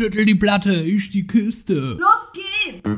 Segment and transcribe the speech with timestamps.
[0.00, 1.98] Schüttel die Platte, ich die Kiste.
[1.98, 2.88] Los geht's!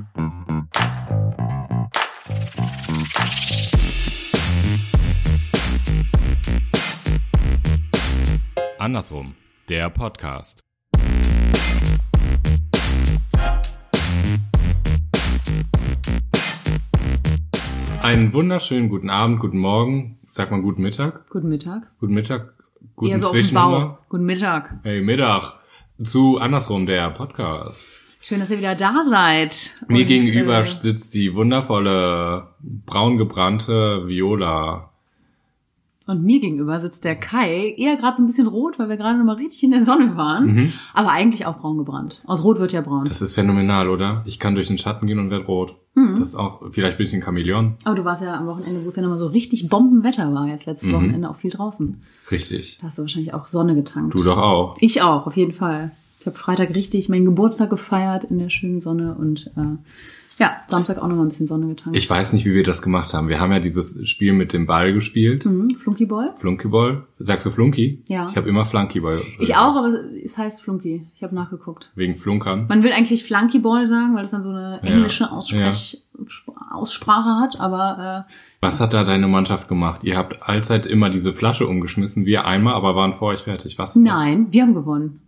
[8.79, 9.35] Andersrum,
[9.71, 10.61] der Podcast.
[18.03, 21.31] Einen wunderschönen guten Abend, guten Morgen, sagt man guten Mittag?
[21.31, 21.99] Guten Mittag.
[21.99, 22.53] Guten Mittag,
[22.95, 23.81] guten Eher so auf dem Zwischenhunger.
[23.81, 23.99] Bau.
[24.11, 24.81] Guten Mittag.
[24.83, 25.60] Hey, Mittag.
[26.03, 28.17] Zu Andersrum, der Podcast.
[28.23, 29.75] Schön, dass ihr wieder da seid.
[29.87, 34.90] Mir Und, gegenüber äh, sitzt die wundervolle, braun gebrannte Viola.
[36.11, 39.17] Und mir gegenüber sitzt der Kai, eher gerade so ein bisschen rot, weil wir gerade
[39.19, 40.55] noch mal richtig in der Sonne waren.
[40.55, 40.73] Mhm.
[40.93, 42.23] Aber eigentlich auch braun gebrannt.
[42.27, 43.05] Aus Rot wird ja braun.
[43.07, 44.23] Das ist phänomenal, oder?
[44.27, 45.77] Ich kann durch den Schatten gehen und werde rot.
[45.95, 46.17] Mhm.
[46.19, 47.75] Das ist auch, vielleicht bin ich ein Chamäleon.
[47.85, 50.67] Aber du warst ja am Wochenende, wo es ja nochmal so richtig Bombenwetter war, jetzt
[50.67, 50.95] letztes Mhm.
[50.95, 51.97] Wochenende auch viel draußen.
[52.31, 52.79] Richtig.
[52.81, 54.15] Da hast du wahrscheinlich auch Sonne getankt.
[54.19, 54.77] Du doch auch.
[54.81, 55.93] Ich auch, auf jeden Fall.
[56.21, 59.79] Ich habe Freitag richtig meinen Geburtstag gefeiert in der schönen Sonne und äh,
[60.41, 61.97] ja, Samstag auch nochmal ein bisschen Sonne getankt.
[61.97, 63.29] Ich weiß nicht, wie wir das gemacht haben.
[63.29, 65.45] Wir haben ja dieses Spiel mit dem Ball gespielt.
[65.45, 66.33] mhm, Flunkyball?
[66.39, 67.05] Flunkyball.
[67.19, 68.03] Sagst du Flunky?
[68.09, 68.27] Ja.
[68.31, 69.21] Ich habe immer Flunkyball.
[69.39, 69.93] Ich auch, aber
[70.25, 71.07] es heißt Flunky.
[71.15, 71.93] Ich habe nachgeguckt.
[71.95, 72.67] Wegen Flunkern.
[72.69, 76.03] Man will eigentlich Flunkyball sagen, weil das dann so eine Ja, englische Aussprech
[76.71, 80.05] Aussprache hat, aber äh, Was hat da deine Mannschaft gemacht?
[80.05, 82.27] Ihr habt allzeit immer diese Flasche umgeschmissen.
[82.27, 83.79] Wir einmal, aber waren vor euch fertig.
[83.79, 83.97] Was?
[83.97, 85.21] nein, wir haben gewonnen.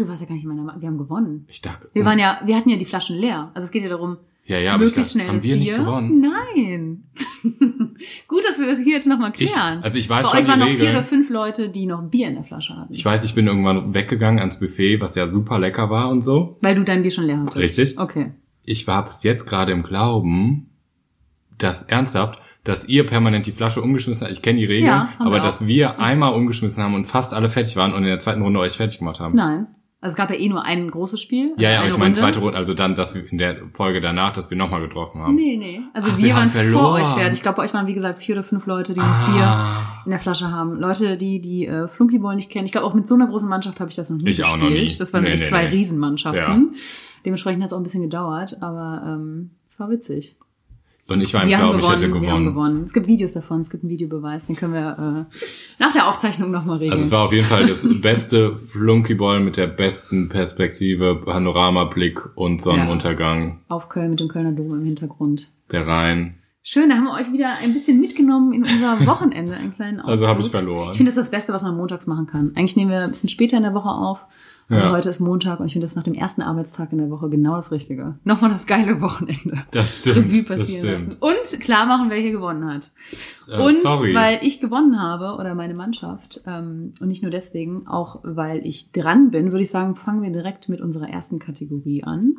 [0.00, 1.46] Du, war, du warst ja gar nicht in meiner Wir haben gewonnen.
[1.48, 1.88] Ich dachte.
[1.92, 3.50] Wir waren ja, wir hatten ja die Flaschen leer.
[3.54, 5.60] Also es geht ja darum, ja, ja, aber ich möglichst dachte, schnell haben wir Bier.
[5.60, 6.20] nicht gewonnen?
[6.20, 7.04] Nein.
[8.26, 9.82] Gut, dass wir das hier jetzt nochmal Ich, klären.
[9.82, 10.96] also ich weiß Bei schon euch waren noch vier Regeln.
[10.96, 12.92] oder fünf Leute, die noch Bier in der Flasche hatten.
[12.94, 16.58] Ich weiß, ich bin irgendwann weggegangen ans Buffet, was ja super lecker war und so.
[16.62, 17.56] weil du dein Bier schon leer hattest.
[17.56, 17.98] Richtig.
[17.98, 18.32] Okay.
[18.64, 20.70] Ich war bis jetzt gerade im Glauben,
[21.58, 24.32] dass ernsthaft, dass ihr permanent die Flasche umgeschmissen habt.
[24.32, 27.76] Ich kenne die Regeln, Ja, aber dass wir einmal umgeschmissen haben und fast alle fertig
[27.76, 29.34] waren und in der zweiten Runde euch fertig gemacht haben.
[29.36, 29.66] Nein.
[30.02, 31.50] Also es gab ja eh nur ein großes Spiel.
[31.50, 32.20] Also ja, ja, aber ich meine Runde.
[32.20, 35.34] zweite Runde, also dann, dass wir in der Folge danach, dass wir nochmal getroffen haben.
[35.34, 35.82] Nee, nee.
[35.92, 37.02] Also Ach, wir, wir waren haben vor verloren.
[37.02, 37.34] euch fertig.
[37.38, 40.02] Ich glaube, bei euch waren, wie gesagt, vier oder fünf Leute, die noch Bier Ah,
[40.06, 40.80] in der Flasche haben.
[40.80, 42.64] Leute, die die äh, Flunkyball nicht kennen.
[42.64, 44.48] Ich glaube, auch mit so einer großen Mannschaft habe ich das noch nie Ich gespielt.
[44.58, 44.90] auch noch nie.
[44.96, 45.70] Das waren Nee, wirklich nee, zwei nee.
[45.70, 46.74] Riesenmannschaften.
[47.26, 50.36] Dementsprechend hat es auch ein bisschen gedauert, aber ähm, es war witzig.
[51.10, 52.46] Und ich war im wir Glauben, ich gewonnen, hätte wir haben gewonnen.
[52.46, 52.84] gewonnen.
[52.84, 55.36] Es gibt Videos davon, es gibt einen Videobeweis, den können wir äh,
[55.78, 56.92] nach der Aufzeichnung nochmal regeln.
[56.92, 62.62] Also es war auf jeden Fall das beste Flunkyball mit der besten Perspektive, Panoramablick und
[62.62, 65.48] Sonnenuntergang, Auf Köln mit dem Kölner Dom im Hintergrund.
[65.72, 66.36] der Rhein.
[66.62, 70.10] Schön, da haben wir euch wieder ein bisschen mitgenommen in unser Wochenende, einen kleinen Ausflug.
[70.12, 70.90] Also habe ich verloren.
[70.90, 72.52] Ich finde das das Beste, was man montags machen kann.
[72.54, 74.26] Eigentlich nehmen wir ein bisschen später in der Woche auf.
[74.70, 74.92] Ja.
[74.92, 77.56] heute ist Montag und ich finde das nach dem ersten Arbeitstag in der Woche genau
[77.56, 78.18] das Richtige.
[78.22, 79.64] Nochmal das geile Wochenende.
[79.72, 80.16] Das stimmt.
[80.30, 81.16] Revue passieren lassen.
[81.18, 82.92] Und klar machen, wer hier gewonnen hat.
[83.48, 84.14] Äh, und sorry.
[84.14, 88.92] weil ich gewonnen habe oder meine Mannschaft ähm, und nicht nur deswegen, auch weil ich
[88.92, 92.34] dran bin, würde ich sagen, fangen wir direkt mit unserer ersten Kategorie an.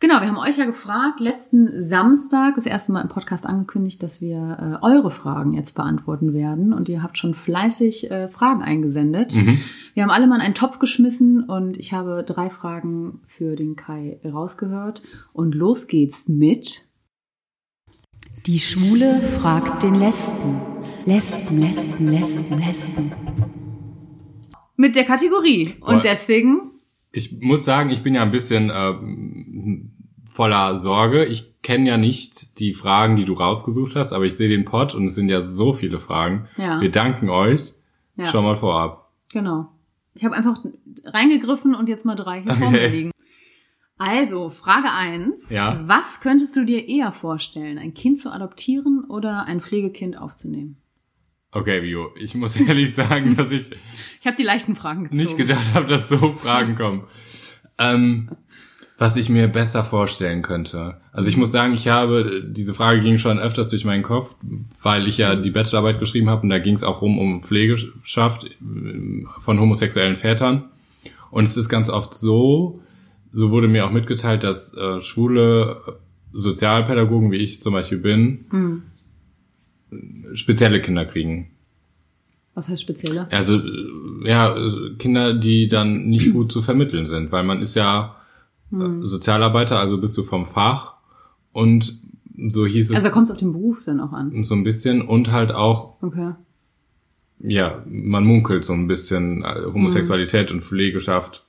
[0.00, 4.20] Genau, wir haben euch ja gefragt, letzten Samstag das erste Mal im Podcast angekündigt, dass
[4.20, 9.36] wir äh, eure Fragen jetzt beantworten werden und ihr habt schon fleißig äh, Fragen eingesendet.
[9.36, 9.60] Mhm.
[9.94, 13.76] Wir haben alle mal in einen Topf geschmissen und ich habe drei Fragen für den
[13.76, 16.86] Kai rausgehört und los geht's mit
[18.46, 20.60] die Schwule fragt den Lesben.
[21.04, 23.12] Lesben, Lesben, Lesben, Lesben.
[24.76, 25.74] Mit der Kategorie.
[25.80, 26.72] Und deswegen,
[27.12, 28.94] Ich muss sagen, ich bin ja ein bisschen äh,
[30.30, 31.24] voller Sorge.
[31.24, 34.94] Ich kenne ja nicht die Fragen, die du rausgesucht hast, aber ich sehe den Pod
[34.94, 36.46] und es sind ja so viele Fragen.
[36.56, 37.72] ja, Wir danken euch
[38.16, 39.10] ja schon mal vorab.
[39.28, 39.72] genau.
[40.14, 40.56] Ich habe einfach
[41.04, 42.88] reingegriffen und jetzt mal drei hier vor mir Okay.
[42.88, 43.10] liegen.
[43.98, 45.82] Also, Frage eins: Ja.
[45.86, 50.76] Was könntest du dir eher vorstellen, ein Kind zu adoptieren oder ein Pflegekind aufzunehmen?
[51.52, 53.70] Okay, Vio, ich muss ehrlich sagen, dass ich
[54.20, 55.22] Ich habe die leichten Fragen gezogen.
[55.22, 57.04] nicht gedacht habe, dass so Fragen kommen.
[57.78, 58.30] Ähm,
[58.98, 61.00] was ich mir besser vorstellen könnte.
[61.12, 64.34] Also ich muss sagen, ich habe, diese Frage ging schon öfters durch meinen Kopf,
[64.82, 68.44] weil ich ja die Bachelorarbeit geschrieben habe und da ging es auch rum um Pflegeschaft
[68.44, 70.64] äh, von homosexuellen Vätern.
[71.30, 72.80] Und es ist ganz oft so,
[73.32, 75.98] so wurde mir auch mitgeteilt, dass äh, schwule
[76.32, 78.82] Sozialpädagogen, wie ich zum Beispiel bin, Hm.
[80.34, 81.50] spezielle Kinder kriegen.
[82.54, 83.28] Was heißt spezielle?
[83.30, 87.74] Also äh, ja, äh, Kinder, die dann nicht gut zu vermitteln sind, weil man ist
[87.74, 88.16] ja
[88.72, 89.06] äh, Hm.
[89.06, 90.94] Sozialarbeiter, also bist du vom Fach
[91.52, 92.00] und
[92.48, 94.42] so hieß es Also kommt es auf den Beruf dann auch an.
[94.42, 96.32] so ein bisschen und halt auch, Okay.
[97.38, 101.44] Ja, man munkelt so ein bisschen äh, Homosexualität und Pflegeschaft.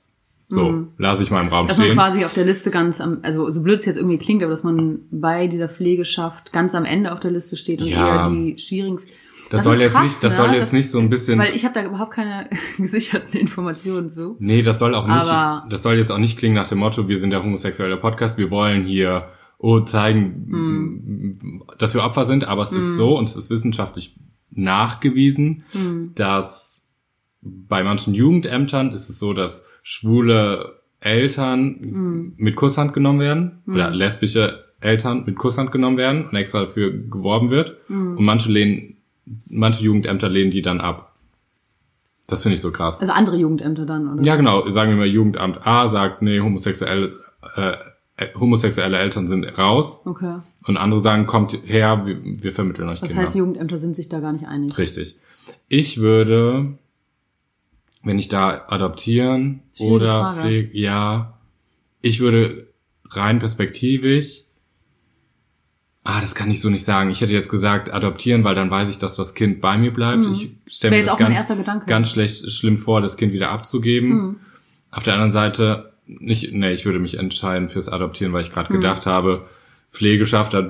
[0.50, 0.88] So, Mhm.
[0.96, 1.96] lasse ich mal im Raum Dass man stehen.
[1.96, 4.64] quasi auf der Liste ganz am, also so blöd es jetzt irgendwie klingt, aber dass
[4.64, 8.24] man bei dieser Pflegeschaft ganz am Ende auf der Liste steht und Ja.
[8.24, 8.98] eher die schwierigen.
[9.50, 10.36] Das, Das soll ist jetzt krass, nicht, das ne?
[10.36, 11.38] soll jetzt Das- nicht so ein bisschen.
[11.38, 12.48] Weil ich habe da überhaupt keine
[12.78, 14.36] gesicherten Informationen zu.
[14.38, 17.08] Nee, das soll auch nicht, Aber- das soll jetzt auch nicht klingen nach dem Motto,
[17.08, 21.62] wir sind der homosexuelle Podcast, wir wollen hier oh, zeigen, Hm.
[21.78, 24.14] dass wir Opfer sind, aber es ist so und es ist wissenschaftlich
[24.58, 26.12] nachgewiesen, Hm.
[26.14, 26.82] dass
[27.40, 32.32] bei manchen Jugendämtern ist es so, dass schwule Eltern Hm.
[32.36, 37.50] mit Kusshand genommen werden oder lesbische Eltern mit Kusshand genommen werden und extra dafür geworben
[37.50, 38.16] wird Hm.
[38.18, 38.96] und manche lehnen,
[39.48, 41.14] manche Jugendämter lehnen die dann ab.
[42.26, 43.00] Das finde ich so krass.
[43.00, 44.22] Also andere Jugendämter dann, oder?
[44.22, 44.38] Ja, was?
[44.40, 44.68] genau.
[44.70, 47.12] Sagen wir mal, Jugendamt A sagt, nee, homosexuelle,
[47.56, 47.76] äh,
[48.38, 50.00] homosexuelle Eltern sind raus.
[50.04, 50.38] Okay.
[50.66, 53.22] Und andere sagen, kommt her, wir, wir vermitteln euch Das Kinder.
[53.22, 54.76] heißt, die Jugendämter sind sich da gar nicht einig.
[54.76, 55.16] Richtig.
[55.68, 56.74] Ich würde,
[58.02, 60.40] wenn ich da adoptieren oder Frage.
[60.40, 61.38] pflege, ja,
[62.02, 62.66] ich würde
[63.10, 64.42] rein perspektivisch,
[66.04, 67.10] ah, das kann ich so nicht sagen.
[67.10, 70.18] Ich hätte jetzt gesagt, adoptieren, weil dann weiß ich, dass das Kind bei mir bleibt.
[70.18, 70.32] Mhm.
[70.32, 74.10] Ich stelle mir das ganz, ganz schlecht, schlimm vor, das Kind wieder abzugeben.
[74.10, 74.36] Hm.
[74.90, 78.70] Auf der anderen Seite, nicht, nee, ich würde mich entscheiden fürs Adoptieren, weil ich gerade
[78.70, 78.76] Hm.
[78.76, 79.46] gedacht habe,
[79.92, 80.68] Pflegeschaft, da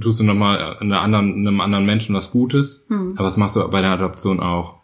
[0.00, 2.82] tust du nochmal einer anderen, einem anderen Menschen was Gutes.
[2.88, 3.14] Hm.
[3.16, 4.76] Aber das machst du bei der Adoption auch.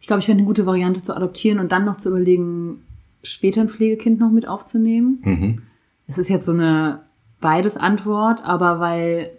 [0.00, 2.82] Ich glaube, ich fände eine gute Variante zu adoptieren und dann noch zu überlegen,
[3.22, 5.18] später ein Pflegekind noch mit aufzunehmen.
[5.22, 5.62] Mhm.
[6.06, 7.00] Es ist jetzt so eine
[7.40, 9.32] beides Antwort, aber weil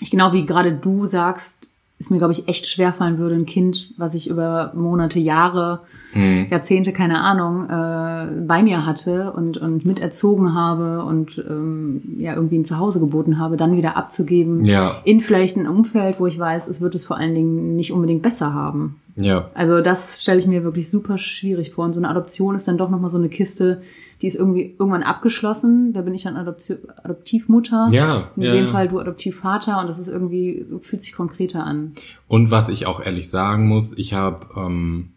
[0.00, 3.92] ich genau wie gerade du sagst, es mir, glaube ich, echt schwerfallen würde, ein Kind,
[3.96, 5.80] was ich über Monate, Jahre,
[6.14, 6.46] Mhm.
[6.50, 12.56] Jahrzehnte, keine Ahnung, äh, bei mir hatte und, und miterzogen habe und ähm, ja irgendwie
[12.56, 16.66] ein Zuhause geboten habe, dann wieder abzugeben Ja, in vielleicht ein Umfeld, wo ich weiß,
[16.68, 18.96] es wird es vor allen Dingen nicht unbedingt besser haben.
[19.16, 21.84] ja, Also das stelle ich mir wirklich super schwierig vor.
[21.84, 23.82] Und so eine Adoption ist dann doch nochmal so eine Kiste,
[24.22, 25.92] die ist irgendwie irgendwann abgeschlossen.
[25.92, 27.88] Da bin ich dann Adopti Adoptivmutter.
[27.92, 28.30] ja.
[28.36, 28.70] In ja, dem ja.
[28.72, 31.92] Fall du Adoptivvater und das ist irgendwie, fühlt sich konkreter an.
[32.26, 35.10] Und was ich auch ehrlich sagen muss, ich habe ähm,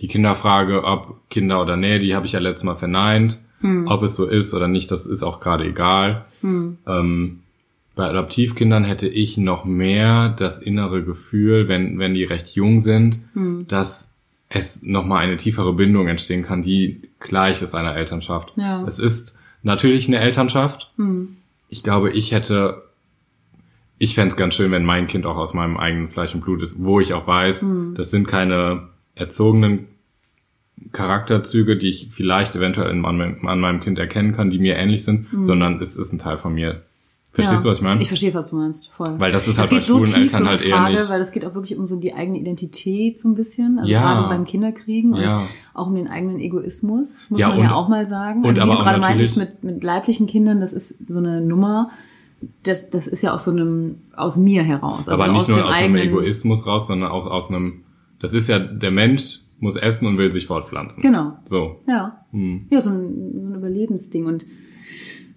[0.00, 3.38] die Kinderfrage, ob Kinder oder nee, die habe ich ja letztes Mal verneint.
[3.60, 3.86] Hm.
[3.86, 6.24] Ob es so ist oder nicht, das ist auch gerade egal.
[6.40, 6.78] Hm.
[6.86, 7.38] Ähm,
[7.94, 13.20] bei Adoptivkindern hätte ich noch mehr das innere Gefühl, wenn, wenn die recht jung sind,
[13.34, 13.66] Hm.
[13.68, 14.11] dass
[14.54, 18.52] es nochmal eine tiefere Bindung entstehen kann, die gleich ist einer Elternschaft.
[18.56, 18.84] Ja.
[18.86, 20.92] Es ist natürlich eine Elternschaft.
[20.96, 21.36] Hm.
[21.68, 22.82] Ich glaube, ich hätte,
[23.98, 26.82] ich fänd's ganz schön, wenn mein Kind auch aus meinem eigenen Fleisch und Blut ist,
[26.82, 27.94] wo ich auch weiß, Hm.
[27.96, 29.86] das sind keine erzogenen
[30.92, 35.04] Charakterzüge, die ich vielleicht eventuell in, an, an meinem Kind erkennen kann, die mir ähnlich
[35.04, 36.82] sind, sondern es ist ein Teil von mir.
[37.34, 37.62] Verstehst.
[37.64, 37.64] Ja.
[37.64, 38.02] du, was ich meine?
[38.02, 39.14] Ich verstehe, was du meinst, voll.
[39.18, 40.92] Weil das ist halt bei geht so schwulen tief, Eltern so eine halt eher Frage,
[40.96, 41.08] nicht.
[41.10, 44.00] weil es geht auch wirklich um so die eigene Identität so ein bisschen, also Ja.
[44.02, 45.46] gerade beim Kinderkriegen und Ja.
[45.72, 48.40] auch um den eigenen Egoismus, muss man und- ja auch mal sagen.
[48.40, 51.18] und Also wie aber du auch gerade meintest mit, mit leiblichen Kindern, das ist so
[51.20, 51.88] eine Nummer,
[52.64, 55.08] das, das ist ja aus so einem, aus mir heraus.
[55.08, 57.84] Also Aber nicht aus nur aus einem Egoismus raus, sondern auch aus einem,
[58.20, 61.02] das ist ja, der Mensch muss essen und will sich fortpflanzen.
[61.02, 61.76] Genau, So.
[61.86, 62.24] ja.
[62.32, 62.66] Hm.
[62.70, 64.26] Ja, so ein, so ein Überlebensding.
[64.26, 64.44] Und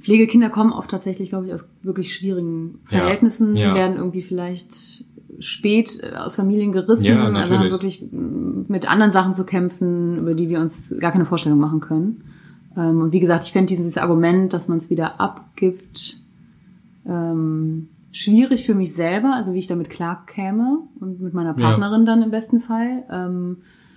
[0.05, 3.73] Pflegekinder kommen oft tatsächlich, glaube ich, aus wirklich schwierigen Ja, Verhältnissen, ja.
[3.73, 5.03] werden irgendwie vielleicht
[5.39, 10.19] spät äh, aus Familien gerissen, Ja, also haben wirklich mm, mit anderen Sachen zu kämpfen,
[10.19, 12.23] über die wir uns gar keine Vorstellung machen können.
[12.77, 16.17] Ähm, Und wie gesagt, ich fände dieses Argument, dass man es wieder abgibt,
[17.07, 21.69] ähm, schwierig für mich selber, also wie ich damit klarkäme und mit meiner Ja.
[21.69, 23.03] Partnerin dann im besten Fall.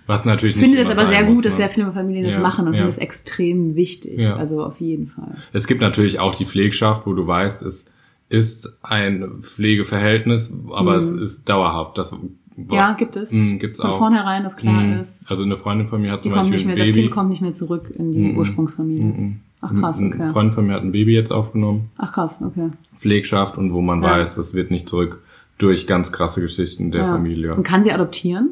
[0.09, 1.57] Was natürlich ich finde es immer aber sehr gut, muss, dass ne?
[1.57, 2.79] sehr viele Familien das Ja, machen und ja.
[2.79, 4.21] finde es extrem wichtig.
[4.21, 4.35] Ja.
[4.37, 5.35] Also auf jeden Fall.
[5.53, 7.85] Es gibt natürlich auch die Pflegschaft, wo du weißt, es
[8.27, 11.97] ist ein Pflegeverhältnis, aber es ist dauerhaft.
[11.97, 12.35] Das Mhm.
[12.71, 13.31] Ja, gibt es.
[13.31, 13.97] Mh, gibt's Von auch.
[13.99, 15.29] vornherein, das klar Mh, ist.
[15.31, 17.01] Also eine Freundin von mir hat zum Beispiel nicht mehr, ein das Baby.
[17.03, 18.37] Kind kommt nicht mehr zurück in die Mhm.
[18.37, 19.03] Ursprungsfamilie.
[19.03, 19.39] Mhm.
[19.61, 20.21] Ach krass, okay.
[20.21, 22.69] Ein Freund von mir hat ein Baby jetzt aufgenommen, Ach krass, okay.
[22.97, 24.11] Pflegschaft, und wo man Ja.
[24.11, 25.21] weiß, das wird nicht zurück
[25.57, 27.07] durch ganz krasse Geschichten der Ja.
[27.07, 27.55] Familie.
[27.55, 28.49] Und kann sie adoptieren?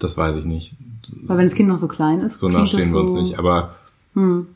[0.00, 0.74] Das weiß ich nicht.
[1.22, 3.10] Weil wenn das Kind noch so klein ist, So nah klingt stehen das wir uns
[3.12, 3.76] so, nicht, aber
[4.14, 4.46] Hm.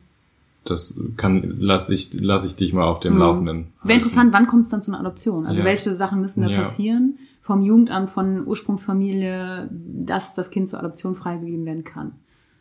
[0.65, 3.19] das kann, lass ich, lass ich dich mal auf dem Hm.
[3.21, 3.57] Laufenden.
[3.57, 3.91] Wäre halten.
[3.93, 5.47] interessant, wann kommt es dann zu einer Adoption?
[5.47, 5.65] Also Ja.
[5.67, 6.57] welche Sachen müssen da Ja.
[6.59, 12.13] passieren vom Jugendamt, von Ursprungsfamilie, dass das Kind zur Adoption freigegeben werden kann?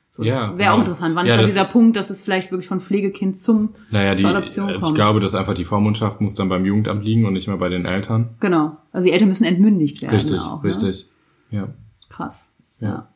[0.10, 0.80] So, das Ja, wäre auch genau.
[0.82, 1.16] interessant.
[1.16, 4.22] Wann Ja, ist dann dieser Punkt, dass es vielleicht wirklich von Pflegekind zum Naja, die,
[4.22, 4.96] zur Adoption also ich kommt?
[4.96, 7.86] glaube, dass einfach die Vormundschaft muss dann beim Jugendamt liegen und nicht mehr bei den
[7.86, 8.30] Eltern.
[8.40, 8.78] Genau.
[8.92, 10.14] Also die Eltern müssen entmündigt werden.
[10.16, 10.70] Richtig, auch, Ne?
[10.70, 11.08] richtig.
[11.50, 11.70] Ja.
[12.10, 12.50] Krass.
[12.80, 13.08] Ja.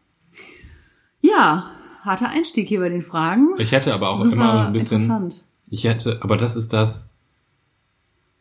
[1.21, 1.71] Ja.
[2.03, 3.49] harter Einstieg hier bei den Fragen.
[3.57, 5.43] Ich hätte aber auch Super immer ein bisschen, interessant.
[5.69, 7.09] ich hätte, aber das ist das,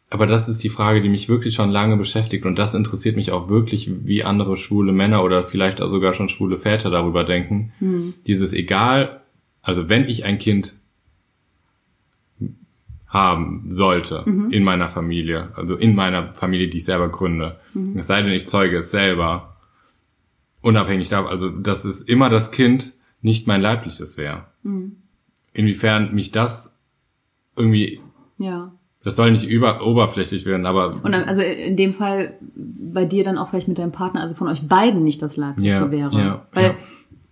[0.08, 3.32] aber das ist die Frage, die mich wirklich schon lange beschäftigt und das interessiert mich
[3.32, 7.73] auch wirklich, wie andere schwule Männer oder vielleicht auch sogar schon schwule Väter darüber denken.
[7.80, 8.14] Hm.
[8.28, 9.20] Dieses egal,
[9.62, 10.75] also wenn ich ein Kind
[13.08, 14.50] haben sollte Mhm.
[14.52, 17.58] in meiner Familie, also in meiner Familie, die ich selber gründe.
[17.73, 17.96] Mhm.
[17.99, 19.55] Es sei denn, ich zeuge es selber,
[20.66, 22.92] unabhängig davon, also dass es immer das Kind
[23.23, 24.44] nicht mein leibliches wäre.
[24.62, 24.96] Mhm.
[25.52, 26.75] Inwiefern mich das
[27.56, 28.00] irgendwie,
[28.37, 28.73] Ja.
[29.04, 33.38] das soll nicht über, oberflächlich werden, aber Und also in dem Fall bei dir dann
[33.38, 36.12] auch vielleicht mit deinem Partner, also von euch beiden nicht das Leibliche Ja, wäre.
[36.18, 36.75] ja, Weil ja.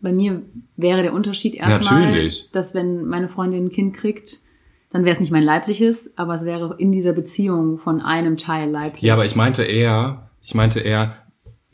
[0.00, 0.43] bei mir
[0.76, 4.41] wäre der Unterschied erstmal, dass wenn meine Freundin ein Kind kriegt,
[4.91, 8.71] dann wäre es nicht mein leibliches, aber es wäre in dieser Beziehung von einem Teil
[8.71, 9.03] leiblich.
[9.03, 11.17] Ja, aber ich meinte eher, ich meinte eher,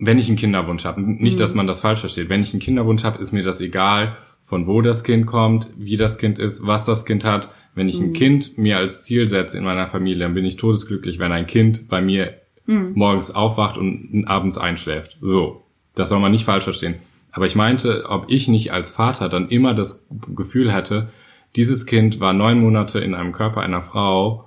[0.01, 2.29] wenn ich einen Kinderwunsch habe, nicht, dass man das falsch versteht.
[2.29, 4.17] Wenn ich einen Kinderwunsch habe, ist mir das egal,
[4.47, 7.51] von wo das Kind kommt, wie das Kind ist, was das Kind hat.
[7.75, 11.19] Wenn ich ein Kind mir als Ziel setze in meiner Familie, dann bin ich todesglücklich,
[11.19, 12.35] wenn ein Kind bei mir
[12.67, 15.19] morgens aufwacht und abends einschläft.
[15.21, 15.65] So,
[15.95, 16.97] das soll man nicht falsch verstehen.
[17.33, 21.11] Aber ich meinte, ob ich nicht als Vater dann immer das Gefühl hätte,
[21.57, 24.47] dieses Kind war neun Monate in einem Körper einer Frau,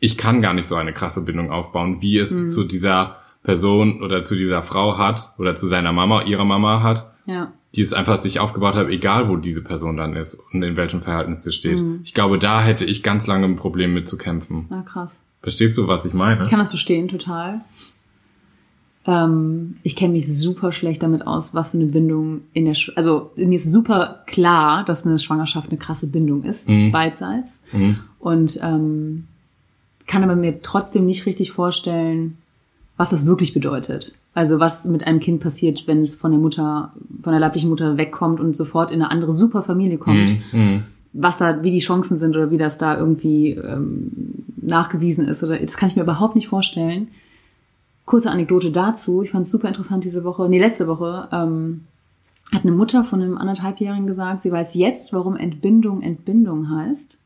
[0.00, 3.16] ich kann gar nicht so eine krasse Bindung aufbauen, wie es zu dieser
[3.48, 7.50] Person oder zu dieser Frau hat oder zu seiner Mama, ihrer Mama hat, Ja.
[7.74, 11.00] die es einfach sich aufgebaut hat, egal wo diese Person dann ist und in welchem
[11.00, 11.78] Verhältnis sie steht.
[12.04, 14.66] Ich glaube, da hätte ich ganz lange ein Problem mit zu kämpfen.
[14.68, 15.22] Na krass.
[15.40, 16.42] Verstehst du, was ich meine?
[16.42, 17.62] Ich kann das verstehen, total.
[19.06, 22.92] Ähm, ich kenne mich super schlecht damit aus, was für eine Bindung in der, Sch
[22.96, 26.92] also mir ist super klar, dass eine Schwangerschaft eine krasse Bindung ist, Mhm.
[26.92, 27.60] beidseits.
[27.72, 27.96] Mhm.
[28.18, 29.24] Und ähm,
[30.06, 32.36] kann aber mir trotzdem nicht richtig vorstellen,
[32.98, 34.14] was das wirklich bedeutet.
[34.34, 37.96] Also was mit einem Kind passiert, wenn es von der Mutter, von der leiblichen Mutter
[37.96, 40.36] wegkommt und sofort in eine andere super Familie kommt.
[40.52, 40.60] Mhm.
[40.60, 40.82] Mhm.
[41.12, 44.10] Was da, wie die Chancen sind oder wie das da irgendwie ähm,
[44.60, 45.42] nachgewiesen ist.
[45.42, 47.08] Oder das kann ich mir überhaupt nicht vorstellen.
[48.04, 49.22] Kurze Anekdote dazu.
[49.22, 51.84] Ich fand es super interessant diese Woche, nee, letzte Woche, ähm,
[52.52, 57.16] hat eine Mutter von einem anderthalbjährigen gesagt, sie weiß jetzt, warum Entbindung Entbindung heißt.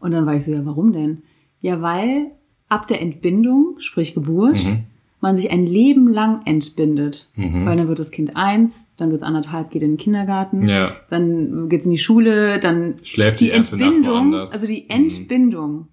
[0.00, 1.22] Und dann war ich so, ja, warum denn?
[1.60, 2.30] Ja, weil
[2.68, 4.84] ab der Entbindung, sprich Geburt, Mhm.
[5.24, 7.28] Man sich ein Leben lang entbindet.
[7.34, 7.66] Mhm.
[7.66, 10.92] Weil dann wird das Kind eins, dann wird es anderthalb, geht in den Kindergarten, Ja.
[11.10, 14.94] dann geht's in die Schule, dann Schläft die die Entbindung, also die Mhm.
[14.96, 15.88] Entbindung,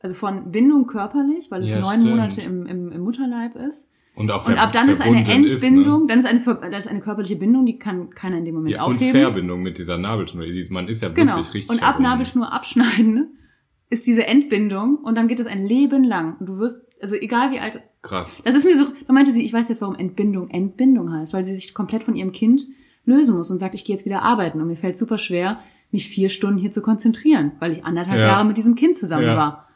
[0.00, 2.10] also von Bindung körperlich, weil es Ja, neun stimmt.
[2.10, 3.88] Monate im, im, im Mutterleib ist.
[4.14, 6.06] Und, auch Und ab dann ist eine Entbindung, ne?
[6.08, 8.84] dann ist eine, dann ist eine körperliche Bindung, die kann keiner in dem Moment Ja,
[8.84, 9.20] und aufheben.
[9.22, 10.44] Verbindung mit dieser Nabelschnur.
[10.68, 11.36] Man ist ja Genau.
[11.36, 11.98] wirklich richtig Und ab.
[11.98, 13.38] Nabelschnur abschneiden
[13.90, 16.36] ist diese Entbindung und dann geht es ein Leben lang.
[16.40, 18.42] Und du wirst, also egal wie alt, Krass.
[18.44, 21.44] das ist mir so, da meinte sie, ich weiß jetzt, warum Entbindung Entbindung heißt, weil
[21.44, 22.62] sie sich komplett von ihrem Kind
[23.04, 25.58] lösen muss und sagt, ich gehe jetzt wieder arbeiten und mir fällt super schwer,
[25.92, 28.26] mich vier Stunden hier zu konzentrieren, weil ich anderthalb Ja.
[28.28, 29.36] Jahre mit diesem Kind zusammen Ja.
[29.36, 29.68] war.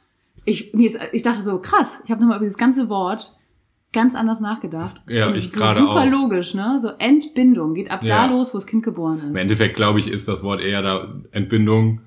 [0.45, 3.33] Ich, mir ist, ich dachte so, krass, ich habe nochmal über dieses ganze Wort
[3.93, 5.01] ganz anders nachgedacht.
[5.09, 6.07] Ja, und es ich ist so gerade super auch.
[6.07, 6.79] logisch, ne?
[6.83, 8.27] So Entbindung geht ab Ja.
[8.29, 9.31] da los, wo das Kind geboren ist.
[9.31, 12.01] Im Endeffekt, glaube ich, ist das Wort eher da Entbindung.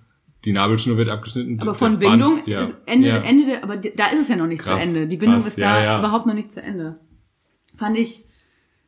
[0.45, 1.59] Die Nabelschnur wird abgeschnitten.
[1.59, 2.61] Aber von Band- Bindung ja.
[2.61, 3.17] ist Ende, ja.
[3.17, 5.07] Ende der, aber da ist es ja noch nicht Krass, zu Ende.
[5.07, 5.99] Die Bindung krass, ist ja, da ja.
[5.99, 6.95] überhaupt noch nicht zu Ende.
[7.77, 8.25] Fand ich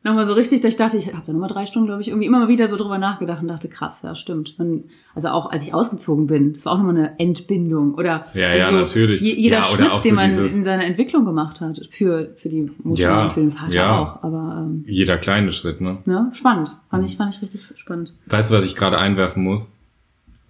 [0.04, 2.26] nochmal so richtig, dass ich dachte, ich habe da nochmal drei Stunden, glaube ich, irgendwie
[2.26, 4.54] immer mal wieder so drüber nachgedacht und dachte, krass, ja, stimmt.
[4.58, 7.94] Und, also auch als ich ausgezogen bin, das war auch nochmal eine Entbindung.
[7.94, 9.20] Oder Ja, ja, also natürlich.
[9.20, 12.70] Je, jeder Ja, Schritt, so den man in seiner Entwicklung gemacht hat, für, für die
[12.82, 13.98] Mutter Ja, und für den Vater ja.
[14.00, 14.22] auch.
[14.24, 15.98] Aber ähm, Jeder kleine Schritt, ne?
[16.06, 16.74] ne, spannend.
[16.90, 18.14] Fand ich, fand ich richtig spannend.
[18.26, 19.76] Weißt du, was ich gerade einwerfen muss?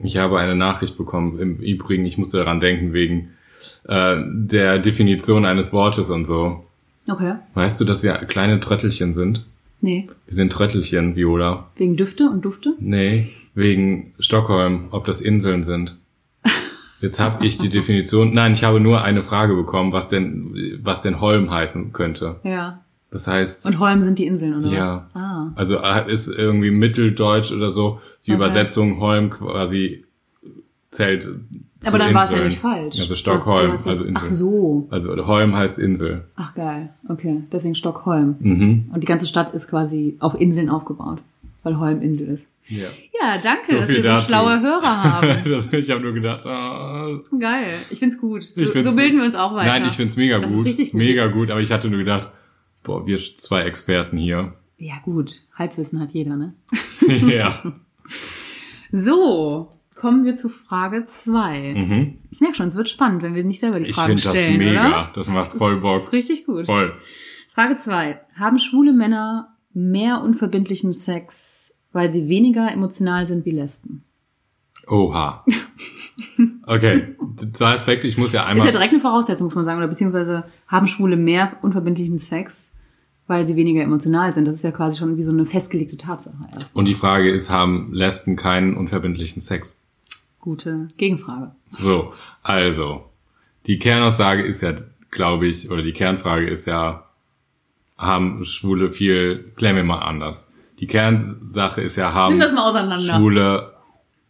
[0.03, 1.39] Ich habe eine Nachricht bekommen.
[1.39, 3.31] Im Übrigen, ich musste daran denken, wegen
[3.85, 6.65] äh, der Definition eines Wortes und so.
[7.09, 7.37] Okay.
[7.55, 9.45] Weißt du, dass wir kleine Tröttelchen sind?
[9.81, 10.09] Nee.
[10.27, 11.69] Wir sind Tröttelchen, Viola.
[11.77, 12.75] Wegen Düfte und Dufte?
[12.79, 15.97] Nee, wegen Stockholm, ob das Inseln sind.
[17.01, 18.33] Jetzt habe ich die Definition.
[18.33, 22.37] Nein, ich habe nur eine Frage bekommen, was denn, was denn Holm heißen könnte.
[22.45, 22.82] Ja.
[23.13, 25.07] Das heißt, Und Holm sind die Inseln, oder Ja.
[25.13, 25.23] was?
[25.23, 25.53] Ah.
[25.55, 28.01] also äh, ist irgendwie Mitteldeutsch oder so.
[28.27, 28.37] Die Okay.
[28.37, 30.05] Übersetzung Holm quasi
[30.91, 31.25] zählt.
[31.25, 31.41] zu
[31.85, 32.99] Aber dann war es ja nicht falsch.
[33.01, 34.17] Also Stockholm, du hast ja- also Insel.
[34.23, 34.87] Ach so.
[34.91, 36.25] Also Holm heißt Insel.
[36.37, 36.91] Ach geil.
[37.09, 37.43] Okay.
[37.53, 38.37] Deswegen Stockholm.
[38.41, 38.91] Mhm.
[38.95, 41.19] Und die ganze Stadt ist quasi auf Inseln aufgebaut,
[41.65, 42.47] weil Holm Insel ist.
[42.69, 42.87] Ja.
[43.21, 44.27] Ja, danke, So dass wir so dazu.
[44.27, 45.29] schlaue Hörer haben.
[45.51, 47.75] das, ich habe nur gedacht, ah, Geil.
[47.91, 48.43] Ich find's gut.
[48.43, 49.69] Ich so, find's- so bilden wir uns auch weiter.
[49.73, 50.65] Nein, ich find's mega Das gut.
[50.65, 50.99] richtig gut.
[50.99, 52.29] Mega gut, aber ich hatte nur gedacht,
[52.83, 54.55] boah, wir zwei Experten hier.
[54.79, 55.43] Ja, gut.
[55.55, 56.55] Halbwissen hat jeder, ne?
[57.09, 57.63] ja.
[58.95, 61.73] So, kommen wir zu Frage zwei.
[61.75, 62.19] Mhm.
[62.31, 64.33] Ich merke schon, es wird spannend, wenn wir nicht selber die Ich Fragen finde das
[64.33, 64.87] stellen, mega.
[64.87, 65.11] oder?
[65.15, 66.03] Das macht voll Das Bock.
[66.03, 66.67] ist richtig gut.
[66.67, 66.95] Voll.
[67.49, 74.05] Frage zwei: Haben schwule Männer mehr unverbindlichen Sex, weil sie weniger emotional sind wie Lesben?
[74.89, 75.45] Oha.
[76.67, 77.17] Okay,
[77.53, 78.07] zwei Aspekte.
[78.09, 78.67] Ich muss ja Ist einmal.
[78.67, 82.72] ja direkt eine Voraussetzung, muss man sagen, oder beziehungsweise haben Schwule mehr unverbindlichen Sex,
[83.33, 84.45] weil sie weniger emotional sind.
[84.45, 86.37] Das ist ja quasi schon wie so eine festgelegte Tatsache.
[86.53, 86.79] erstmal.
[86.79, 89.83] Und die Frage ist, haben Lesben keinen unverbindlichen Sex?
[90.39, 91.53] Gute Gegenfrage.
[91.71, 92.13] So,
[92.43, 93.09] also,
[93.65, 94.75] die Kernaussage ist ja,
[95.11, 97.07] glaube ich, oder die Kernfrage ist ja,
[97.97, 100.53] haben Schwule viel, klären wir mal anders.
[100.79, 103.15] Die Kernsache ist ja, haben Nimm das mal auseinander.
[103.15, 103.73] Schwule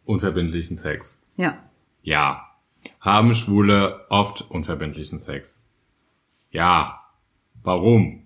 [0.04, 1.26] unverbindlichen Sex?
[1.36, 1.58] Ja.
[2.02, 2.46] Ja.
[3.00, 5.64] Haben Schwule oft unverbindlichen Sex?
[6.50, 7.00] Ja.
[7.64, 8.21] Warum?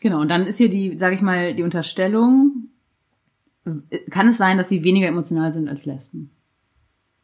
[0.00, 2.68] Genau, und dann ist hier die, sage ich mal, die Unterstellung,
[4.10, 6.30] kann es sein, dass sie weniger emotional sind als Lesben?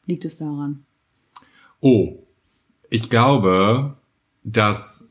[0.05, 0.85] Liegt es daran?
[1.81, 2.19] Oh,
[2.91, 3.97] ich glaube,
[4.45, 5.09] dass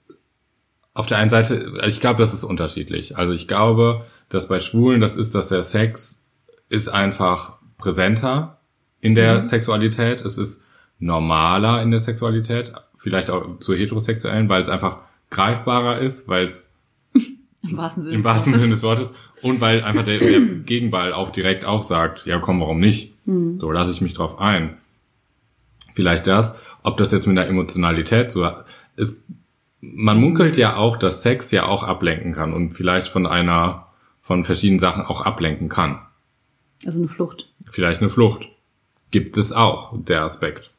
[0.93, 3.17] auf der einen Seite, also ich glaube, das ist unterschiedlich.
[3.17, 6.23] Also ich glaube, dass bei Schwulen das ist, dass der Sex
[6.69, 8.59] ist einfach präsenter
[9.01, 9.43] in der Mhm.
[9.43, 10.21] Sexualität.
[10.21, 10.63] Es ist
[10.99, 14.99] normaler in der Sexualität, vielleicht auch zur heterosexuellen, weil es einfach
[15.31, 16.71] greifbarer ist, weil es
[17.69, 18.15] Im wahrsten Sinne.
[18.15, 18.61] im des wahrsten Wortes.
[18.61, 22.59] Sinne des Wortes und weil einfach der, der Gegenball auch direkt auch sagt, ja komm,
[22.61, 23.13] warum nicht?
[23.25, 23.59] Hm.
[23.59, 24.77] So lasse ich mich drauf ein.
[25.93, 28.47] Vielleicht das, ob das jetzt mit der Emotionalität so
[28.95, 29.21] ist.
[29.81, 33.87] Man munkelt ja auch, dass Sex ja auch ablenken kann und vielleicht von einer,
[34.21, 35.99] von verschiedenen Sachen auch ablenken kann.
[36.85, 37.49] Also eine Flucht.
[37.69, 38.49] Vielleicht eine Flucht.
[39.11, 40.71] Gibt es auch, der Aspekt.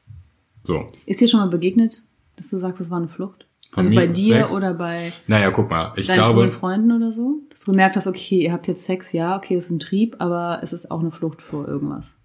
[0.62, 0.92] So.
[1.06, 2.02] Ist dir schon mal begegnet,
[2.36, 3.45] dass du sagst, es war eine Flucht?
[3.76, 4.52] Also bei dir Sex?
[4.52, 7.42] oder bei Naja, guck mal, ich deinen glaube, Freunden oder so?
[7.50, 10.16] Dass du gemerkt hast, okay, ihr habt jetzt Sex, ja, okay, es ist ein Trieb,
[10.18, 12.16] aber es ist auch eine Flucht vor irgendwas.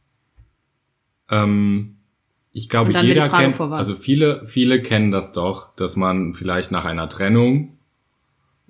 [1.29, 1.97] Ähm,
[2.53, 3.79] ich glaube, jeder Frage, kennt, vor was?
[3.79, 7.77] also viele, viele kennen das doch, dass man vielleicht nach einer Trennung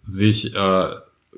[0.04, 0.90] sich äh,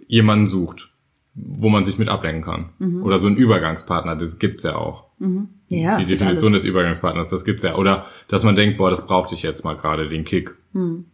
[0.07, 0.91] jemanden sucht,
[1.35, 2.69] wo man sich mit ablenken kann.
[2.79, 3.03] Mhm.
[3.03, 5.07] Oder so einen Übergangspartner, das gibt's ja auch.
[5.19, 5.50] Mhm.
[5.69, 7.75] Ja, die Definition des Übergangspartners, das gibt's ja.
[7.75, 10.55] Oder dass man denkt, boah, das brauchte ich jetzt mal gerade, den Kick.
[10.73, 11.05] Hm.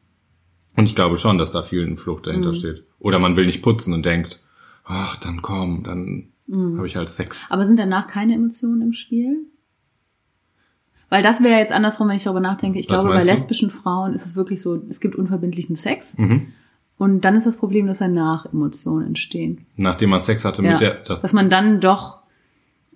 [0.79, 2.55] Und ich glaube schon, dass da viel eine Flucht dahinter Mhm.
[2.55, 2.83] steht.
[3.00, 4.39] Oder man will nicht putzen und denkt,
[4.86, 6.77] ach, dann komm, dann Mhm.
[6.77, 7.48] habe ich halt Sex.
[7.50, 9.39] Aber sind danach keine Emotionen im Spiel?
[11.09, 12.79] Weil das wäre jetzt andersrum, wenn ich darüber nachdenke.
[12.79, 13.25] Ich Was glaube, bei du?
[13.25, 16.53] lesbischen Frauen ist es wirklich so, es gibt unverbindlichen Sex Mhm.
[16.98, 19.65] und dann ist das Problem, dass danach Emotionen entstehen.
[19.75, 22.18] Nachdem man Sex hatte Ja, mit der, das dass man dann doch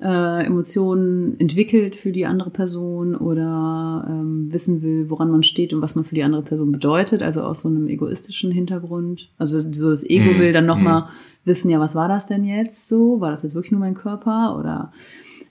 [0.04, 5.82] äh, Emotionen entwickelt für die andere Person oder ähm, wissen will, woran man steht und
[5.82, 9.30] was man für die andere Person bedeutet, also aus so einem egoistischen Hintergrund.
[9.38, 11.08] Also das, so das Ego Mhm, will dann nochmal
[11.46, 13.22] wissen, ja, was war das denn jetzt so?
[13.22, 14.92] War das jetzt wirklich nur mein Körper oder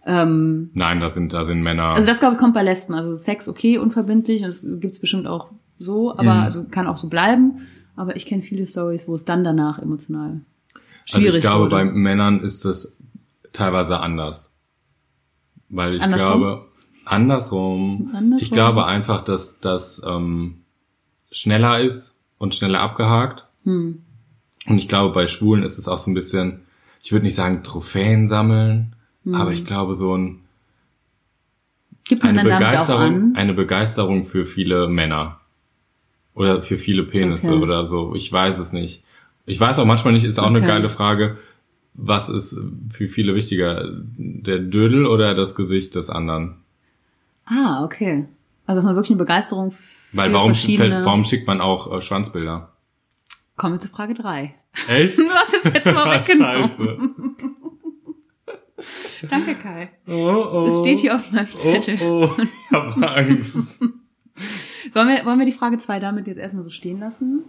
[0.05, 1.85] ähm, Nein, da sind, da sind Männer.
[1.95, 2.95] also das glaube ich kommt bei Lesben.
[2.95, 6.41] Also Sex okay, unverbindlich, und das gibt's bestimmt auch so, aber Mhm.
[6.43, 7.59] also kann auch so bleiben.
[7.97, 10.41] Aber ich kenne viele Stories, wo es dann danach emotional
[11.09, 11.77] also schwierig ich glaube, wurde.
[11.77, 12.95] bei Männern ist das
[13.53, 14.51] teilweise anders.
[15.69, 16.41] Weil ich Andersrum?
[16.41, 16.67] glaube,
[17.05, 18.39] andersrum, Andersrum?
[18.39, 20.63] ich glaube einfach, dass das ähm,
[21.31, 23.47] schneller ist und schneller abgehakt.
[23.65, 24.03] hm.
[24.69, 26.61] Und ich glaube, bei Schwulen ist es auch so ein bisschen,
[27.03, 29.35] ich würde nicht sagen Trophäen sammeln, Mhm.
[29.37, 30.41] aber ich glaube so ein,
[32.05, 33.33] Gibt eine Begeisterung, an?
[33.37, 35.41] eine Begeisterung für viele Männer.
[36.35, 37.63] Oder für viele Penisse Okay.
[37.63, 38.15] oder so.
[38.15, 39.05] Ich weiß es nicht.
[39.47, 40.67] Ich weiß auch manchmal nicht, ist auch eine Okay.
[40.67, 41.39] geile Frage,
[41.95, 42.59] was ist
[42.91, 46.63] für viele wichtiger, der Dödel oder das Gesicht des anderen?
[47.45, 48.27] Ah, okay.
[48.67, 51.05] Also dass man wirklich eine Begeisterung für Weil warum, verschiedene...
[51.05, 52.73] warum schickt man auch äh, Schwanzbilder?
[53.57, 54.55] Kommen wir zu Frage drei.
[54.89, 55.19] Echt?
[55.19, 56.71] Du hast es jetzt mal weggenommen.
[56.71, 56.99] Scheiße.
[59.29, 59.91] Danke, Kai.
[60.09, 60.13] Oh,
[60.53, 60.67] oh.
[60.67, 61.99] Es steht hier auf meinem Zettel.
[62.03, 62.43] Oh, oh.
[62.43, 63.81] Ich habe Angst.
[64.95, 67.45] Wollen, wir, wollen wir die Frage zwei damit jetzt erstmal so stehen lassen?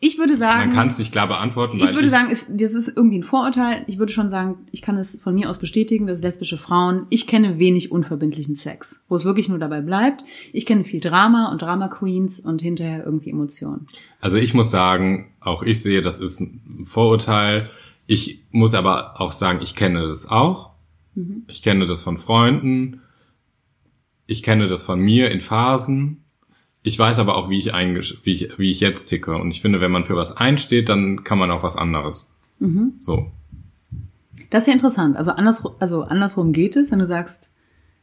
[0.00, 0.68] Ich würde sagen...
[0.68, 1.78] Man kann es nicht klar beantworten.
[1.78, 3.82] Ich würde sagen, es, das ist irgendwie ein Vorurteil.
[3.88, 7.26] Ich würde schon sagen, ich kann es von mir aus bestätigen, dass lesbische Frauen, ich
[7.26, 10.22] kenne wenig unverbindlichen Sex, wo es wirklich nur dabei bleibt.
[10.52, 13.86] Ich kenne viel Drama und Drama Queens und hinterher irgendwie Emotionen.
[14.20, 17.68] Also ich muss sagen, auch ich sehe, das ist ein Vorurteil.
[18.06, 20.70] Ich muss aber auch sagen, ich kenne das auch.
[21.16, 21.42] Mhm.
[21.48, 23.00] Ich kenne das von Freunden.
[24.26, 26.22] Ich kenne das von mir in Phasen.
[26.82, 29.34] Ich weiß aber auch, wie ich, wie ich, wie ich jetzt ticke.
[29.36, 32.30] Und ich finde, wenn man für was einsteht, dann kann man auch was anderes.
[32.60, 32.94] Mhm.
[33.00, 33.30] So.
[34.50, 35.16] Das ist ja interessant.
[35.16, 37.52] Also, andersrum, also andersrum geht es, wenn du sagst,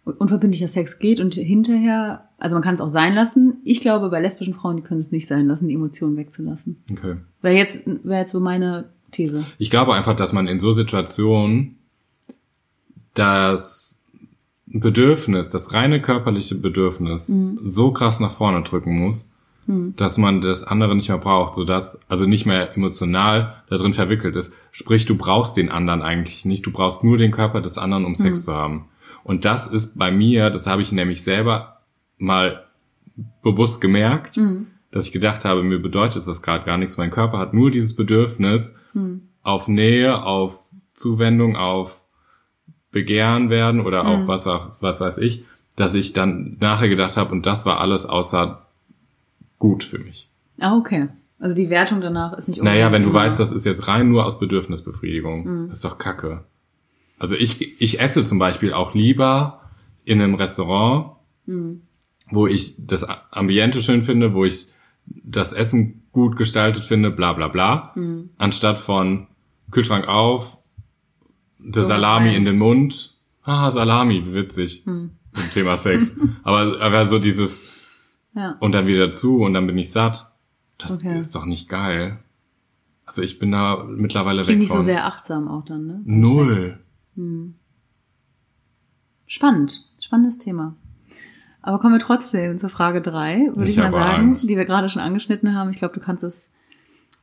[0.04, 3.58] unverbindlicher Sex geht und hinterher, also man kann es auch sein lassen.
[3.64, 6.78] Ich glaube, bei lesbischen Frauen, die können es nicht sein lassen, die Emotionen wegzulassen.
[6.92, 7.16] Okay.
[7.42, 9.46] Wäre jetzt, wäre jetzt so meine These.
[9.58, 11.78] Ich glaube einfach, dass man in so Situationen
[13.16, 13.95] das
[14.68, 17.60] Bedürfnis, das reine körperliche Bedürfnis Mhm.
[17.66, 19.32] so krass nach vorne drücken muss,
[19.68, 19.94] Hm.
[19.96, 24.36] dass man das andere nicht mehr braucht, sodass, also nicht mehr emotional da drin verwickelt
[24.36, 24.52] ist.
[24.72, 28.16] Sprich, du brauchst den anderen eigentlich nicht, du brauchst nur den Körper des anderen, um
[28.16, 28.44] Sex Mhm.
[28.44, 28.86] zu haben.
[29.24, 31.78] Und das ist bei mir, das habe ich nämlich selber
[32.18, 32.64] mal
[33.44, 34.68] bewusst gemerkt, Mhm.
[34.92, 36.98] dass ich gedacht habe, mir bedeutet das gerade gar nichts.
[36.98, 39.22] Mein Körper hat nur dieses Bedürfnis Hm.
[39.44, 40.60] auf Nähe, auf
[40.94, 42.02] Zuwendung, auf
[42.96, 44.28] begehren werden oder auch Mhm.
[44.28, 45.44] was, auch- was weiß ich,
[45.76, 48.66] dass ich dann nachher gedacht habe, und das war alles außer
[49.60, 50.30] gut für mich.
[50.60, 51.10] Ah, okay.
[51.38, 54.08] Also die Wertung danach ist nicht Naja, wenn du immer- weißt, das ist jetzt rein
[54.10, 55.72] nur aus Bedürfnisbefriedigung, Mhm.
[55.72, 56.46] ist doch kacke.
[57.20, 59.62] Also ich, ich esse zum Beispiel auch lieber
[60.06, 61.12] in einem Restaurant,
[61.46, 61.82] Mhm.
[62.32, 64.68] wo ich das Ambiente schön finde, wo ich
[65.06, 68.30] das Essen gut gestaltet finde, bla bla bla, Mhm.
[68.38, 69.28] anstatt von
[69.72, 70.58] Kühlschrank auf,
[71.66, 72.38] der Salami rein.
[72.38, 73.16] in den Mund.
[73.46, 74.84] Haha, Salami, witzig.
[74.86, 75.12] Mhm.
[75.36, 76.16] Im Thema Sex.
[76.44, 77.62] aber, aber so dieses
[78.34, 78.56] Ja.
[78.60, 80.32] und dann wieder zu und dann bin ich satt.
[80.78, 81.18] Das Okay.
[81.18, 82.20] ist doch nicht geil.
[83.06, 84.80] Also ich bin da mittlerweile Klingt weg nicht von.
[84.80, 86.02] so sehr achtsam auch dann, ne?
[86.06, 86.20] Beim.
[86.22, 86.80] Null.
[87.16, 87.56] Hm.
[89.28, 90.76] Spannend, spannendes Thema.
[91.62, 94.44] Aber kommen wir trotzdem zur Frage drei, würde Ich ich, mal sagen, Angst.
[94.48, 95.70] die wir gerade schon angeschnitten haben.
[95.72, 96.52] Ich glaube, du kannst es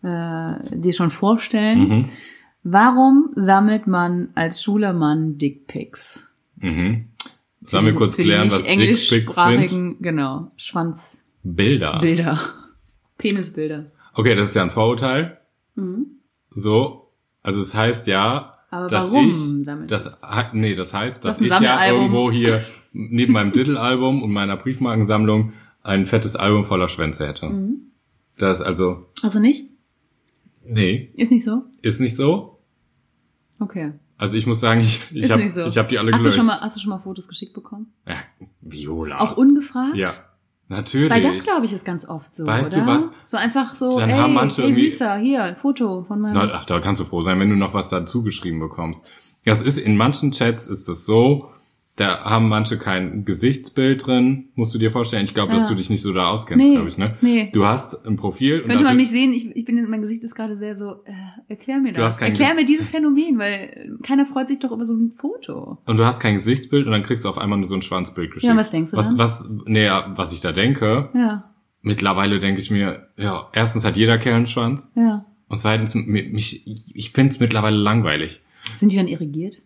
[0.03, 1.89] äh, dir schon vorstellen.
[1.99, 2.05] Mhm.
[2.65, 6.31] Warum sammelt man als schwuler Mann Dickpics?
[6.57, 7.07] Mhm.
[7.67, 9.17] Sollen wir kurz für klären, was Dickpics sind?
[9.17, 12.39] englischsprachigen, genau, Schwanzbilder, Bilder.
[13.19, 13.87] Penisbilder.
[14.15, 15.39] Okay, das ist ja ein Vorurteil.
[15.75, 16.07] Mhm.
[16.51, 17.09] So.
[17.43, 20.23] Also es heißt ja, Aber dass warum ich, sammelt das, das?
[20.53, 25.53] nee, das heißt, dass ein ich ja irgendwo hier neben meinem Diddle-Album und meiner Briefmarkensammlung
[25.83, 27.47] ein fettes Album voller Schwänze hätte.
[27.47, 27.91] Mhm.
[28.39, 29.69] Das also, Also nicht?
[30.65, 31.65] Nee, Ist nicht so?
[31.83, 32.59] ist nicht so.
[33.59, 33.93] Okay.
[34.19, 35.63] Also ich muss sagen, ich, ich habe so.
[35.67, 36.37] ich hab die alle Hast du, gelöscht.
[36.39, 37.93] schon mal, hast du schon mal Fotos geschickt bekommen?
[38.07, 38.17] ja,
[38.61, 39.19] Viola.
[39.21, 39.97] Auch ungefragt?
[39.97, 40.11] ja,
[40.69, 41.11] natürlich.
[41.11, 42.83] Weil das, glaube ich, ist ganz oft so, Weißt oder?
[42.83, 43.11] du was?
[43.25, 46.35] So einfach so, Dann ey, haben manche irgendwie- Süßer, hier, ein Foto von meinem...
[46.35, 49.05] Na, ach, da kannst du froh sein, wenn du noch was dazu geschrieben bekommst.
[49.45, 51.51] Das ist in manchen Chats ist es so,
[51.97, 55.25] da haben manche kein Gesichtsbild drin, musst du dir vorstellen.
[55.27, 55.59] Ich glaube, Ja.
[55.59, 57.17] dass du dich nicht so da auskennst, Nee, glaube ich, ne?
[57.21, 57.51] nee.
[57.53, 60.57] Du hast ein Profil Könnte man mich sehen, ich, ich bin, mein Gesicht ist gerade
[60.57, 61.13] sehr so, äh,
[61.49, 62.13] erklär mir Du das.
[62.15, 65.13] hast kein Erklär Ge- mir dieses Phänomen, weil keiner freut sich doch über so ein
[65.17, 65.79] Foto.
[65.85, 68.33] und du hast kein Gesichtsbild und dann kriegst du auf einmal nur so ein Schwanzbild
[68.33, 68.51] geschickt.
[68.51, 69.19] Ja, was denkst du was, dann?
[69.19, 71.51] Was, nee, ja, was ich da denke, Ja,
[71.83, 75.27] mittlerweile denke ich mir, ja, erstens hat jeder Kerl einen Schwanz ja.
[75.49, 78.41] und zweitens, mi- mich, ich, ich finde es mittlerweile langweilig.
[78.77, 79.61] Sind die dann irrigiert?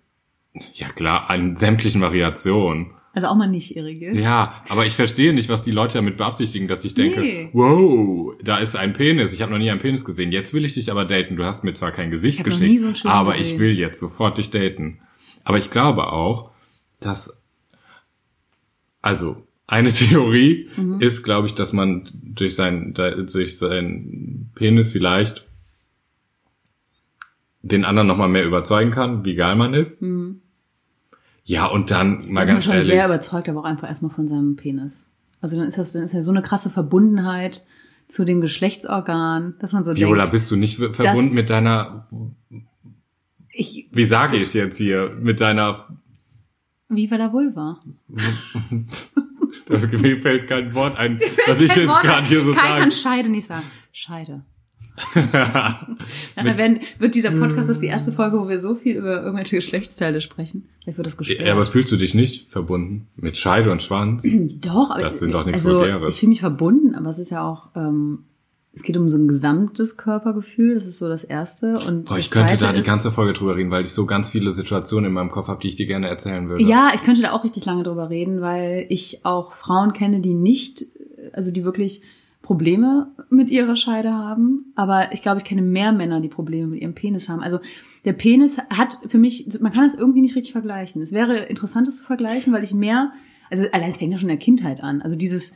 [0.74, 2.92] Ja klar, an sämtlichen Variationen.
[3.12, 4.14] Also auch mal nicht irrigiert?
[4.14, 7.48] Ja, aber ich verstehe nicht, was die Leute damit beabsichtigen, dass ich denke, Nee.
[7.54, 9.32] wow, da ist ein Penis.
[9.32, 10.32] Ich habe noch nie einen Penis gesehen.
[10.32, 11.36] Jetzt will ich dich aber daten.
[11.36, 13.54] Du hast mir zwar kein Gesicht Ich geschickt, so aber gesehen.
[13.54, 14.98] ich will jetzt sofort dich daten.
[15.44, 16.50] Aber ich glaube auch,
[17.00, 17.42] dass
[19.00, 21.00] also eine Theorie Mhm.
[21.00, 25.46] ist, glaube ich, dass man durch seinen durch seinen Penis vielleicht
[27.62, 30.00] den anderen noch mal mehr überzeugen kann, wie geil man ist.
[30.02, 30.42] Mhm.
[31.46, 32.88] Ja, und dann mal Da ist man ganz schon ehrlich.
[32.88, 35.08] sehr überzeugt, aber auch einfach erstmal von seinem Penis.
[35.40, 37.64] Also dann ist das, dann ist ja so eine krasse Verbundenheit
[38.08, 42.08] zu dem Geschlechtsorgan, dass man so Viola, denkt, bist du nicht verbunden mit deiner,
[43.52, 45.86] ich, wie sage ich jetzt hier, mit deiner,
[46.88, 47.78] Viva la Vulva.
[49.68, 52.92] mir fällt kein Wort ein, was ich jetzt gerade hier so Kai kann sage.
[52.92, 53.66] Scheide nicht sagen.
[53.92, 54.42] Scheide.
[56.36, 59.22] Nachher werden, wird dieser Podcast, das ist die erste Folge, wo wir so viel über
[59.22, 60.68] irgendwelche Geschlechtsteile sprechen.
[60.82, 61.46] Vielleicht wird das gesperrt.
[61.46, 64.26] Ja, aber fühlst du dich nicht verbunden mit Scheide und Schwanz?
[64.60, 66.14] Doch, aber Das sind doch nichts also, Vulgäres.
[66.14, 68.20] ich fühle mich verbunden, aber es ist ja auch, ähm,
[68.72, 71.78] es geht um so ein gesamtes Körpergefühl, das ist so das Erste.
[71.78, 74.50] Und Boah, ich könnte da die ganze Folge drüber reden, weil ich so ganz viele
[74.50, 76.62] Situationen in meinem Kopf habe, die ich dir gerne erzählen würde.
[76.62, 80.34] Ja, ich könnte da auch richtig lange drüber reden, weil ich auch Frauen kenne, die
[80.34, 80.84] nicht,
[81.32, 82.02] also die wirklich
[82.46, 84.66] Probleme mit ihrer Scheide haben.
[84.76, 87.40] Aber ich glaube, ich kenne mehr Männer, die Probleme mit ihrem Penis haben.
[87.40, 87.58] Also
[88.04, 91.02] der Penis hat für mich, man kann das irgendwie nicht richtig vergleichen.
[91.02, 93.10] Es wäre interessant, das zu vergleichen, weil ich mehr,
[93.50, 95.02] also allein es fängt ja schon in der Kindheit an.
[95.02, 95.54] Also dieses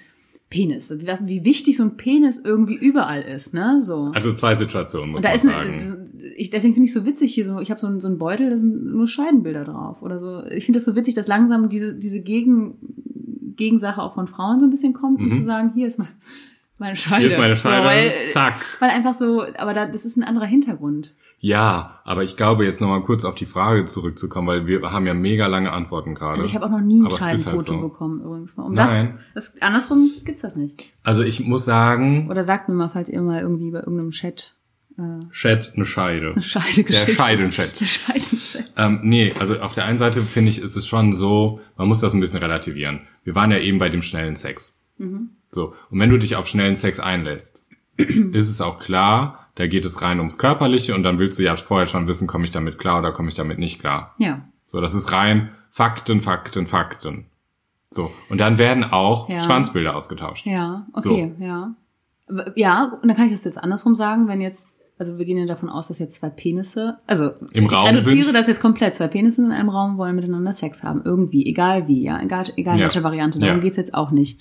[0.50, 0.92] Penis,
[1.26, 3.78] wie, wichtig so ein Penis irgendwie überall ist, ne?
[3.82, 4.10] So.
[4.12, 5.44] Also zwei Situationen, muss Und da man ist
[5.92, 5.96] das-
[6.36, 8.50] ich, deswegen finde ich so witzig hier so, ich habe so, einen- so einen Beutel,
[8.50, 10.42] da sind nur Scheidenbilder drauf oder so.
[10.50, 12.74] Ich finde das so witzig, dass langsam diese, diese Gegen,
[13.54, 15.32] Gegensache auch von Frauen so ein bisschen kommt, um Mhm.
[15.32, 16.08] zu sagen, hier ist mein,
[16.80, 17.20] meine Scheide.
[17.26, 18.64] Hier ist meine Scheide, So, weil, zack.
[18.80, 21.14] weil einfach so, aber da, das ist ein anderer Hintergrund.
[21.38, 25.14] Ja, aber ich glaube, jetzt nochmal kurz auf die Frage zurückzukommen, weil wir haben ja
[25.14, 26.32] mega lange Antworten gerade.
[26.32, 27.80] Also ich habe auch noch nie ein Aber halt Scheidenfoto so.
[27.80, 28.54] bekommen übrigens.
[28.54, 29.18] Um Nein.
[29.34, 30.84] Das, das, andersrum gibt's das nicht.
[31.02, 34.54] Also ich muss sagen, Oder sagt mir mal, falls ihr mal irgendwie bei irgendeinem Chat
[34.98, 36.32] äh, Chat eine Scheide.
[36.32, 37.16] eine Scheide Der geschickt habt.
[37.28, 37.80] Scheidenchat.
[37.80, 38.72] Der Scheidenchat.
[38.76, 42.00] Ähm, nee, also auf der einen Seite finde ich, ist es schon so, man muss
[42.00, 43.00] das ein bisschen relativieren.
[43.24, 44.74] Wir waren ja eben bei dem schnellen Sex.
[44.98, 45.30] Mhm.
[45.50, 47.64] So, und wenn du dich auf schnellen Sex einlässt,
[47.96, 51.56] ist es auch klar, da geht es rein ums Körperliche und dann willst du ja
[51.56, 54.14] vorher schon wissen, komme ich damit klar oder komme ich damit nicht klar.
[54.18, 54.42] Ja.
[54.66, 57.26] So, das ist rein Fakten, Fakten, Fakten.
[57.90, 59.40] So, und dann werden auch Ja.
[59.40, 60.46] Schwanzbilder ausgetauscht.
[60.46, 61.74] Ja, okay, ja.
[62.28, 65.38] W- Ja, und dann kann ich das jetzt andersrum sagen, wenn jetzt also wir gehen
[65.38, 68.34] ja davon aus, dass jetzt zwei Penisse, also Im ich Raum reduziere sind.
[68.34, 68.94] das jetzt komplett.
[68.94, 71.00] Zwei Penisse in einem Raum wollen miteinander Sex haben.
[71.06, 72.82] Irgendwie, egal wie, ja, egal, egal Ja.
[72.84, 73.38] welche Variante.
[73.38, 73.60] Darum Ja.
[73.62, 74.38] geht's jetzt auch nicht.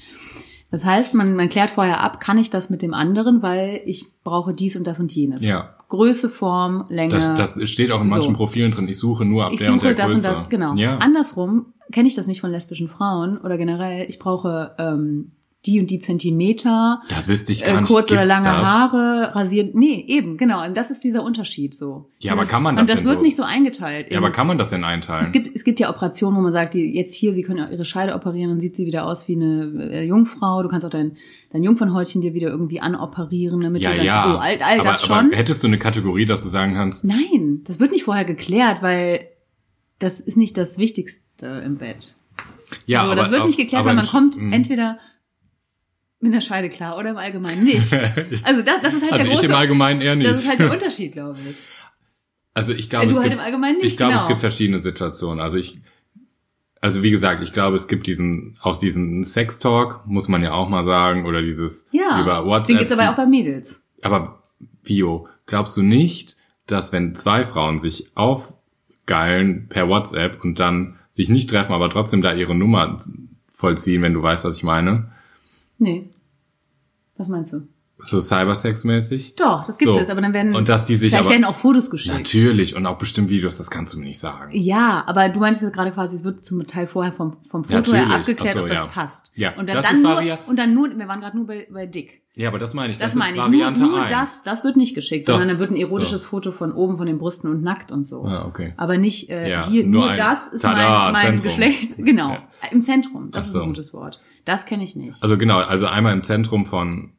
[0.71, 4.05] Das heißt, man, man klärt vorher ab, kann ich das mit dem anderen, weil ich
[4.23, 5.41] brauche dies und das und jenes.
[5.43, 5.75] Ja.
[5.89, 7.15] Größe, Form, Länge.
[7.15, 8.37] Das, das steht auch in manchen So.
[8.37, 8.87] Profilen drin.
[8.87, 10.29] Ich suche nur ab ich der und suche der das Größe.
[10.29, 10.75] und das, genau.
[10.75, 10.97] Ja.
[10.97, 14.07] Andersrum kenne ich das nicht von lesbischen Frauen oder generell.
[14.07, 15.31] Ich brauche ähm,
[15.65, 17.89] die und die Zentimeter, Da wüsste ich gar äh, nicht.
[17.89, 18.65] kurz oder lange das?
[18.65, 19.75] Haare, rasiert.
[19.75, 20.65] Nee, eben, genau.
[20.65, 22.09] Und das ist dieser Unterschied so.
[22.19, 23.23] Ja, aber Das kann man ist, das Und das denn wird so?
[23.23, 24.07] nicht so eingeteilt.
[24.07, 25.25] Ja, in- aber kann man das denn einteilen?
[25.25, 27.83] es gibt, es gibt ja Operationen, wo man sagt, die, jetzt hier, sie können ihre
[27.83, 30.63] Scheide operieren, dann sieht sie wieder aus wie eine äh, Jungfrau.
[30.63, 31.17] Du kannst auch dein,
[31.51, 34.23] dein Jungfernhäutchen dir wieder irgendwie anoperieren, damit ja, du dann ja.
[34.23, 35.17] so all, all aber, das schon.
[35.27, 38.81] aber hättest du eine Kategorie, dass du sagen kannst, Nein, das wird nicht vorher geklärt,
[38.81, 39.27] weil
[39.99, 42.15] das ist nicht das Wichtigste im Bett.
[42.85, 44.53] ja, so, aber, das wird nicht geklärt, aber weil man kommt Mhm.
[44.53, 44.99] entweder
[46.21, 47.91] mit der Scheide klar oder im Allgemeinen nicht.
[48.43, 50.29] Also das, das ist halt also der ich große, im Allgemeinen eher nicht.
[50.29, 51.57] das ist halt der Unterschied, glaube ich.
[52.53, 54.29] also ich glaube, du es halt gibt, im Allgemeinen nicht, ich glaube, es genau.
[54.29, 55.39] gibt verschiedene Situationen.
[55.39, 55.79] Also ich,
[56.81, 60.69] also wie gesagt, ich glaube, es gibt diesen, auch diesen Sex-Talk, muss man ja auch
[60.69, 62.67] mal sagen, oder dieses Ja, über WhatsApp.
[62.67, 63.81] den gibt's aber auch bei Mädels.
[64.01, 64.43] Aber
[64.83, 71.29] Bio, glaubst du nicht, dass wenn zwei Frauen sich aufgeilen per WhatsApp und dann sich
[71.29, 72.99] nicht treffen, aber trotzdem da ihre Nummer
[73.53, 75.11] vollziehen, wenn du weißt, was ich meine?
[75.79, 76.08] Nee.
[77.19, 77.67] Was meinst du?
[78.01, 79.35] So Cybersex-mäßig?
[79.35, 79.99] Doch, das gibt So.
[79.99, 82.15] es, aber dann werden, Und dass die sich vielleicht aber werden auch Fotos geschickt.
[82.17, 84.51] natürlich und auch bestimmt Videos, das kannst du mir nicht sagen.
[84.53, 87.75] Ja, aber du meinst jetzt gerade quasi, es wird zum Teil vorher vom, vom Foto
[87.75, 88.07] Natürlich.
[88.07, 88.85] her abgeklärt, so, ob das ja.
[88.85, 89.33] passt.
[89.35, 91.45] Ja, und dann, das dann ist nur, Varia- und dann nur, wir waren gerade nur
[91.45, 92.21] bei, bei Dick.
[92.35, 92.99] Ja, aber das meine ich.
[92.99, 93.43] Das, ist meine ich.
[93.43, 94.09] Nur, Variante nur 1.
[94.09, 95.33] das, das wird nicht geschickt, So.
[95.33, 96.27] sondern dann wird ein erotisches So.
[96.29, 98.23] Foto von oben von den Brüsten und nackt und so.
[98.23, 98.73] Ah, okay.
[98.77, 101.43] Aber nicht äh, Ja, hier, nur nur, das ist Tada, mein, mein Zentrum.
[101.43, 101.91] Geschlecht.
[101.97, 102.29] Genau.
[102.31, 102.47] Ja.
[102.71, 103.29] Im Zentrum.
[103.29, 104.21] Das ist ein gutes Wort.
[104.49, 105.21] Das kenne ich nicht.
[105.21, 107.13] Also genau, also einmal im Zentrum von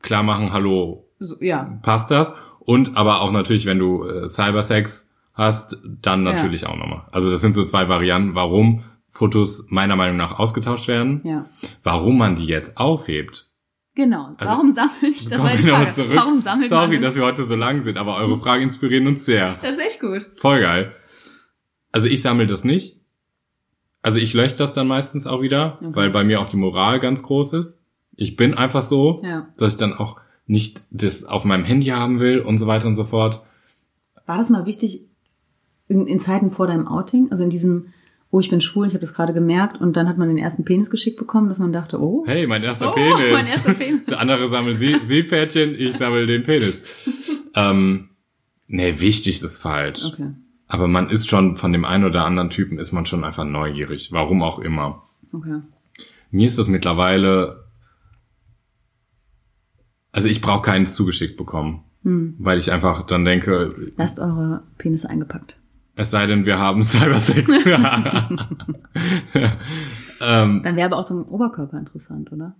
[0.00, 1.78] klar machen, hallo, So, ja.
[1.82, 2.34] passt das?
[2.60, 6.32] Und aber auch natürlich, wenn du äh, Cybersex hast, dann Ja.
[6.32, 7.02] natürlich auch nochmal.
[7.12, 11.20] Also das sind so zwei Varianten, warum Fotos meiner Meinung nach ausgetauscht werden.
[11.24, 11.44] Ja.
[11.82, 13.48] Warum man die jetzt aufhebt.
[13.94, 14.34] Genau.
[14.38, 15.92] Also, Warum sammelt, das war die Frage.
[15.92, 16.12] zurück.
[16.14, 19.26] Warum sammelt Sorry, man dass wir heute so lang sind, aber eure Fragen inspirieren uns
[19.26, 19.54] sehr.
[19.60, 20.24] Das ist echt gut.
[20.36, 20.94] Voll geil.
[21.92, 22.99] Also ich sammle das nicht.
[24.02, 25.90] Also ich lösche das dann meistens auch wieder, Okay.
[25.94, 27.82] weil bei mir auch die Moral ganz groß ist.
[28.16, 29.48] Ich bin einfach so, Ja.
[29.58, 32.94] dass ich dann auch nicht das auf meinem Handy haben will und so weiter und
[32.94, 33.42] so fort.
[34.26, 35.06] War das mal wichtig
[35.88, 37.28] in, in Zeiten vor deinem Outing?
[37.30, 37.88] Also in diesem,
[38.30, 40.64] oh, ich bin schwul, ich habe das gerade gemerkt und dann hat man den ersten
[40.64, 43.32] Penis geschickt bekommen, dass man dachte, oh, Hey, mein erster Oh, Penis.
[43.32, 44.06] mein erster Penis.
[44.08, 46.82] Der andere sammelt Sie Seepferdchen, ich sammle den Penis.
[47.54, 48.08] ähm,
[48.66, 50.04] nee, wichtig ist falsch.
[50.06, 50.30] okay,
[50.72, 54.12] Aber man ist schon von dem einen oder anderen Typen ist man schon einfach neugierig.
[54.12, 55.02] Warum auch immer.
[55.32, 55.62] okay.
[56.30, 57.64] Mir ist das mittlerweile,
[60.12, 62.36] also ich brauche keins zugeschickt bekommen, Hm.
[62.38, 65.58] weil ich einfach dann denke, Lasst eure Penisse eingepackt.
[65.96, 67.50] es sei denn, wir haben Cybersex.
[70.20, 72.54] ähm, Dann wäre aber auch so ein Oberkörper interessant, oder?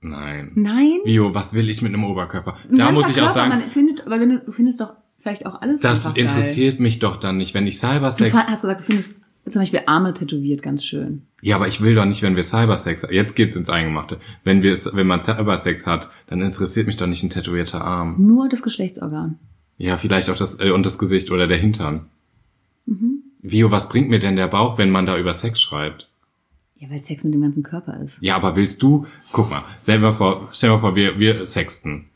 [0.00, 0.52] nein.
[0.54, 0.98] Nein?
[1.04, 2.56] Bio, was will ich mit einem Oberkörper?
[2.70, 4.92] Ein Da muss ich auch Körper, sagen, Man findet, aber wenn du, du findest doch
[5.26, 7.98] vielleicht auch alles das interessiert mich doch dann nicht, wenn ich Geil.
[8.00, 8.30] Du Cybersex.
[8.30, 9.14] fa- hast gesagt, du findest
[9.48, 11.22] zum Beispiel Arme tätowiert ganz schön.
[11.40, 13.06] Ja, aber ich will doch nicht, wenn wir Cybersex.
[13.10, 14.18] Jetzt geht's ins Eingemachte.
[14.44, 18.16] Wenn wir, wenn man Cybersex hat, dann interessiert mich doch nicht ein tätowierter Arm.
[18.26, 19.38] Nur das Geschlechtsorgan.
[19.78, 22.06] Ja, vielleicht auch das äh, und das Gesicht oder der Hintern.
[22.86, 23.22] Mhm.
[23.42, 26.08] Vio, was bringt mir denn der Bauch, wenn man da über Sex schreibt?
[26.76, 28.18] Ja, weil Sex mit dem ganzen Körper ist.
[28.20, 29.06] Ja, aber willst du?
[29.32, 32.06] Guck mal, selber vor, stell dir mal vor, wir, wir sexten.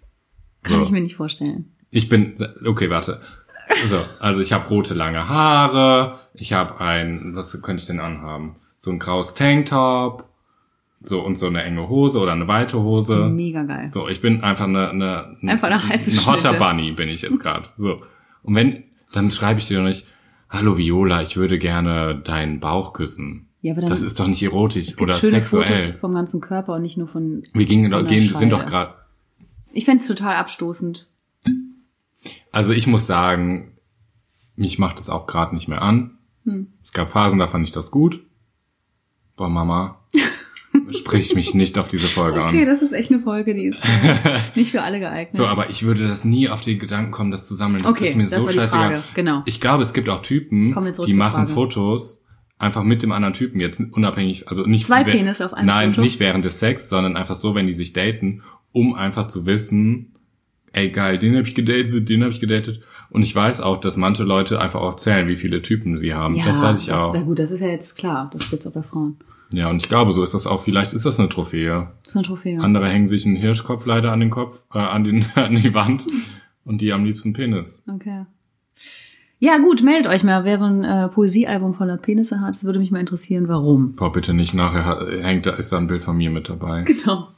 [0.62, 0.84] Kann So.
[0.84, 1.70] ich mir nicht vorstellen.
[1.90, 3.20] Ich bin, okay, warte.
[3.86, 8.56] So, also ich habe rote lange Haare, ich habe ein, was könnte ich denn anhaben?
[8.78, 10.24] So ein graues Tanktop,
[11.00, 13.28] so und so eine enge Hose oder eine weite Hose.
[13.28, 13.90] Mega geil.
[13.92, 16.54] So, ich bin einfach eine, eine, Einfach eine heiße ein hotter.
[16.54, 17.68] Bunny bin ich jetzt gerade.
[17.78, 18.02] So.
[18.42, 20.06] Und wenn, dann schreibe ich dir doch nicht,
[20.48, 23.46] hallo Viola, ich würde gerne deinen Bauch küssen.
[23.62, 25.66] Ja, aber dann Das ist doch nicht erotisch oder sexuell.
[25.66, 27.42] Fotos vom ganzen Körper und nicht nur von.
[27.52, 28.94] Wir gingen, von gehen, sind doch gerade.
[29.72, 31.06] Ich fänd's total abstoßend.
[32.52, 33.76] Also ich muss sagen,
[34.56, 36.18] mich macht es auch gerade nicht mehr an.
[36.44, 36.68] Hm.
[36.82, 38.24] Es gab Phasen, da fand ich das gut.
[39.36, 40.00] Boah, Mama,
[40.90, 42.66] sprich mich nicht auf diese Folge Okay, an.
[42.66, 45.32] das ist echt eine Folge, die ist äh, nicht für alle geeignet.
[45.32, 47.82] So, aber ich würde das nie auf die Gedanken kommen, das zu sammeln.
[47.82, 48.90] Das okay, ist mir das so war die scheißegal.
[48.90, 49.04] Frage.
[49.14, 49.42] Genau.
[49.46, 50.74] Ich glaube, es gibt auch Typen,
[51.06, 51.52] die machen Frage.
[51.52, 52.20] Fotos
[52.58, 56.02] einfach mit dem anderen Typen jetzt unabhängig, also nicht Zwei Penisse auf einem Nein, Foto?
[56.04, 60.12] nicht während des Sex, sondern einfach so, wenn die sich daten, um einfach zu wissen,
[60.72, 62.80] ey geil, den habe ich gedatet, den habe ich gedatet.
[63.10, 66.36] Und ich weiß auch, dass manche Leute einfach auch zählen, wie viele Typen sie haben.
[66.36, 67.12] Ja, das weiß ich auch.
[67.12, 68.30] Ist, ja gut, das ist ja jetzt klar.
[68.32, 69.16] Das gibt's auch bei Frauen.
[69.50, 70.62] Ja, und ich glaube, so ist das auch.
[70.62, 71.88] Vielleicht ist das eine Trophäe.
[72.04, 72.60] Das ist eine Trophäe.
[72.60, 76.06] Andere hängen sich einen Hirschkopf leider an den Kopf, äh, an, den, an die Wand
[76.64, 77.82] Und die am liebsten Penis.
[77.92, 78.26] Okay.
[79.40, 82.50] Ja, gut, meldet euch mal, wer so ein äh, Poesiealbum voller Penisse hat.
[82.50, 83.94] Das würde mich mal interessieren, warum.
[83.96, 86.82] Boah, bitte nicht, nachher hat- hängt da, ist da ein Bild von mir mit dabei.
[86.82, 87.28] Genau.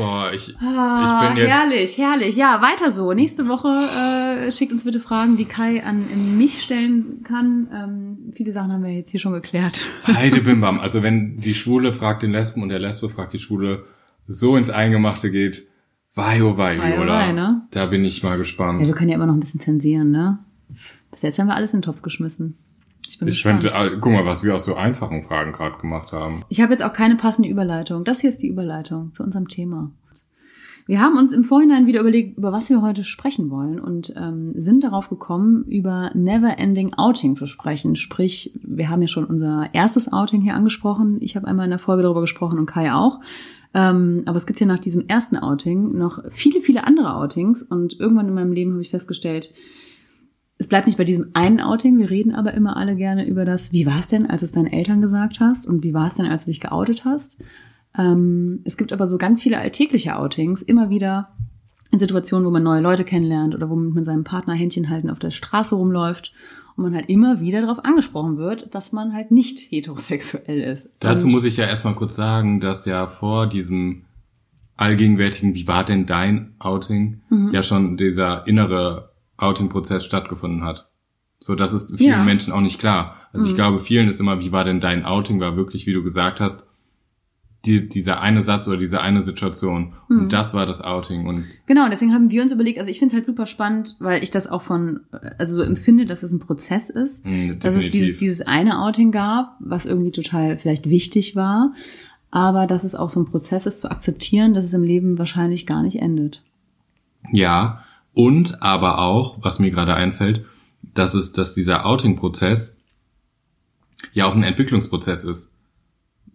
[0.00, 1.54] Boah, ich, Ah, ich bin jetzt.
[1.54, 2.36] herrlich, herrlich.
[2.36, 3.12] Ja, weiter so.
[3.12, 7.68] Nächste Woche äh, schickt uns bitte Fragen, die Kai an mich stellen kann.
[7.72, 9.84] Ähm, viele Sachen haben wir jetzt hier schon geklärt.
[10.06, 10.80] Heide Bimbam.
[10.80, 13.84] Also wenn die Schwule fragt den Lesben und der Lesbe fragt die Schwule
[14.26, 15.66] so ins Eingemachte geht,
[16.14, 17.62] wei oh wei, Wei, oh wei, ne?
[17.70, 18.80] Da bin ich mal Ja, gespannt.
[18.80, 20.38] wir können ja immer noch ein bisschen zensieren, ne?
[21.10, 22.56] Bis jetzt haben wir alles in den Topf geschmissen.
[23.10, 23.64] Ich bin Ich gespannt.
[23.64, 26.42] finde, ah, guck mal, was wir aus so einfachen Fragen gerade gemacht haben.
[26.48, 28.04] Ich habe jetzt auch keine passende Überleitung.
[28.04, 29.90] Das hier ist die Überleitung zu unserem Thema.
[30.86, 34.52] Wir haben uns im Vorhinein wieder überlegt, über was wir heute sprechen wollen und ähm,
[34.56, 37.96] sind darauf gekommen, über Never-Ending Outing zu sprechen.
[37.96, 41.18] Sprich, wir haben ja schon unser erstes Outing hier angesprochen.
[41.20, 43.20] Ich habe einmal in der Folge darüber gesprochen und Kai auch.
[43.74, 48.00] Ähm, aber es gibt ja nach diesem ersten Outing noch viele, viele andere Outings und
[48.00, 49.52] irgendwann in meinem Leben habe ich festgestellt,
[50.60, 53.72] es bleibt nicht bei diesem einen Outing, wir reden aber immer alle gerne über das,
[53.72, 56.16] wie war es denn, als du es deinen Eltern gesagt hast und wie war es
[56.16, 57.38] denn, als du dich geoutet hast.
[57.96, 61.30] Ähm, es gibt aber so ganz viele alltägliche Outings, immer wieder
[61.92, 65.08] in Situationen, wo man neue Leute kennenlernt oder wo man mit seinem Partner Händchen halten
[65.08, 66.34] auf der Straße rumläuft
[66.76, 70.90] und man halt immer wieder darauf angesprochen wird, dass man halt nicht heterosexuell ist.
[71.00, 74.02] Dazu und muss ich ja erstmal kurz sagen, dass ja vor diesem
[74.76, 77.48] allgegenwärtigen, wie war denn dein Outing, Mhm.
[77.52, 79.09] ja schon dieser innere
[79.40, 80.88] Outing-Prozess stattgefunden hat.
[81.38, 82.24] So, das ist vielen Ja.
[82.24, 83.16] Menschen auch nicht klar.
[83.32, 83.56] Also ich Mhm.
[83.56, 86.66] glaube, vielen ist immer, wie war denn dein Outing, war wirklich, wie du gesagt hast,
[87.66, 89.92] die, dieser eine Satz oder diese eine Situation.
[90.08, 90.18] Mhm.
[90.18, 91.26] Und das war das Outing.
[91.26, 94.22] Und Genau, deswegen haben wir uns überlegt, also ich finde es halt super spannend, weil
[94.22, 95.00] ich das auch von,
[95.38, 97.24] also so empfinde, dass es ein Prozess ist.
[97.26, 101.74] mh, dass es dieses, dieses eine Outing gab, was irgendwie total vielleicht wichtig war,
[102.30, 105.66] aber dass es auch so ein Prozess ist, zu akzeptieren, dass es im Leben wahrscheinlich
[105.66, 106.42] gar nicht endet.
[107.32, 107.82] Ja,
[108.20, 110.44] und aber auch, was mir gerade einfällt,
[110.94, 112.76] dass es, dass dieser Outing-Prozess
[114.12, 115.54] ja auch ein Entwicklungsprozess ist.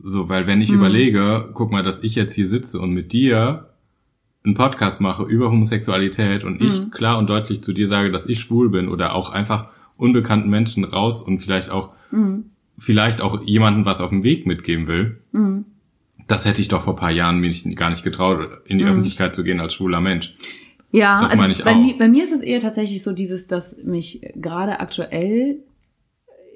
[0.02, 0.76] So, weil wenn ich Mhm.
[0.78, 3.70] überlege, guck mal, dass ich jetzt hier sitze und mit dir
[4.44, 6.92] einen Podcast mache über Homosexualität und ich Mhm.
[6.92, 10.84] klar und deutlich zu dir sage, dass ich schwul bin oder auch einfach unbekannten Menschen
[10.84, 12.46] raus und vielleicht auch, Mhm.
[12.78, 15.66] vielleicht auch jemanden was auf dem Weg mitgeben will, Mhm.
[16.28, 18.84] das hätte ich doch vor ein paar Jahren mir nicht, gar nicht getraut, in die
[18.84, 18.90] Mhm.
[18.92, 20.36] Öffentlichkeit zu gehen als schwuler Mensch.
[20.96, 21.78] Ja, Das also meine ich bei, auch.
[21.80, 25.60] Mir, bei mir ist es eher tatsächlich so dieses, dass mich gerade aktuell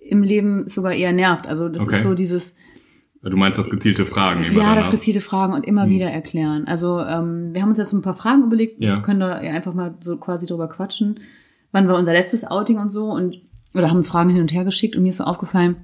[0.07, 1.45] im Leben sogar eher nervt.
[1.47, 1.97] Also das Okay.
[1.97, 2.55] ist so dieses,
[3.21, 4.91] Du meinst das gezielte Fragen immer ja, das danach.
[4.91, 5.89] gezielte Fragen und immer Hm.
[5.91, 6.65] wieder erklären.
[6.67, 8.95] Also ähm, wir haben uns jetzt so ein paar Fragen überlegt, Ja.
[8.95, 11.19] wir können da ja einfach mal so quasi drüber quatschen.
[11.73, 13.41] Wann war unser letztes Outing und so und
[13.75, 15.75] oder haben uns Fragen hin und her geschickt und mir ist so aufgefallen,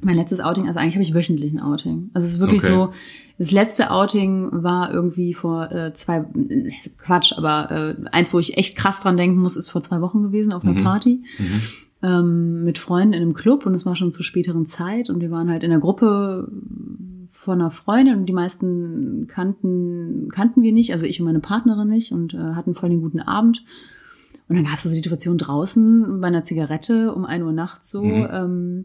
[0.00, 2.10] mein letztes Outing, also eigentlich habe ich wöchentlich ein Outing.
[2.14, 2.72] Also es ist wirklich Okay.
[2.72, 2.92] so,
[3.38, 8.56] das letzte Outing war irgendwie vor äh, zwei, äh, Quatsch, aber äh, eins, wo ich
[8.56, 10.84] echt krass dran denken muss, ist vor zwei Wochen gewesen auf einer Mhm.
[10.84, 11.62] Party Mhm.
[12.02, 15.30] ähm, mit Freunden in einem Club und es war schon zur späteren Zeit und wir
[15.30, 16.48] waren halt in der Gruppe
[17.28, 21.88] von einer Freundin und die meisten kannten, kannten wir nicht, also ich und meine Partnerin
[21.88, 23.64] nicht und äh, hatten voll den guten Abend.
[24.48, 27.90] Und dann gab es so eine Situation draußen bei einer Zigarette um ein Uhr nachts
[27.90, 28.28] so, Mhm.
[28.30, 28.84] ähm,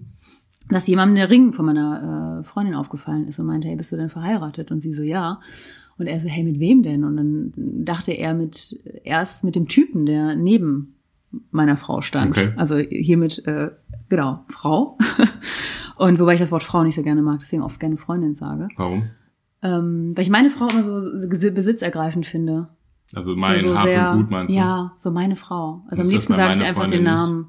[0.71, 3.97] dass jemandem der Ring von meiner äh, Freundin aufgefallen ist und meinte, hey, bist du
[3.97, 4.71] denn verheiratet?
[4.71, 5.39] Und sie so, ja.
[5.97, 7.03] Und er so, hey, mit wem denn?
[7.03, 7.53] Und dann
[7.85, 10.95] dachte er mit, erst mit dem Typen, der neben
[11.51, 12.31] meiner Frau stand.
[12.31, 12.53] Okay.
[12.55, 13.71] Also hiermit, äh,
[14.09, 14.97] genau, Frau.
[15.97, 18.69] Und wobei ich das Wort Frau nicht so gerne mag, deswegen oft gerne Freundin sage.
[18.75, 19.03] Warum?
[19.61, 22.69] Ähm, weil ich meine Frau immer so, so besitzergreifend finde.
[23.13, 24.57] Also mein so, so Hab sehr, und Gut meinst du?
[24.57, 25.83] Ja, so meine Frau.
[25.87, 27.47] Also Das am liebsten sage ich einfach Freundin den Namen.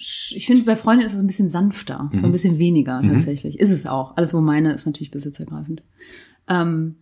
[0.00, 2.32] Ich finde, bei Freundin ist es ein bisschen sanfter, so ein Mhm.
[2.32, 3.08] bisschen weniger Mhm.
[3.08, 3.58] tatsächlich.
[3.58, 4.16] Ist es auch.
[4.16, 5.82] Alles, wo meine ist natürlich besitzergreifend.
[6.48, 6.96] Ähm,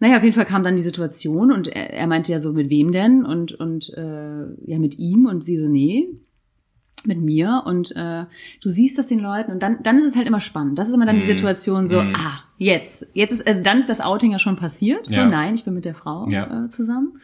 [0.00, 2.68] naja, auf jeden Fall kam dann die Situation und er, er meinte ja so, mit
[2.70, 3.24] wem denn?
[3.24, 6.08] Und, und äh, ja, mit ihm und sie so, nee,
[7.06, 7.62] mit mir.
[7.66, 8.24] Und äh,
[8.62, 10.78] du siehst das den Leuten und dann, dann ist es halt immer spannend.
[10.78, 11.28] Das ist immer dann die Mhm.
[11.30, 12.14] Situation so, Mhm.
[12.16, 15.06] ah, jetzt, jetzt ist, also dann ist das Outing ja schon passiert.
[15.06, 15.26] So, Ja.
[15.28, 16.64] nein, ich bin mit der Frau Ja.
[16.64, 17.18] äh, zusammen.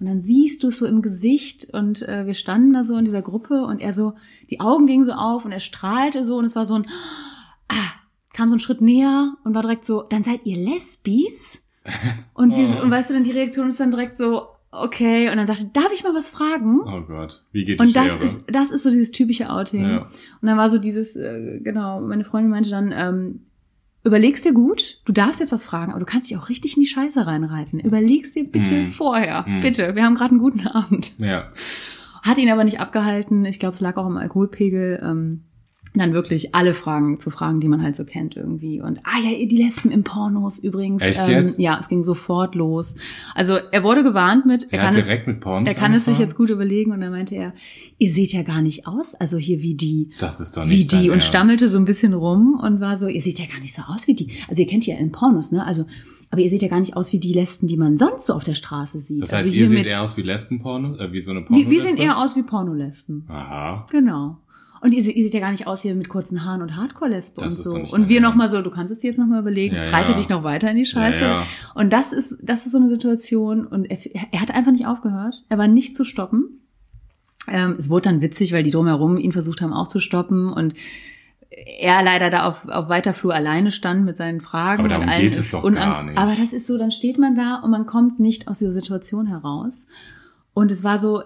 [0.00, 3.04] Und dann siehst du es so im Gesicht und äh, wir standen da so in
[3.04, 4.14] dieser Gruppe und er so,
[4.48, 6.86] die Augen gingen so auf und er strahlte so und es war so ein,
[7.68, 7.74] ah,
[8.32, 11.62] kam so ein Schritt näher und war direkt so, dann seid ihr Lesbis?
[12.34, 12.82] Und, wir, Oh.
[12.82, 15.30] und weißt du, dann die Reaktion ist dann direkt so, okay.
[15.30, 16.80] Und dann sagte, darf ich mal was fragen?
[16.86, 18.22] Oh Gott, wie geht die Und das Schere?
[18.24, 19.82] ist, das ist so dieses typische Outing.
[19.88, 19.98] ja.
[20.02, 23.46] Und dann war so dieses, äh, genau, meine Freundin meinte dann, ähm,
[24.04, 26.82] überlegst dir gut, du darfst jetzt was fragen, aber du kannst dich auch richtig in
[26.82, 27.80] die Scheiße reinreiten.
[27.80, 28.92] Überlegst dir bitte Mhm.
[28.92, 29.44] vorher.
[29.46, 29.60] Mhm.
[29.60, 31.12] Bitte, wir haben gerade einen guten Abend.
[31.20, 31.48] ja.
[32.22, 33.46] Hat ihn aber nicht abgehalten.
[33.46, 35.00] Ich glaube, es lag auch am Alkoholpegel.
[35.02, 35.44] Ähm,
[35.94, 38.80] dann wirklich alle Fragen zu fragen, die man halt so kennt irgendwie.
[38.80, 41.02] Und ah ja, die Lesben im Pornos übrigens.
[41.02, 41.58] Echt jetzt?
[41.58, 42.94] Ja, es ging sofort los.
[43.34, 45.92] Also er wurde gewarnt mit, er, Er kann hat es, direkt mit Pornos er kann
[45.92, 46.28] es sich angefangen?
[46.28, 47.54] jetzt gut überlegen und dann meinte er,
[47.98, 50.92] ihr seht ja gar nicht aus, also hier wie die, Das ist doch wie nicht
[50.92, 51.26] dein die und Ernst.
[51.26, 54.06] stammelte so ein bisschen rum und war so, ihr seht ja gar nicht so aus
[54.06, 54.30] wie die.
[54.48, 55.66] Also ihr kennt ja in Pornos, ne?
[55.66, 55.86] Also,
[56.30, 58.44] aber ihr seht ja gar nicht aus wie die Lesben, die man sonst so auf
[58.44, 59.22] der Straße sieht.
[59.24, 61.60] Das heißt, also ihr seht eher aus wie Lesbenporno, äh, wie so eine Porno.
[61.60, 63.24] wir, wir sehen eher aus wie Pornolesben.
[63.28, 63.88] Aha.
[63.90, 64.38] Genau.
[64.82, 67.50] Und ihr, ihr seht ja gar nicht aus hier mit kurzen Haaren und Hardcore-Lesbe und
[67.50, 67.74] so.
[67.74, 68.56] Und wir noch mal Ernst.
[68.56, 69.90] so, du kannst es dir jetzt noch mal überlegen, Ja, ja.
[69.90, 71.20] reite dich noch weiter in die Scheiße.
[71.20, 71.46] Ja, ja.
[71.74, 73.98] Und das ist, das ist so eine Situation und er,
[74.32, 75.44] er hat einfach nicht aufgehört.
[75.48, 76.60] Er war nicht zu stoppen.
[77.46, 80.74] Ähm, es wurde dann witzig, weil die drumherum ihn versucht haben auch zu stoppen und
[81.78, 85.10] er leider da auf, auf weiter Flur alleine stand mit seinen Fragen Aber darum und
[85.10, 86.16] allen geht es doch gar nicht.
[86.16, 89.26] Aber das ist so, dann steht man da und man kommt nicht aus dieser Situation
[89.26, 89.86] heraus.
[90.54, 91.22] Und es war so,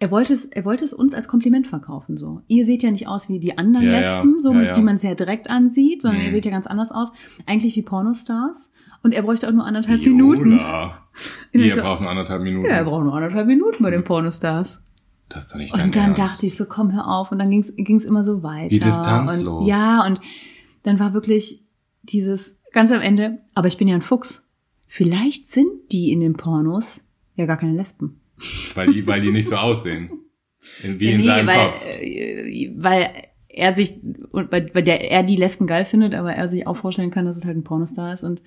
[0.00, 2.42] er wollte es, er wollte es uns als Kompliment verkaufen, so.
[2.46, 4.72] Ihr seht ja nicht aus wie die anderen Ja, Lesben, so, ja, ja.
[4.74, 6.26] die man sehr direkt ansieht, sondern Mhm.
[6.26, 7.12] ihr seht ja ganz anders aus.
[7.46, 8.70] Eigentlich wie Pornostars.
[9.02, 10.58] Und er bräuchte auch nur anderthalb Minuten.
[10.58, 10.90] Und
[11.52, 12.66] ich Ihr so, braucht nur anderthalb Minuten.
[12.68, 14.80] ja, er braucht nur anderthalb Minuten bei den Pornostars.
[15.28, 16.18] Das ist doch nicht dein Und dann Ernst.
[16.18, 17.30] dachte ich so, komm, hör auf.
[17.32, 18.70] Und dann ging's ging's immer so weiter.
[18.70, 19.60] Wie distanzlos.
[19.62, 20.20] Und, ja, und
[20.84, 21.64] dann war wirklich
[22.02, 24.44] dieses ganz am Ende, aber ich bin ja ein Fuchs.
[24.86, 27.02] Vielleicht sind die in den Pornos
[27.36, 28.20] ja gar keine Lesben.
[28.74, 30.10] Weil die, weil die nicht so aussehen.
[30.82, 31.86] In, wie in nee, seinem weil, Kopf.
[31.86, 33.10] äh, weil
[33.48, 33.94] er sich,
[34.30, 37.24] und weil, weil der, er die Lesben geil findet, aber er sich auch vorstellen kann,
[37.24, 38.40] dass es halt ein Pornostar ist und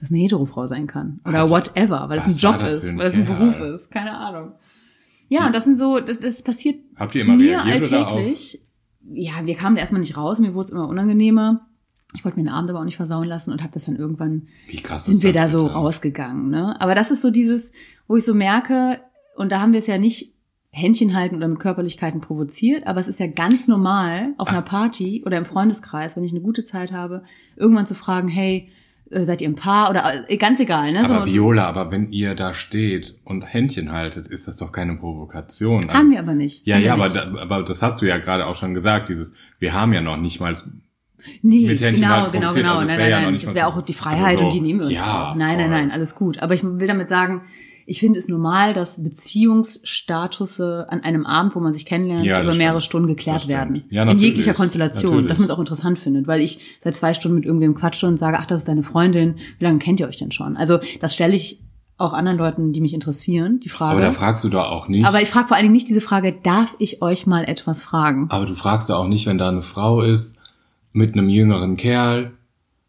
[0.00, 1.20] das eine Heterofrau sein kann.
[1.26, 3.36] Oder Alter, whatever, weil das ein Job das ist, weil das ein Kerl?
[3.36, 3.90] Beruf ist.
[3.90, 4.52] Keine Ahnung.
[5.28, 8.60] Ja, und das sind so, das, das passiert Habt ihr immer mir alltäglich.
[9.10, 11.66] Ja, wir kamen da erstmal nicht raus, mir wurde es immer unangenehmer.
[12.14, 14.48] Ich wollte mir den Abend aber auch nicht versauen lassen und habe das dann irgendwann
[14.68, 16.48] Wie krass sind wir da so rausgegangen.
[16.48, 16.80] Ne?
[16.80, 17.70] Aber das ist so dieses,
[18.06, 19.00] wo ich so merke,
[19.38, 20.34] und da haben wir es ja nicht
[20.70, 25.22] Händchen halten oder mit Körperlichkeiten provoziert, aber es ist ja ganz normal auf einer Party
[25.24, 27.22] oder im Freundeskreis, wenn ich eine gute Zeit habe,
[27.56, 28.68] irgendwann zu fragen, hey,
[29.10, 31.00] äh, seid ihr ein Paar oder äh, ganz egal, ne?
[31.00, 34.96] Aber so, Viola, aber wenn ihr da steht und Händchen haltet, ist das doch keine
[34.96, 35.84] Provokation.
[35.84, 36.66] Also- haben wir aber nicht.
[36.66, 37.16] Ja, ja, aber, nicht.
[37.16, 40.18] da, aber das hast du ja gerade auch schon gesagt, dieses, wir haben ja noch
[40.18, 40.54] nicht mal,
[41.42, 42.74] Nee, mit Händchen genau, halten genau, genau.
[42.76, 43.32] Also nein, nein, ja nein.
[43.32, 45.34] nicht Das wäre auch die Freiheit also so, und die nehmen wir uns ja, auch.
[45.34, 46.38] Nein, nein, nein, alles gut.
[46.40, 47.42] Aber ich will damit sagen,
[47.90, 52.54] ich finde es normal, dass Beziehungsstatusse an einem Abend, wo man sich kennenlernt, Ja, über
[52.54, 52.84] mehrere stimmt.
[52.90, 53.84] Stunden geklärt werden.
[53.90, 55.28] Ja, In jeglicher Konstellation, Natürlich.
[55.28, 58.18] dass man es auch interessant findet, weil ich seit zwei Stunden mit irgendwem quatsche und
[58.18, 60.56] sage, ach, das ist deine Freundin, wie lange kennt ihr euch denn schon?
[60.56, 61.62] Also das stelle ich
[61.96, 63.92] auch anderen Leuten, die mich interessieren, die Frage.
[63.96, 65.04] aber da fragst du doch auch nicht.
[65.04, 68.26] Aber ich frage vor allen Dingen nicht diese Frage, darf ich euch mal etwas fragen?
[68.30, 70.38] Aber du fragst ja auch nicht, wenn da eine Frau ist
[70.92, 72.32] mit einem jüngeren Kerl,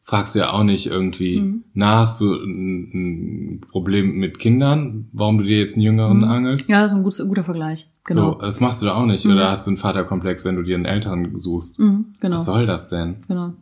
[0.10, 1.64] fragst du ja auch nicht irgendwie, Mhm.
[1.76, 6.24] na, hast du ein, ein Problem mit Kindern, warum du dir jetzt einen jüngeren Mhm.
[6.24, 6.68] angelst?
[6.68, 7.88] Ja, das ist ein guter, guter Vergleich.
[8.06, 8.34] Genau.
[8.34, 9.24] So, das machst du da auch nicht.
[9.26, 9.34] Mhm.
[9.34, 11.78] Oder hast du einen Vaterkomplex, wenn du dir einen älteren suchst?
[11.80, 12.36] Mhm, genau.
[12.38, 13.18] Was soll das denn?
[13.28, 13.54] Genau.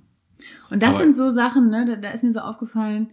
[0.71, 3.07] Und das Aber- sind so Sachen, ne, da, da ist mir so aufgefallen,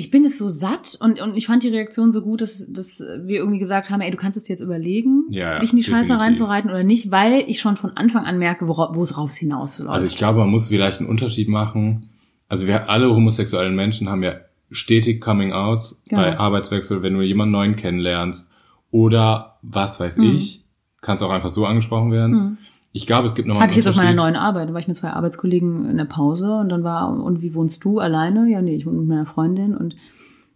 [0.00, 3.00] ich bin es so satt und, und ich fand die Reaktion so gut, dass, dass
[3.00, 6.08] wir irgendwie gesagt haben, ey, du kannst es jetzt überlegen, Ja, dich in die Scheiße
[6.08, 6.20] definitiv.
[6.24, 9.90] reinzureiten oder nicht, weil ich schon von Anfang an merke, wora- wo es raus hinausläuft.
[9.90, 12.08] Also ich glaube, man muss vielleicht einen Unterschied machen.
[12.48, 14.36] Also wir alle homosexuellen Menschen haben ja
[14.70, 16.22] stetig Coming Out Genau.
[16.22, 18.48] bei Arbeitswechsel, wenn du jemanden neuen kennenlernst.
[18.90, 20.36] Oder was weiß Mhm.
[20.36, 20.64] ich,
[21.00, 22.34] kann es auch einfach so angesprochen werden.
[22.34, 22.58] Mhm.
[22.92, 24.88] Ich glaube, es gibt nochmal Hatte ich jetzt auf meiner neuen Arbeit, da war ich
[24.88, 28.48] mit zwei Arbeitskollegen in der Pause und dann war, und wie wohnst du alleine?
[28.50, 29.94] Ja, nee, ich wohne mit meiner Freundin und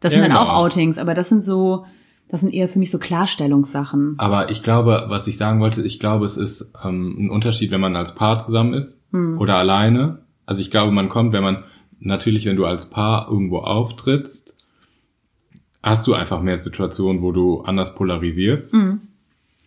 [0.01, 0.51] das Ja, sind dann genau.
[0.51, 1.85] auch Outings, aber das sind so,
[2.29, 4.15] das sind eher für mich so Klarstellungssachen.
[4.19, 7.81] Aber ich glaube, was ich sagen wollte, ich glaube, es ist ähm, ein Unterschied, wenn
[7.81, 9.39] man als Paar zusammen ist Hm.
[9.39, 10.19] oder alleine.
[10.45, 11.63] Also ich glaube, man kommt, wenn man
[12.01, 14.57] natürlich, wenn du als Paar irgendwo auftrittst,
[15.83, 19.01] hast du einfach mehr Situationen, wo du anders polarisierst Mhm.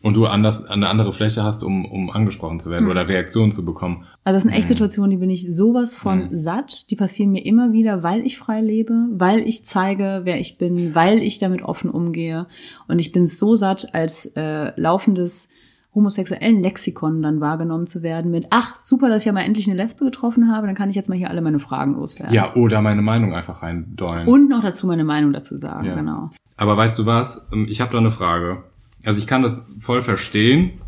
[0.07, 2.91] Und du anders eine andere Fläche hast, um, um angesprochen zu werden Hm.
[2.91, 4.05] oder Reaktionen zu bekommen.
[4.23, 4.69] Also das sind echt Mhm.
[4.69, 6.35] Situationen, die bin ich sowas von Mhm.
[6.35, 6.89] satt.
[6.89, 10.95] Die passieren mir immer wieder, weil ich frei lebe, weil ich zeige, wer ich bin,
[10.95, 12.47] weil ich damit offen umgehe.
[12.87, 15.49] Und ich bin so satt, als äh, laufendes
[15.95, 19.75] homosexuellen Lexikon dann wahrgenommen zu werden mit, ach, super, dass ich ja mal endlich eine
[19.81, 22.33] Lesbe getroffen habe, dann kann ich jetzt mal hier alle meine Fragen loswerden.
[22.35, 24.27] Ja, oder meine Meinung einfach reindollen.
[24.27, 25.95] Und noch dazu meine Meinung dazu sagen, Ja.
[25.95, 26.29] genau.
[26.55, 27.41] Aber weißt du was?
[27.51, 28.63] Ähm, Ich habe da eine Frage.
[29.03, 30.81] Also ich kann das voll verstehen,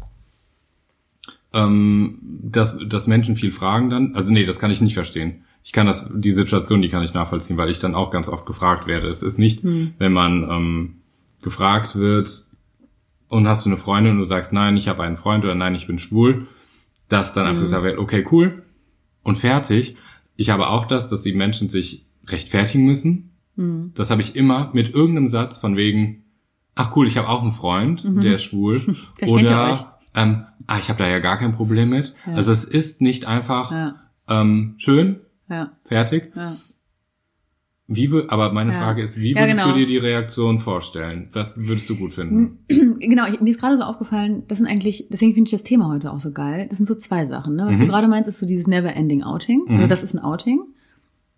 [1.53, 4.15] ähm, dass, dass Menschen viel fragen dann.
[4.15, 5.43] Also nee, das kann ich nicht verstehen.
[5.63, 8.45] Ich kann das, die Situation, die kann ich nachvollziehen, weil ich dann auch ganz oft
[8.45, 9.07] gefragt werde.
[9.09, 9.93] Es ist nicht, Hm.
[9.97, 10.95] wenn man ähm,
[11.41, 12.45] gefragt wird,
[13.27, 15.75] und hast du eine Freundin und du sagst, nein, ich habe einen Freund oder nein,
[15.75, 16.47] ich bin schwul,
[17.09, 17.65] dass dann einfach Mhm.
[17.65, 18.63] gesagt wird, okay, cool
[19.21, 19.97] und fertig.
[20.35, 23.29] Ich habe auch das, dass die Menschen sich rechtfertigen müssen.
[23.55, 23.91] Mhm.
[23.93, 26.23] Das habe ich immer mit irgendeinem Satz von wegen,
[26.79, 28.21] ach cool, ich habe auch einen Freund, Mhm.
[28.21, 28.79] der ist schwul.
[29.17, 29.83] Vielleicht kennt ihr euch.
[30.15, 32.13] ähm, ah, ich habe da ja gar kein Problem mit.
[32.25, 32.33] Ja.
[32.33, 33.95] Also es ist nicht einfach Ja,
[34.27, 35.19] ähm, schön,
[35.49, 36.31] ja, fertig.
[36.35, 36.55] ja.
[37.91, 38.71] Wie aber meine.
[38.71, 39.71] Frage ist, wie würdest genau.
[39.73, 41.29] du dir die Reaktion vorstellen?
[41.33, 42.59] Was würdest du gut finden?
[43.01, 45.87] Genau, ich, mir ist gerade so aufgefallen, das sind eigentlich, deswegen finde ich das Thema
[45.87, 46.67] heute auch so geil.
[46.69, 47.55] Das sind so zwei Sachen.
[47.55, 47.65] Ne?
[47.65, 47.81] Was Mhm.
[47.81, 49.63] du gerade meinst, ist so dieses Never-Ending Outing.
[49.69, 49.89] Also Mhm.
[49.89, 50.61] das ist ein Outing,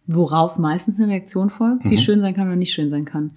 [0.07, 1.97] worauf meistens eine Reaktion folgt, die Mhm.
[1.99, 3.31] schön sein kann oder nicht schön sein kann.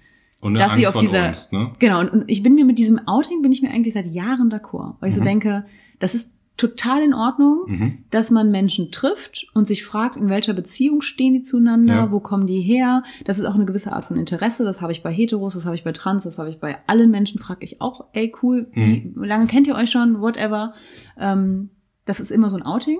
[0.45, 1.71] Und Dass Angst wir auf dieser- uns, ne?
[1.79, 4.51] Genau, und, und ich bin mir mit diesem Outing, bin ich mir eigentlich seit Jahren
[4.51, 4.95] d'accord.
[4.99, 5.25] Weil ich so Mhm.
[5.25, 5.65] denke,
[5.99, 7.97] das ist total in Ordnung, Mhm.
[8.11, 12.11] dass man Menschen trifft und sich fragt, in welcher Beziehung stehen die zueinander, Ja.
[12.11, 13.03] wo kommen die her.
[13.25, 14.63] Das ist auch eine gewisse Art von Interesse.
[14.63, 17.11] Das habe ich bei Heteros, das habe ich bei Trans, das habe ich bei allen
[17.11, 17.39] Menschen.
[17.41, 20.73] Frage ich auch, ey cool, wie lange kennt ihr euch schon, whatever.
[21.19, 21.71] Ähm,
[22.05, 22.99] das ist immer so ein Outing.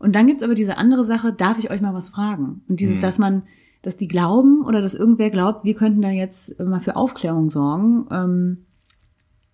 [0.00, 2.62] Und dann gibt's aber diese andere Sache, darf ich euch mal was fragen?
[2.68, 3.00] Und dieses, Mhm.
[3.02, 3.42] dass man,
[3.82, 8.06] dass die glauben oder dass irgendwer glaubt, wir könnten da jetzt mal für Aufklärung sorgen.
[8.10, 8.58] Ähm,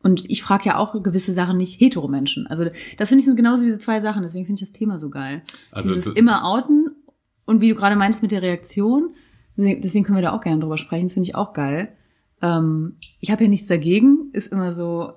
[0.02, 2.46] und ich frage ja auch gewisse Sachen nicht hetero Menschen.
[2.46, 2.64] Also
[2.98, 4.22] das finde ich sind genauso diese zwei Sachen.
[4.22, 5.42] Deswegen finde ich das Thema so geil.
[5.72, 6.90] Also Dieses immer outen
[7.46, 9.10] und wie du gerade meinst mit der Reaktion.
[9.56, 11.06] Deswegen können wir da auch gerne drüber sprechen.
[11.06, 11.88] Das finde ich auch geil.
[12.42, 14.30] Ähm, ich habe ja nichts dagegen.
[14.32, 15.12] Ist immer so.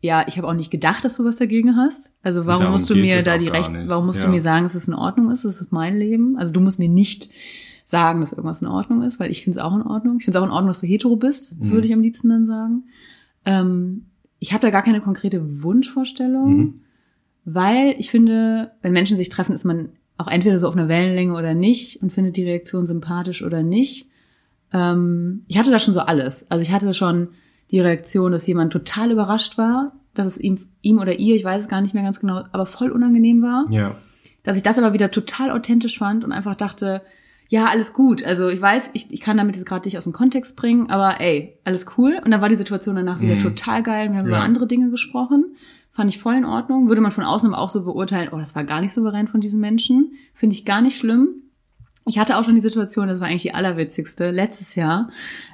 [0.00, 2.16] Ja, ich habe auch nicht gedacht, dass du was dagegen hast.
[2.22, 3.88] Also warum musst du mir da die gar Recht, nicht.
[3.88, 4.26] warum musst Ja.
[4.26, 5.44] du mir sagen, dass es in Ordnung ist?
[5.44, 6.36] Das ist mein Leben.
[6.36, 7.30] Also du musst mir nicht
[7.84, 10.18] sagen, dass irgendwas in Ordnung ist, weil ich finde es auch in Ordnung.
[10.18, 11.54] Ich finde es auch in Ordnung, dass du hetero bist.
[11.60, 11.74] Das Mhm.
[11.74, 12.84] würde ich am liebsten dann sagen.
[13.44, 14.06] Ähm,
[14.38, 16.80] ich habe da gar keine konkrete Wunschvorstellung, Mhm.
[17.44, 21.34] weil ich finde, wenn Menschen sich treffen, ist man auch entweder so auf einer Wellenlänge
[21.34, 24.08] oder nicht und findet die Reaktion sympathisch oder nicht.
[24.72, 26.50] Ähm, ich hatte da schon so alles.
[26.50, 27.28] Also ich hatte schon
[27.70, 31.62] die Reaktion, dass jemand total überrascht war, dass es ihm, ihm oder ihr, ich weiß
[31.62, 33.96] es gar nicht mehr ganz genau, aber voll unangenehm war Ja.
[34.44, 37.02] dass ich das aber wieder total authentisch fand und einfach dachte,
[37.52, 38.24] ja, alles gut.
[38.24, 41.20] Also ich weiß, ich, ich kann damit jetzt gerade nicht aus dem Kontext bringen, aber
[41.20, 42.18] ey, alles cool.
[42.24, 43.40] Und dann war die Situation danach wieder Mhm.
[43.40, 44.08] total geil.
[44.10, 44.36] Wir haben Ja.
[44.36, 45.44] über andere Dinge gesprochen.
[45.90, 46.88] Fand ich voll in Ordnung.
[46.88, 49.40] Würde man von außen aber auch so beurteilen, oh, das war gar nicht souverän von
[49.42, 50.12] diesen Menschen.
[50.32, 51.28] Finde ich gar nicht schlimm.
[52.04, 54.30] Ich hatte auch schon die Situation, das war eigentlich die allerwitzigste.
[54.32, 55.10] Letztes Jahr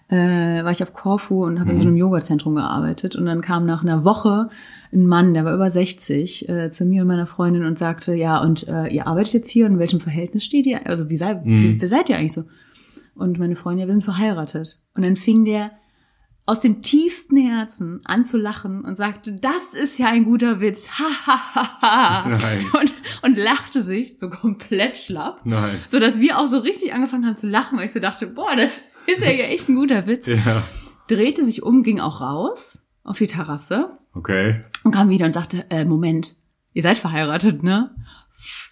[0.09, 1.89] äh, war ich auf Korfu und habe in so Mhm.
[1.91, 3.17] einem Yoga-Zentrum gearbeitet.
[3.17, 4.49] Und dann kam nach einer Woche
[4.93, 8.41] ein Mann, der war über 60, äh, zu mir und meiner Freundin und sagte, ja,
[8.41, 10.87] und äh, ihr arbeitet jetzt hier und in welchem Verhältnis steht ihr?
[10.87, 11.45] Also wie, sei, Mhm.
[11.45, 12.45] wie, wie seid ihr eigentlich so?
[13.15, 14.79] Und meine Freundin, ja, wir sind verheiratet.
[14.95, 15.73] Und dann fing der
[16.49, 20.89] aus dem tiefsten Herzen an zu lachen und sagte, das ist ja ein guter Witz.
[20.99, 22.29] Ha, ha, ha, ha.
[22.29, 22.65] Nein.
[22.81, 25.79] Und, und lachte sich so komplett schlapp Nein.
[25.89, 28.57] so dass wir auch so richtig angefangen haben zu lachen, weil ich so dachte, boah,
[28.57, 30.27] das ist ja echt ein guter Witz.
[30.27, 30.63] Ja.
[31.07, 34.65] Drehte sich um, ging auch raus auf die Terrasse Okay.
[34.85, 36.35] und kam wieder und sagte, äh, Moment,
[36.73, 37.95] ihr seid verheiratet, ne?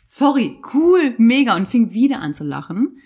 [0.03, 2.97] Sorry, cool, mega und fing wieder an zu lachen.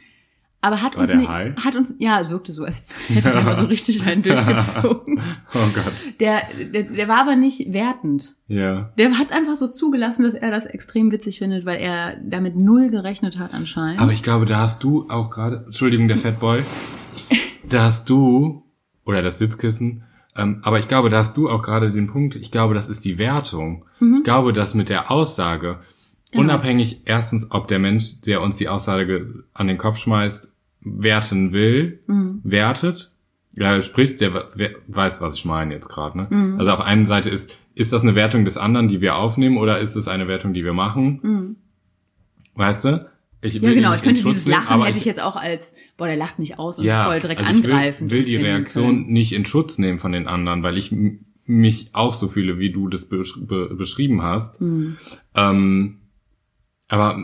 [0.62, 1.56] Aber hat War uns high?
[1.64, 5.20] hat uns, ja, es wirkte so, als hätte der mal so richtig einen durchgezogen.
[5.54, 5.92] Oh Gott.
[6.20, 6.42] Der,
[6.72, 8.36] der, der war aber nicht wertend.
[8.46, 8.92] Ja.
[8.98, 12.90] Der hat einfach so zugelassen, dass er das extrem witzig findet, weil er damit null
[12.90, 14.00] gerechnet hat anscheinend.
[14.00, 16.62] Aber ich glaube, da hast du auch gerade, Entschuldigung, der Fatboy,
[17.68, 18.64] da hast du,
[19.04, 20.04] oder das Sitzkissen,
[20.36, 23.04] ähm, aber ich glaube, da hast du auch gerade den Punkt, ich glaube, das ist
[23.04, 23.86] die Wertung.
[24.00, 25.78] Ich glaube, dass mit der Aussage,
[26.32, 26.44] Genau.
[26.44, 30.49] unabhängig erstens, ob der Mensch, der uns die Aussage an den Kopf schmeißt,
[30.82, 32.40] werten will, Mhm.
[32.44, 33.12] wertet,
[33.54, 36.16] ja, sprich, der we- weiß, was ich meine jetzt gerade.
[36.18, 36.26] Ne?
[36.30, 36.58] Mhm.
[36.58, 39.78] Also auf einen Seite ist, ist das eine Wertung des anderen, die wir aufnehmen, oder
[39.80, 41.20] ist es eine Wertung, die wir machen?
[41.22, 41.56] Mhm.
[42.54, 43.10] Weißt du?
[43.42, 43.94] Ich Ja, will genau.
[43.94, 46.58] Ich könnte dieses nehmen, Lachen aber hätte ich jetzt auch als, boah, der lacht mich
[46.58, 48.10] aus und ja, voll direkt also ich will, angreifend.
[48.10, 49.12] will die empfinden Reaktion können.
[49.12, 50.94] nicht in Schutz nehmen von den anderen, weil ich
[51.46, 54.60] mich auch so fühle, wie du das besch be beschrieben hast.
[54.60, 54.96] Mhm.
[55.34, 55.96] Ähm,
[56.88, 57.18] aber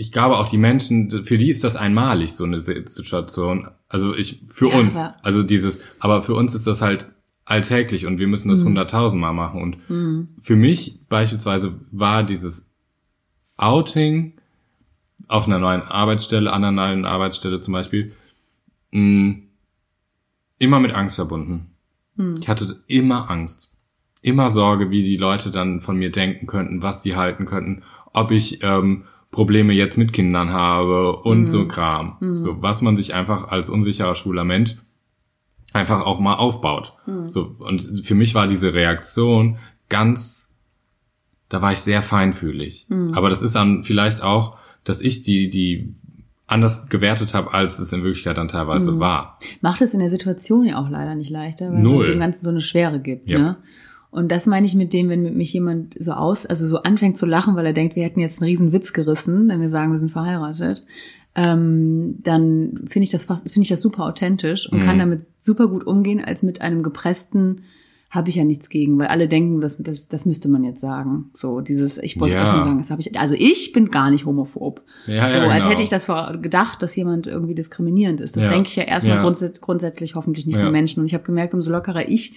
[0.00, 3.68] ich glaube auch die Menschen, für die ist das einmalig so eine Si- Situation.
[3.88, 7.08] Also ich für Ja, uns, also dieses, aber für uns ist das halt
[7.44, 9.60] alltäglich und wir müssen das hunderttausendmal machen.
[9.60, 10.28] Und Mhm.
[10.40, 12.70] für mich beispielsweise war dieses
[13.56, 14.34] Outing
[15.26, 18.12] auf einer neuen Arbeitsstelle, an einer neuen Arbeitsstelle zum Beispiel,
[18.92, 19.38] mh,
[20.58, 21.72] immer mit Angst verbunden.
[22.14, 22.36] Mhm.
[22.40, 23.72] Ich hatte immer Angst.
[24.22, 27.82] Immer Sorge, wie die Leute dann von mir denken könnten, was die halten könnten,
[28.12, 31.46] ob ich ähm, Probleme jetzt mit Kindern habe und Mhm.
[31.48, 32.16] so Kram.
[32.36, 34.76] So, was man sich einfach als unsicherer schwuler Mensch
[35.72, 36.94] einfach auch mal aufbaut.
[37.06, 37.28] Mhm.
[37.28, 39.58] So, und für mich war diese Reaktion
[39.90, 40.48] ganz,
[41.50, 42.86] da war ich sehr feinfühlig.
[42.88, 43.12] Mhm.
[43.14, 45.94] Aber das ist dann vielleicht auch, dass ich die, die
[46.46, 49.00] anders gewertet habe, als es in Wirklichkeit dann teilweise Mhm.
[49.00, 49.38] war.
[49.60, 51.98] Macht es in der Situation ja auch leider nicht leichter, weil Null.
[51.98, 53.26] man dem Ganzen so eine Schwere gibt.
[53.26, 53.38] Ja.
[53.38, 53.56] Ne?
[54.10, 57.18] Und das meine ich mit dem, wenn mit mich jemand so aus, also so anfängt
[57.18, 59.92] zu lachen, weil er denkt, wir hätten jetzt einen riesen Witz gerissen, wenn wir sagen,
[59.92, 60.84] wir sind verheiratet,
[61.34, 64.82] ähm, dann finde ich das fast, finde ich das super authentisch und Mhm.
[64.82, 67.62] kann damit super gut umgehen, als mit einem gepressten,
[68.10, 71.26] habe ich ja nichts gegen, weil alle denken, das, das, das müsste man jetzt sagen.
[71.34, 72.48] So dieses, ich wollte Ja.
[72.48, 74.80] auch nur sagen, das habe ich, also ich bin gar nicht homophob.
[75.06, 75.68] Ja, so, ja, als genau.
[75.70, 76.06] hätte ich das
[76.40, 78.34] gedacht, dass jemand irgendwie diskriminierend ist.
[78.36, 78.48] Das Ja.
[78.50, 80.62] denke ich ja erstmal grundsätzlich, grundsätzlich hoffentlich nicht Ja.
[80.62, 81.00] von Menschen.
[81.00, 82.34] Und ich habe gemerkt, umso lockerer ich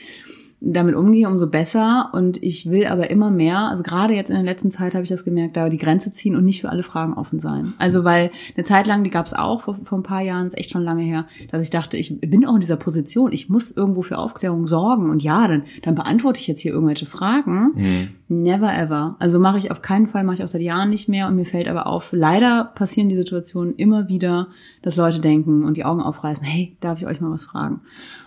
[0.64, 2.12] damit umgehe, umso besser.
[2.14, 5.09] Und ich will aber immer mehr, also gerade jetzt in der letzten Zeit habe ich
[5.09, 7.74] das gemerkt, da die Grenze ziehen und nicht für alle Fragen offen sein.
[7.80, 10.57] Also weil eine Zeit lang, die gab es auch vor, vor ein paar Jahren, ist
[10.57, 13.72] echt schon lange her, dass ich dachte, ich bin auch in dieser Position, ich muss
[13.72, 15.09] irgendwo für Aufklärung sorgen.
[15.09, 17.72] Und ja, dann, dann beantworte ich jetzt hier irgendwelche Fragen.
[17.74, 18.07] Hm.
[18.28, 19.16] Never ever.
[19.18, 21.28] Also mache ich auf keinen Fall, mache ich auch seit Jahren nicht mehr.
[21.28, 24.47] Und mir fällt aber auf, leider passieren die Situationen immer wieder,
[24.84, 27.82] dass Leute denken und die Augen aufreißen, hey, darf ich euch mal was fragen?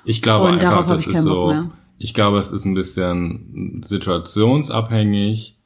[0.05, 1.47] Ich glaube Und einfach, darauf habe das ich ist keinen Bock so.
[1.47, 1.71] mehr.
[2.05, 5.59] Ich glaube, es ist ein bisschen situationsabhängig.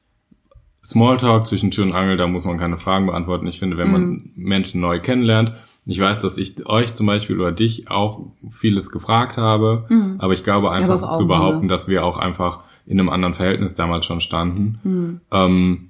[0.85, 3.49] Smalltalk zwischen Tür und Angel, da muss man keine Fragen beantworten.
[3.49, 3.93] Ich finde, wenn Mhm.
[3.93, 5.53] man Menschen neu kennenlernt,
[5.85, 10.15] ich weiß, dass ich euch zum Beispiel oder dich auch vieles gefragt habe, Mhm.
[10.21, 13.75] aber ich glaube einfach auf zu behaupten, dass wir auch einfach in einem anderen Verhältnis
[13.75, 14.79] damals schon standen.
[14.85, 15.21] Hm.
[15.33, 15.89] Ähm,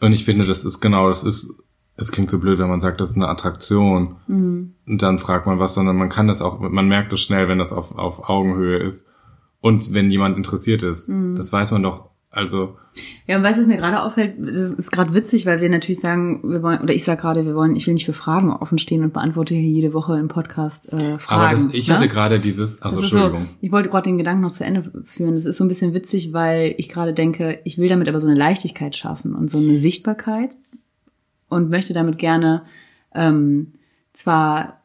[0.00, 1.52] und ich finde, das ist genau, das ist,
[1.96, 4.16] es klingt so blöd, wenn man sagt, das ist eine Attraktion.
[4.28, 4.74] Mhm.
[4.86, 7.58] Und dann fragt man was, sondern man kann das auch, man merkt es schnell, wenn
[7.58, 9.08] das auf, auf Augenhöhe ist.
[9.60, 11.08] Und wenn jemand interessiert ist.
[11.08, 11.36] Mhm.
[11.36, 12.10] Das weiß man doch.
[12.32, 12.76] Also,
[13.26, 14.36] Ja, und weißt du, was mir gerade auffällt?
[14.38, 17.56] Das ist gerade witzig, weil wir natürlich sagen, wir wollen, oder ich sage gerade, wir
[17.56, 20.92] wollen, ich will nicht für Fragen offen stehen und beantworte hier jede Woche im Podcast
[20.92, 21.42] äh, Fragen.
[21.42, 21.96] aber das, ich ne?
[21.96, 23.48] hatte gerade dieses, also ist so, Entschuldigung.
[23.60, 25.34] ich wollte gerade den Gedanken noch zu Ende führen.
[25.34, 28.28] Das ist so ein bisschen witzig, weil ich gerade denke, ich will damit aber so
[28.28, 30.56] eine Leichtigkeit schaffen und so eine Sichtbarkeit
[31.48, 32.62] und möchte damit gerne
[33.12, 33.72] ähm,
[34.12, 34.79] zwar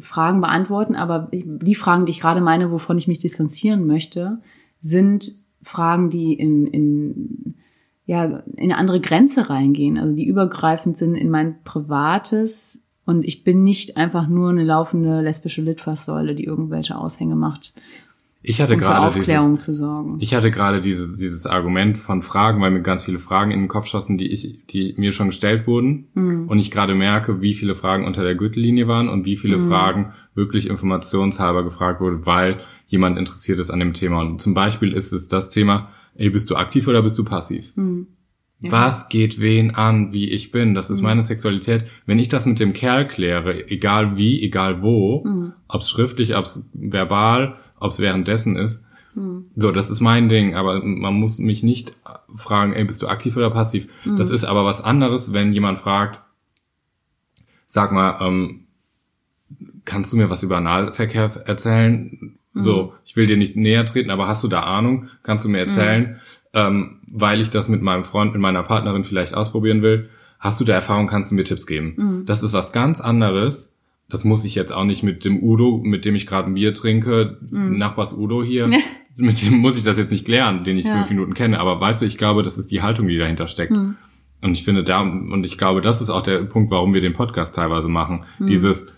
[0.00, 4.40] Fragen beantworten, aber die Fragen, die ich gerade meine, wovon ich mich distanzieren möchte,
[4.80, 7.54] sind Fragen, die in, in
[8.06, 12.82] ja in eine andere Grenze reingehen, also die übergreifend sind in mein privates.
[13.06, 17.74] Und ich bin nicht einfach nur eine laufende lesbische Litfaßsäule, die irgendwelche Aushänge macht,
[18.46, 20.18] Ich hatte um für gerade Aufklärung dieses, zu sorgen.
[20.20, 23.68] ich hatte gerade dieses, dieses Argument von Fragen, weil mir ganz viele Fragen in den
[23.68, 26.08] Kopf schossen, die ich, die mir schon gestellt wurden.
[26.12, 26.48] Mhm.
[26.48, 29.68] Und ich gerade merke, wie viele Fragen unter der Gürtellinie waren und wie viele Mhm.
[29.68, 34.20] Fragen wirklich informationshalber gefragt wurde, weil jemand interessiert ist an dem Thema.
[34.20, 37.72] Und zum Beispiel ist es das Thema, ey, bist du aktiv oder bist du passiv?
[37.76, 38.08] Hm.
[38.60, 38.72] Ja.
[38.72, 40.74] Was geht wen an, wie ich bin?
[40.74, 41.04] Das ist Mhm.
[41.04, 41.84] meine Sexualität.
[42.06, 45.52] Wenn ich das mit dem Kerl kläre, egal wie, egal wo, Mhm.
[45.68, 49.44] ob's schriftlich, ob's verbal, ob's währenddessen ist, Hm.
[49.54, 51.94] so, das ist mein Ding, aber man muss mich nicht
[52.34, 53.86] fragen, ey, bist du aktiv oder passiv?
[54.04, 54.16] Mhm.
[54.16, 56.20] Das ist aber was anderes, wenn jemand fragt,
[57.66, 58.64] sag mal, ähm,
[59.84, 62.36] kannst du mir was über Analverkehr erzählen?
[62.56, 65.08] So, ich will dir nicht näher treten, aber hast du da Ahnung?
[65.24, 66.20] Kannst du mir erzählen,
[66.52, 70.08] ähm, weil ich das mit meinem Freund, mit meiner Partnerin vielleicht ausprobieren will?
[70.38, 71.08] Hast du da Erfahrung?
[71.08, 71.94] Kannst du mir Tipps geben?
[71.96, 72.26] Mhm.
[72.26, 73.73] Das ist was ganz anderes.
[74.14, 76.72] Das muss ich jetzt auch nicht mit dem Udo, mit dem ich gerade ein Bier
[76.72, 77.78] trinke, Mhm.
[77.78, 78.68] Nachbars Udo hier,
[79.16, 80.94] mit dem muss ich das jetzt nicht klären, den ich Ja.
[80.94, 81.58] fünf Minuten kenne.
[81.58, 83.72] Aber weißt du, ich glaube, das ist die Haltung, die dahinter steckt.
[83.72, 83.96] Hm.
[84.40, 87.12] Und ich finde da, und ich glaube, das ist auch der Punkt, warum wir den
[87.14, 88.24] Podcast teilweise machen.
[88.38, 88.46] Hm.
[88.46, 88.94] Dieses,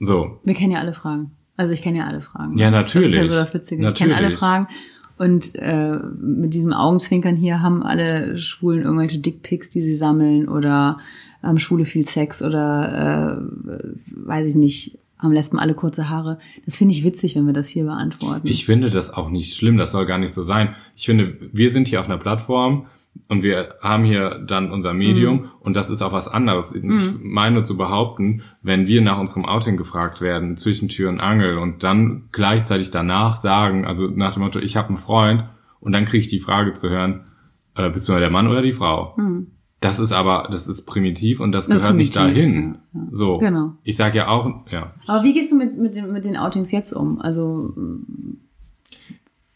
[0.00, 1.30] so, Wir kennen ja alle Fragen.
[1.56, 2.58] Also ich kenne ja alle Fragen.
[2.58, 3.30] Ja, Das ist ja natürlich.
[3.30, 3.86] so das Witzige.
[3.86, 4.38] Ich kenne alle Natürlich.
[4.40, 4.68] Fragen.
[5.16, 10.98] Und äh, mit diesem Augenzwinkern hier haben alle Schwulen irgendwelche Dickpics, die sie sammeln oder
[11.44, 13.78] haben Schwule viel Sex oder äh,
[14.14, 16.38] weiß ich nicht, haben Lesben alle kurze Haare.
[16.66, 18.46] Das finde ich witzig, wenn wir das hier beantworten.
[18.46, 20.74] ich finde das auch nicht schlimm, das soll gar nicht so sein.
[20.96, 22.86] Ich finde, wir sind hier auf einer Plattform
[23.28, 25.48] und wir haben hier dann unser Medium Mhm.
[25.60, 26.74] und das ist auch was anderes.
[26.74, 26.82] Ich
[27.22, 31.84] meine zu behaupten, wenn wir nach unserem Outing gefragt werden, zwischen Tür und Angel und
[31.84, 35.44] dann gleichzeitig danach sagen, also nach dem Motto, ich habe einen Freund
[35.80, 37.28] und dann kriege ich die Frage zu hören,
[37.76, 39.16] äh, bist du der Mann oder die Frau?
[39.16, 39.46] Hm.
[39.84, 42.78] Das ist aber, das ist primitiv und das, Das gehört nicht dahin.
[42.94, 43.06] ja, ja.
[43.12, 43.36] So.
[43.36, 43.72] Genau.
[43.82, 44.94] Ich sage ja auch, ja.
[45.06, 47.20] Aber wie gehst du mit, mit, mit den Outings jetzt um?
[47.20, 47.74] Also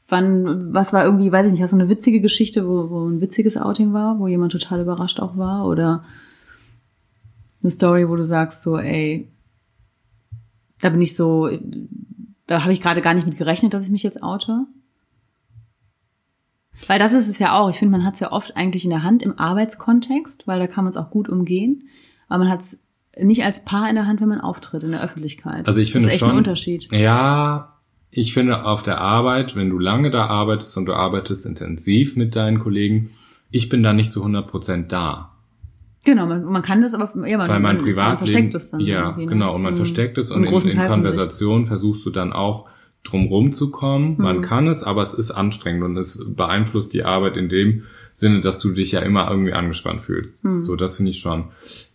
[0.07, 3.23] wann, was war irgendwie, weiß ich nicht, hast du eine witzige Geschichte, wo, wo ein
[3.23, 5.67] witziges Outing war, wo jemand total überrascht auch war?
[5.67, 6.05] Oder
[7.63, 9.29] eine Story, wo du sagst so, ey,
[10.83, 11.49] da bin ich so,
[12.47, 14.67] da habe ich gerade gar nicht mit gerechnet, dass ich mich jetzt oute?
[16.87, 17.71] Weil das ist es ja auch.
[17.71, 20.67] Ich finde, man hat es ja oft eigentlich in der Hand im Arbeitskontext, weil da
[20.67, 21.89] kann man es auch gut umgehen.
[22.29, 22.79] Aber man hat es
[23.19, 25.67] nicht als Paar in der Hand, wenn man auftritt in der Öffentlichkeit.
[25.67, 26.89] Also ich finde das ist echt schon, ein Unterschied.
[26.93, 27.75] Ja,
[28.11, 32.37] ich finde auf der Arbeit, wenn du lange da arbeitest und du arbeitest intensiv mit
[32.37, 33.11] deinen Kollegen,
[33.51, 35.33] ich bin da nicht zu 100% da.
[36.05, 38.81] Genau, man, man kann das aber, ja, man, Weil mein man, Privatleben, versteckt es dann.
[38.81, 39.27] ja, ne?
[39.27, 39.79] genau, und man Mhm.
[39.79, 40.79] versteckt es und in, in.
[40.87, 42.67] Konversation versuchst du dann auch
[43.11, 44.17] drumrum zu kommen.
[44.19, 44.43] Man Mhm.
[44.43, 47.85] kann es, aber es ist anstrengend und es beeinflusst die Arbeit in dem
[48.15, 50.45] Sinne, dass du dich ja immer irgendwie angespannt fühlst.
[50.45, 50.61] Mhm.
[50.61, 51.45] So, das finde ich schon.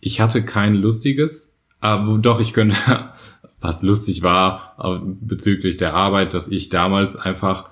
[0.00, 2.76] Ich hatte kein lustiges, aber doch, ich könnte,
[3.60, 7.70] was lustig war äh, bezüglich der Arbeit, dass ich damals einfach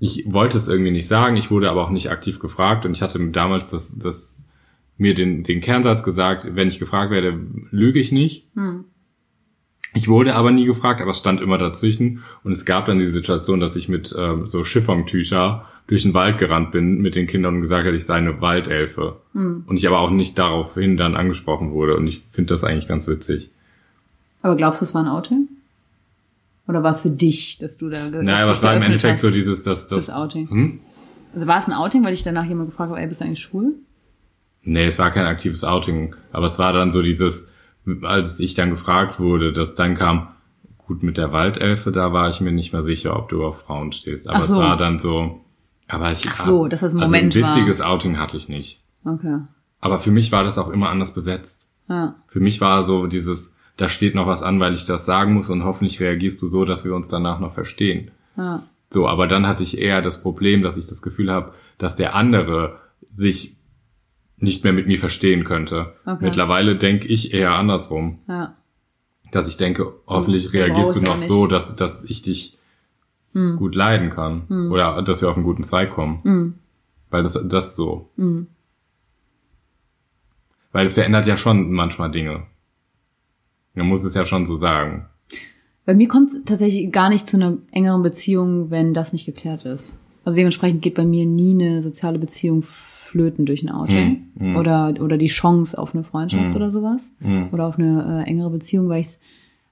[0.00, 3.02] ich wollte es irgendwie nicht sagen, ich wurde aber auch nicht aktiv gefragt und ich
[3.02, 4.38] hatte damals das, das
[4.96, 7.36] mir den, den Kernsatz gesagt, wenn ich gefragt werde,
[7.72, 8.46] lüge ich nicht.
[8.54, 8.84] Hm.
[9.94, 13.08] Ich wurde aber nie gefragt, aber es stand immer dazwischen und es gab dann die
[13.08, 17.56] Situation, dass ich mit ähm, so Chiffontücher durch den Wald gerannt bin mit den Kindern
[17.56, 19.16] und gesagt habe, ich sei eine Waldelfe.
[19.32, 19.64] Hm.
[19.66, 23.08] Und ich aber auch nicht daraufhin dann angesprochen wurde und ich finde das eigentlich ganz
[23.08, 23.50] witzig.
[24.42, 25.48] Aber glaubst du, es war ein Outing?
[26.68, 29.22] Oder war es für dich, dass du da ge- Naja, es war im Endeffekt hast
[29.22, 30.06] so dieses, dass das.
[30.06, 30.50] fürs Outing?
[30.50, 30.80] Hm?
[31.34, 33.40] Also war es ein Outing, weil dich danach jemand gefragt hat, ey, bist du eigentlich
[33.40, 33.74] schwul?
[34.62, 37.47] Nee, es war kein aktives Outing, aber es war dann so dieses,
[38.02, 40.28] als ich dann gefragt wurde, dass dann kam,
[40.86, 43.92] gut, mit der Waldelfe, da war ich mir nicht mehr sicher, ob du auf Frauen
[43.92, 44.28] stehst.
[44.28, 44.54] Aber so.
[44.54, 45.40] es war dann so,
[45.86, 47.56] aber ich, Ach so, dass das ein also Moment ein war.
[47.56, 48.82] witziges Outing hatte ich nicht.
[49.04, 49.40] Okay.
[49.80, 51.70] Aber für mich war das auch immer anders besetzt.
[51.88, 52.16] Ja.
[52.26, 55.48] Für mich war so dieses, da steht noch was an, weil ich das sagen muss
[55.48, 58.10] und hoffentlich reagierst du so, dass wir uns danach noch verstehen.
[58.36, 58.64] Ja.
[58.90, 62.14] So, aber dann hatte ich eher das Problem, dass ich das Gefühl habe, dass der
[62.14, 62.78] andere
[63.12, 63.56] sich
[64.40, 65.94] nicht mehr mit mir verstehen könnte.
[66.06, 66.18] Okay.
[66.24, 68.54] Mittlerweile denke ich eher andersrum, Ja.
[69.32, 71.28] dass ich denke, hoffentlich Hm, reagierst du ja noch nicht.
[71.28, 72.58] so, dass, dass ich dich
[73.34, 73.56] Hm.
[73.56, 76.20] gut leiden kann oder dass wir auf einen guten Zweig kommen.
[76.22, 76.54] Hm.
[77.10, 78.08] Weil das, das so.
[78.16, 78.46] Hm.
[80.72, 82.44] Weil es verändert ja schon manchmal Dinge.
[83.74, 85.06] Man muss es ja schon so sagen.
[85.86, 89.64] Bei mir kommt es tatsächlich gar nicht zu einer engeren Beziehung, wenn das nicht geklärt
[89.64, 90.00] ist.
[90.24, 92.62] Also dementsprechend geht bei mir nie eine soziale Beziehung
[93.08, 94.28] flöten durch ein Outing.
[94.36, 94.56] Hm, hm.
[94.56, 96.54] Oder, oder die Chance auf eine Freundschaft Hm.
[96.56, 97.12] oder sowas.
[97.52, 99.20] Oder auf eine äh, engere Beziehung, weil ich es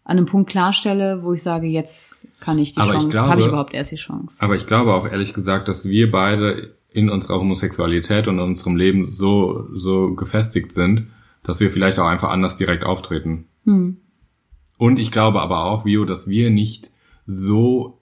[0.05, 3.47] an einem Punkt klarstelle, wo ich sage, jetzt kann ich die Aber Chance, habe ich
[3.47, 4.39] überhaupt erst die Chance.
[4.41, 8.77] Aber ich glaube auch ehrlich gesagt, dass wir beide in unserer Homosexualität und in unserem
[8.77, 11.09] Leben so, so gefestigt sind,
[11.43, 13.47] dass wir vielleicht auch einfach anders direkt auftreten.
[14.79, 16.93] Und ich glaube aber auch, Vio, dass wir nicht
[17.27, 17.99] so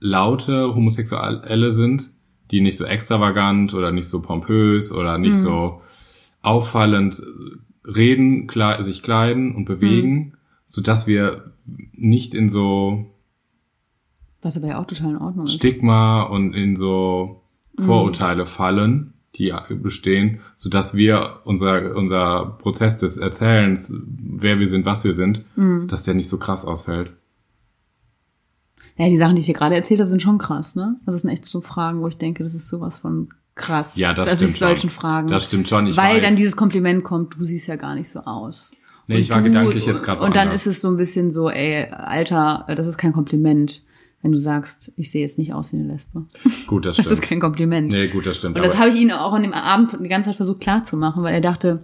[0.00, 2.11] laute Homosexuelle sind,
[2.52, 5.40] die nicht so extravagant oder nicht so pompös oder nicht Mhm.
[5.40, 5.82] so
[6.42, 7.22] auffallend
[7.84, 10.34] reden, kle sich kleiden und bewegen,
[10.66, 11.52] so dass wir
[11.92, 13.06] nicht in so
[14.42, 15.54] Was aber ja auch total in Ordnung ist.
[15.54, 17.42] Stigma und in so
[17.78, 24.84] Vorurteile fallen, die bestehen, so dass wir unser unser Prozess des Erzählens, wer wir sind,
[24.84, 25.88] was wir sind, Mhm.
[25.88, 27.12] dass der nicht so krass ausfällt.
[28.96, 30.96] Ja, die Sachen, die ich dir gerade erzählt habe, sind schon krass, ne?
[31.06, 33.96] Das sind echt so Fragen, wo ich denke, das ist sowas von krass.
[33.96, 35.00] Ja, das dass stimmt solchen schon.
[35.00, 35.28] Fragen.
[35.28, 35.86] Das stimmt schon.
[35.86, 36.22] Ich weil weiß.
[36.22, 38.74] dann dieses Kompliment kommt, du siehst ja gar nicht so aus.
[39.08, 41.30] Nee, Und ich war du- gedanklich jetzt gerade Und dann ist es so ein bisschen
[41.30, 43.82] so, ey, Alter, das ist kein Kompliment,
[44.22, 46.24] wenn du sagst, ich sehe jetzt nicht aus wie eine Lesbe.
[46.66, 47.20] Gut, das Das stimmt.
[47.20, 47.92] ist kein Kompliment.
[47.92, 48.56] nee, gut, das stimmt.
[48.56, 51.34] Und das habe ich ihn auch an dem Abend die ganze Zeit versucht klarzumachen, weil
[51.34, 51.82] er dachte,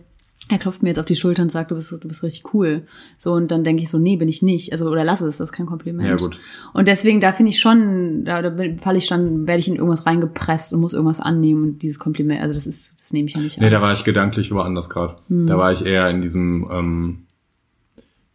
[0.50, 2.86] er klopft mir jetzt auf die Schulter und sagt, du bist, du bist richtig cool.
[3.18, 4.72] So, und dann denke ich so, nee, bin ich nicht.
[4.72, 6.08] Also, oder lass es, das ist kein Kompliment.
[6.08, 6.38] Ja, gut.
[6.72, 10.06] Und deswegen, da finde ich schon, da, da falle ich dann, werde ich in irgendwas
[10.06, 13.40] reingepresst und muss irgendwas annehmen und dieses Kompliment, also das ist, das nehme ich ja
[13.40, 13.72] nicht Nee, an.
[13.72, 15.16] da war ich gedanklich woanders gerade.
[15.28, 15.46] Hm.
[15.46, 17.18] Da war ich eher in diesem, ähm,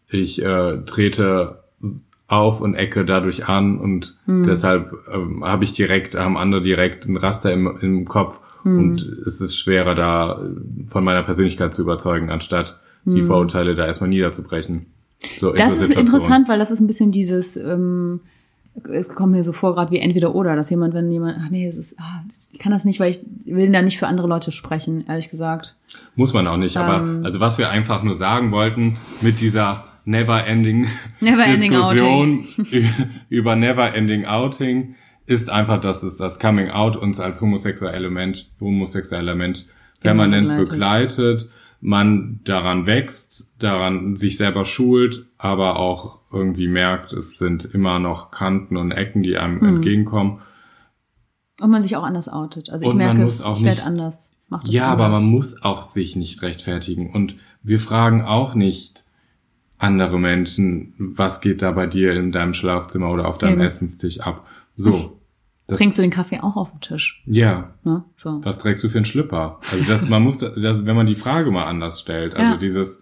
[0.07, 1.63] ich äh, trete
[2.27, 4.45] auf und ecke dadurch an und Hm.
[4.45, 8.79] deshalb ähm, habe ich direkt, haben andere direkt ein Raster im, im Kopf Hm.
[8.79, 13.85] und es ist schwerer da äh, von meiner Persönlichkeit zu überzeugen, anstatt die Vorurteile da
[13.85, 14.85] erstmal niederzubrechen.
[15.37, 15.57] So Hm.
[15.57, 18.21] das ist interessant, weil das ist ein bisschen dieses, ähm,
[18.89, 21.67] es kommt mir so vor, gerade wie entweder oder, dass jemand, wenn jemand, ach nee,
[21.67, 24.51] das ist, ah, ich kann das nicht, weil ich will da nicht für andere Leute
[24.51, 25.75] sprechen, ehrlich gesagt.
[26.15, 27.21] Muss man auch nicht, aber Ähm.
[27.25, 30.87] also was wir einfach nur sagen wollten mit dieser never ending
[31.19, 32.45] Never ending Diskussion
[33.29, 34.95] über never ending outing
[35.25, 39.65] ist einfach, dass es das Coming Out uns als homosexueller Mensch, homosexueller Mensch
[40.01, 40.69] permanent begleitet.
[40.71, 41.49] begleitet.
[41.85, 48.31] man daran wächst, daran sich selber schult, aber auch irgendwie merkt, es sind immer noch
[48.31, 49.75] Kanten und Ecken, die einem Hm.
[49.75, 50.39] entgegenkommen.
[51.61, 52.69] Und man sich auch anders outet.
[52.69, 54.31] Also ich Und merke es, auch ich werde anders.
[54.49, 55.05] Mach das Ja, anders.
[55.05, 57.11] aber man muss auch sich nicht rechtfertigen.
[57.13, 59.03] Und wir fragen auch nicht
[59.77, 63.61] andere Menschen, was geht da bei dir in deinem Schlafzimmer oder auf deinem Eben.
[63.61, 64.45] Essenstisch ab.
[64.77, 65.19] So.
[65.67, 67.23] Das, Trinkst du den Kaffee auch auf dem Tisch?
[67.25, 67.73] ja.
[67.83, 68.03] Ne?
[68.17, 68.43] So.
[68.43, 69.59] Was trägst du für einen Schlipper?
[69.71, 72.57] Also das, man muss, das, wenn man die Frage mal anders stellt, also Ja.
[72.57, 73.01] dieses,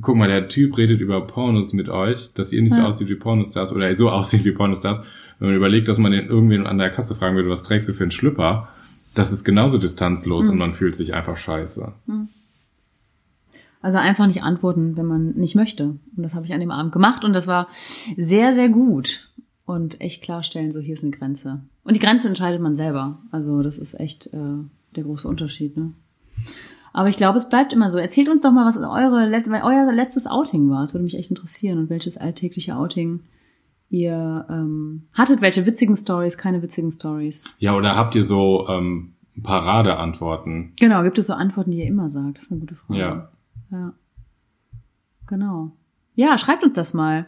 [0.00, 2.86] guck mal, der Typ redet über Pornos mit euch, dass ihr nicht so Ja.
[2.86, 5.02] aussieht wie Pornostars oder so aussieht wie Pornostars.
[5.40, 7.92] Wenn man überlegt, dass man den irgendwen an der Kasse fragen würde, was trägst du
[7.94, 8.68] für einen Schlipper?
[9.14, 10.52] Das ist genauso distanzlos Hm.
[10.52, 11.92] und man fühlt sich einfach scheiße.
[13.80, 15.84] Also einfach nicht antworten, wenn man nicht möchte.
[15.84, 17.68] Und das habe ich an dem Abend gemacht und das war
[18.16, 19.30] sehr, sehr gut.
[19.68, 21.60] Und echt klarstellen, so hier ist eine Grenze.
[21.84, 23.18] Und die Grenze entscheidet man selber.
[23.30, 24.64] Also das ist echt äh,
[24.96, 25.76] der große Unterschied.
[25.76, 25.92] Ne?
[26.94, 27.98] Aber ich glaube, es bleibt immer so.
[27.98, 30.84] Erzählt uns doch mal, was eure, euer letztes Outing war.
[30.84, 31.76] Es würde mich echt interessieren.
[31.76, 33.20] Und welches alltägliche Outing
[33.90, 37.54] ihr ähm, hattet welche witzigen Stories, keine witzigen Stories.
[37.58, 40.72] Ja, oder habt ihr so ähm, Paradeantworten?
[40.80, 42.38] Genau, gibt es so Antworten, die ihr immer sagt?
[42.38, 42.98] Das ist eine gute Frage.
[42.98, 43.28] Ja.
[43.70, 43.92] Ja.
[45.26, 45.72] Genau.
[46.14, 47.26] Ja, schreibt uns das mal.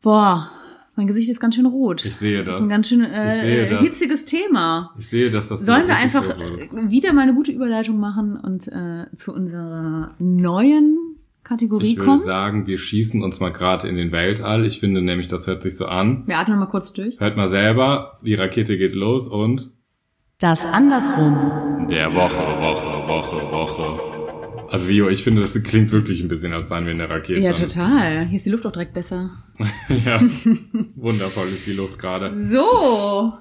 [0.00, 0.50] Boah,
[0.96, 2.04] mein Gesicht ist ganz schön rot.
[2.04, 2.56] Ich sehe Das das.
[2.56, 3.80] ist ein ganz schön Ich äh, das.
[3.80, 4.92] hitziges Thema.
[4.98, 6.72] Ich sehe, dass das Sollen wir einfach ist.
[6.74, 10.98] äh, wieder mal eine gute Überleitung machen und äh, zu unserer neuen
[11.44, 12.20] Kategorie Ich würde kommen?
[12.22, 14.64] sagen, wir schießen uns mal gerade in den Weltall.
[14.66, 16.24] Ich finde nämlich, das hört sich so an.
[16.26, 17.20] Wir atmen mal kurz durch.
[17.20, 19.70] Hört mal selber, die Rakete geht los und
[20.40, 21.86] Das andersrum.
[21.88, 24.25] der Woche, Woche, Woche, Woche.
[24.70, 27.40] Also Vio, ich finde, das klingt wirklich ein bisschen, als seien wir in der Rakete.
[27.40, 28.26] Ja, total.
[28.26, 29.30] Hier ist die Luft auch direkt besser.
[29.88, 30.20] ja,
[30.96, 32.38] wundervoll ist die Luft gerade.
[32.44, 33.32] So,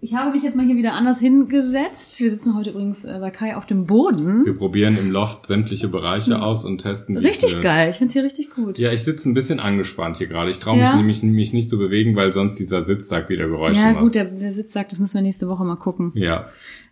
[0.00, 2.20] ich habe mich jetzt mal hier wieder anders hingesetzt.
[2.20, 4.44] Wir sitzen heute übrigens äh, bei Kai auf dem Boden.
[4.44, 7.88] Wir probieren im Loft sämtliche Bereiche aus und testen, wie es Richtig geil.
[7.90, 8.78] Ich find's hier richtig gut.
[8.78, 10.50] Ja, ich sitze ein bisschen angespannt hier gerade.
[10.50, 10.96] Ich traue mich Ja?
[10.96, 14.02] nämlich mich nicht zu bewegen, weil sonst dieser Sitzsack wieder Geräusche Ja, macht.
[14.02, 16.12] gut, der, der Sitz sagt, das müssen wir nächste Woche mal gucken.
[16.14, 16.46] Ja,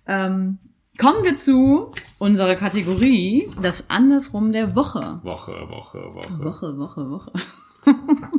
[0.06, 0.58] Ähm,
[0.98, 5.20] kommen wir zu unserer Kategorie, das Andersrum der Woche.
[5.22, 6.44] Woche, Woche, Woche.
[6.44, 7.32] Woche, Woche, Woche.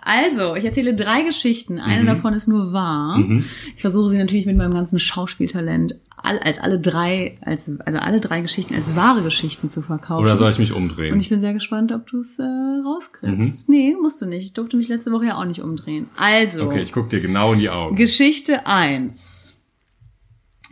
[0.00, 1.78] Also, ich erzähle drei Geschichten.
[1.78, 2.06] Eine Mhm.
[2.06, 3.18] davon ist nur wahr.
[3.18, 3.44] Mhm.
[3.74, 8.18] Ich versuche sie natürlich mit meinem ganzen Schauspieltalent all, als alle drei, als, also alle
[8.20, 10.24] drei Geschichten als wahre Geschichten zu verkaufen.
[10.24, 11.12] Oder soll ich mich umdrehen?
[11.12, 13.68] Und ich bin sehr gespannt, ob du es äh, rauskriegst.
[13.68, 13.74] Mhm.
[13.74, 14.44] Nee, musst du nicht.
[14.44, 16.08] Ich durfte mich letzte Woche ja auch nicht umdrehen.
[16.16, 17.94] Also, okay, ich guck dir genau in die Augen.
[17.96, 19.47] Geschichte eins.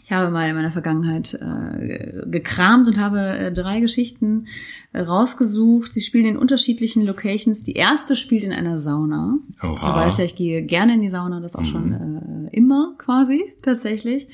[0.07, 4.47] Ich habe mal in meiner Vergangenheit äh, gekramt und habe äh, drei Geschichten
[4.93, 5.93] äh, rausgesucht.
[5.93, 7.65] Sie spielen in unterschiedlichen Locations.
[7.65, 9.39] Die erste spielt in einer Sauna.
[9.61, 9.97] Du Oha.
[9.97, 11.65] weißt ja, ich gehe gerne in die Sauna, das auch Mhm.
[11.65, 11.93] schon
[12.53, 14.29] äh, immer quasi tatsächlich.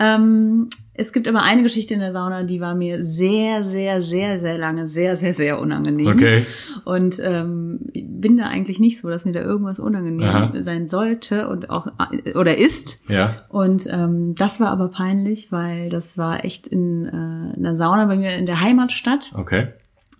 [0.00, 4.40] Ähm, es gibt aber eine Geschichte in der Sauna, die war mir sehr, sehr, sehr,
[4.40, 6.08] sehr lange sehr, sehr, sehr unangenehm.
[6.08, 6.44] Okay.
[6.84, 10.52] Und ähm, bin da eigentlich nicht so, dass mir da irgendwas unangenehm Aha.
[10.62, 11.86] sein sollte und auch
[12.34, 13.00] oder ist.
[13.08, 13.36] Ja.
[13.48, 18.06] Und ähm, das war aber peinlich, weil das war echt in, äh, in der Sauna
[18.06, 19.32] bei mir in der Heimatstadt.
[19.34, 19.68] Okay.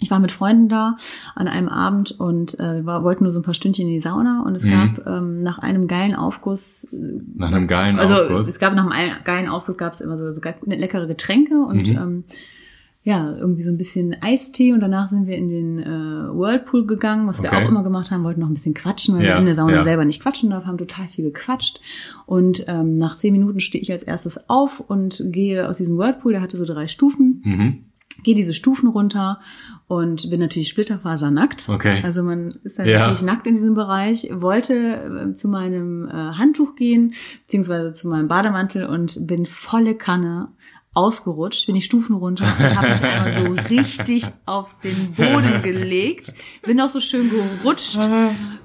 [0.00, 0.96] Ich war mit Freunden da
[1.34, 4.00] an einem Abend und äh, wir war, wollten nur so ein paar Stündchen in die
[4.00, 4.70] Sauna und es Mhm.
[4.70, 6.88] gab ähm, nach einem geilen Aufguss,
[7.36, 8.48] Nach einem geilen also Aufguss.
[8.48, 11.54] es gab nach einem ein- geilen Aufguss gab es immer so, so ge- leckere Getränke
[11.60, 11.96] und Mhm.
[11.96, 12.24] ähm,
[13.02, 17.26] ja, irgendwie so ein bisschen Eistee und danach sind wir in den äh, Whirlpool gegangen,
[17.26, 17.64] was wir Okay.
[17.64, 19.76] auch immer gemacht haben, wollten noch ein bisschen quatschen, weil Ja, wir in der Sauna
[19.76, 19.82] ja.
[19.82, 21.80] selber nicht quatschen darf, haben total viel gequatscht
[22.26, 26.32] und ähm, nach zehn Minuten stehe ich als erstes auf und gehe aus diesem Whirlpool,
[26.32, 27.78] der hatte so drei Stufen, Mhm.
[28.22, 29.40] Gehe diese Stufen runter
[29.86, 31.68] und bin natürlich splitterfasernackt.
[31.68, 32.00] Okay.
[32.02, 33.00] Also man ist dann Ja.
[33.00, 34.74] natürlich nackt in diesem Bereich, wollte
[35.30, 40.48] äh, zu meinem äh, Handtuch gehen, beziehungsweise zu meinem Bademantel und bin volle Kanne
[40.92, 46.34] ausgerutscht, bin die Stufen runter und habe mich einmal so richtig auf den Boden gelegt,
[46.62, 48.00] bin auch so schön gerutscht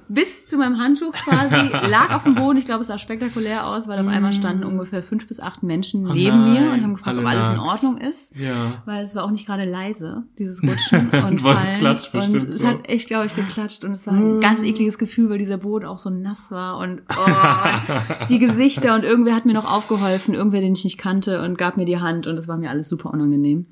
[0.07, 2.57] bis zu meinem Handtuch quasi, lag auf dem Boden.
[2.59, 6.07] Ich glaube, es sah spektakulär aus, weil auf einmal standen ungefähr fünf bis acht Menschen
[6.07, 7.59] Oh neben mir und nein, haben gefragt, ob alle alles in.
[7.59, 8.83] Ordnung ist Ja.
[8.85, 11.79] weil es war auch nicht gerade leise, dieses Rutschen und Was Fallen.
[11.79, 12.67] klatscht und bestimmt es so.
[12.67, 15.85] hat echt, glaube ich, geklatscht und es war ein ganz ekliges Gefühl, weil dieser Boden
[15.85, 20.61] auch so nass war und oh, die Gesichter und irgendwer hat mir noch aufgeholfen, irgendwer,
[20.61, 23.11] den ich nicht kannte und gab mir die Hand und es war mir alles super
[23.11, 23.65] unangenehm.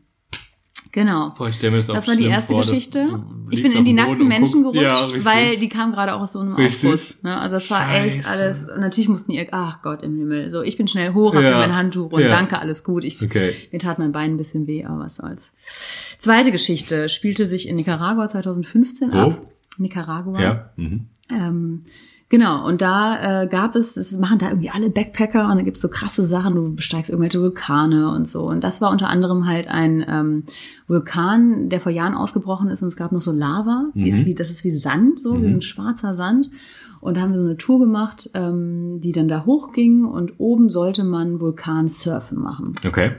[0.91, 1.33] Genau.
[1.35, 3.23] Boah, ich mir das Das war die erste vor, Geschichte.
[3.49, 5.25] Ich bin in die nackten Menschen guckst- ja, gerutscht, richtig.
[5.25, 6.83] weil die kamen gerade auch aus so einem Richtig.
[6.85, 7.23] Aufguss.
[7.23, 7.35] Ne?
[7.39, 8.57] Also es war echt alles.
[8.69, 10.51] Und natürlich mussten die, ach Gott im Himmel.
[10.51, 11.49] So, ich bin schnell hoch, hab Ja.
[11.51, 12.27] mir mein Handtuch und Ja.
[12.27, 13.03] danke, alles gut.
[13.05, 13.53] Ich, Okay.
[13.71, 15.53] mir tat mein Bein ein bisschen weh, aber was soll's.
[16.19, 19.17] Zweite Geschichte spielte sich in Nicaragua 2015 Wo?
[19.17, 19.47] ab.
[19.79, 20.39] Nicaragua.
[20.41, 20.69] Ja.
[20.75, 21.07] Mhm.
[21.31, 21.83] Ähm,
[22.33, 25.81] genau, und da äh, gab es, das machen da irgendwie alle Backpacker und da gibt's
[25.81, 28.41] so krasse Sachen, du besteigst irgendwelche Vulkane und so.
[28.49, 30.43] Und das war unter anderem halt ein ähm,
[30.87, 34.25] Vulkan, der vor Jahren ausgebrochen ist und es gab noch so Lava, die ist Mhm.
[34.25, 36.49] wie, das ist wie Sand, so, wie so ein schwarzer Sand.
[37.01, 40.69] Und da haben wir so eine Tour gemacht, ähm, die dann da hochging und oben
[40.69, 42.73] sollte man Vulkansurfen machen.
[42.83, 43.11] Okay.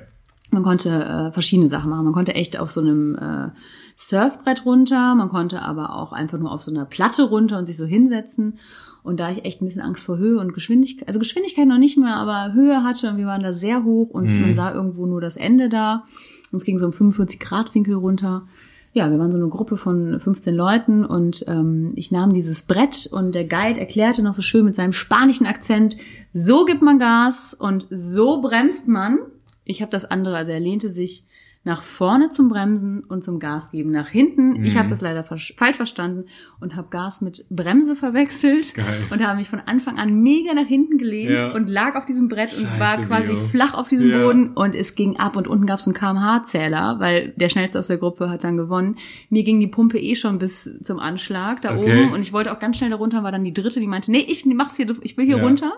[0.50, 2.04] Man konnte äh, verschiedene Sachen machen.
[2.04, 3.50] Man konnte echt auf so einem äh,
[3.96, 7.76] Surfbrett runter, man konnte aber auch einfach nur auf so einer Platte runter und sich
[7.76, 8.58] so hinsetzen.
[9.05, 11.96] Und da ich echt ein bisschen Angst vor Höhe und Geschwindigkeit, also Geschwindigkeit noch nicht
[11.98, 14.40] mehr, aber Höhe hatte und wir waren da sehr hoch und Mhm.
[14.40, 16.05] man sah irgendwo nur das Ende da.
[16.50, 18.46] Und es ging so um 45 Grad Winkel runter.
[18.94, 23.09] Ja, wir waren so eine Gruppe von 15 Leuten und ähm, ich nahm dieses Brett
[23.12, 25.96] und der Guide erklärte noch so schön mit seinem spanischen Akzent,
[26.32, 29.18] so gibt man Gas und so bremst man.
[29.64, 31.24] Ich habe das andere, also er lehnte sich
[31.66, 33.90] nach vorne zum Bremsen und zum Gas geben.
[33.90, 34.78] Nach hinten, ich Mhm.
[34.80, 36.26] habe das leider falsch verstanden
[36.60, 39.04] und habe Gas mit Bremse verwechselt Geil.
[39.10, 41.52] und habe mich von Anfang an mega nach hinten gelehnt Ja.
[41.52, 43.36] und lag auf diesem Brett und Scheiße, war quasi Dio.
[43.36, 44.22] flach auf diesem Ja.
[44.22, 47.86] Boden und es ging ab und unten gab es einen kmh-Zähler, weil der schnellste aus
[47.86, 48.96] der Gruppe hat dann gewonnen.
[49.30, 52.02] Mir ging die Pumpe eh schon bis zum Anschlag da Okay.
[52.04, 54.10] oben und ich wollte auch ganz schnell da runter, war dann die dritte, die meinte,
[54.10, 55.72] nee, ich mach's hier, ich will hier ja, runter.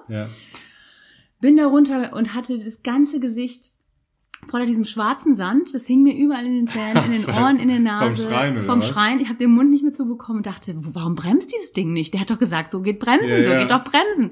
[1.40, 3.72] Bin da runter und hatte das ganze Gesicht
[4.48, 5.74] voller diesem schwarzen Sand.
[5.74, 7.24] Das hing mir überall in den Zähnen, in den.
[7.28, 8.22] Ohren, in der Nase.
[8.22, 8.82] Vom Schreien, oder Vom?
[8.82, 9.20] Schreien.
[9.20, 12.14] Ich habe den Mund nicht mehr zubekommen und dachte, warum bremst dieses Ding nicht?
[12.14, 13.58] Der hat doch gesagt, so geht bremsen, Ja, so ja.
[13.58, 14.30] geht doch bremsen.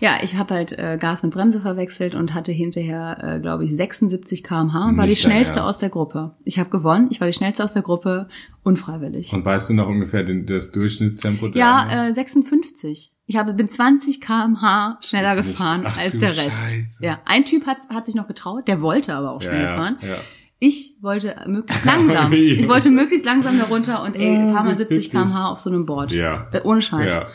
[0.00, 3.74] Ja, ich habe halt äh, Gas mit Bremse verwechselt und hatte hinterher, äh, glaube ich,
[3.74, 5.68] 76 km/h und war die schnellste Ernst.
[5.70, 6.34] aus der Gruppe.
[6.44, 7.08] Ich habe gewonnen.
[7.10, 8.28] Ich war die schnellste aus der Gruppe,
[8.64, 9.32] unfreiwillig.
[9.32, 13.12] Und weißt du noch ungefähr den, das Durchschnittstempo der ja, äh, 56.
[13.26, 16.70] Ich habe, bin 20 km/h schneller gefahren Ach als der Rest.
[16.70, 17.02] Scheiße.
[17.04, 19.96] Ja, ein Typ hat, hat sich noch getraut, der wollte aber auch schnell ja, fahren.
[20.02, 20.16] Ja.
[20.58, 22.32] Ich wollte möglichst langsam.
[22.32, 25.10] Ich wollte möglichst langsam da runter und ey, Ah, fahr mal wie 70 witzig.
[25.12, 26.12] km/h auf so einem Board.
[26.12, 26.48] Ja.
[26.52, 27.10] Äh, ohne Scheiß.
[27.10, 27.26] Ja.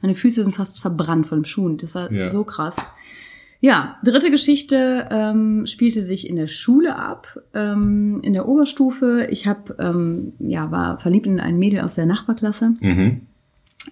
[0.00, 1.68] Meine Füße sind fast verbrannt von dem Schuh.
[1.76, 2.28] Das war Ja.
[2.28, 2.76] so krass.
[3.60, 9.28] Ja, dritte Geschichte ähm, spielte sich in der Schule ab, ähm, in der Oberstufe.
[9.30, 12.74] Ich hab, ähm, ja, war verliebt in ein Mädel aus der Nachbarklasse.
[12.80, 13.20] Mhm.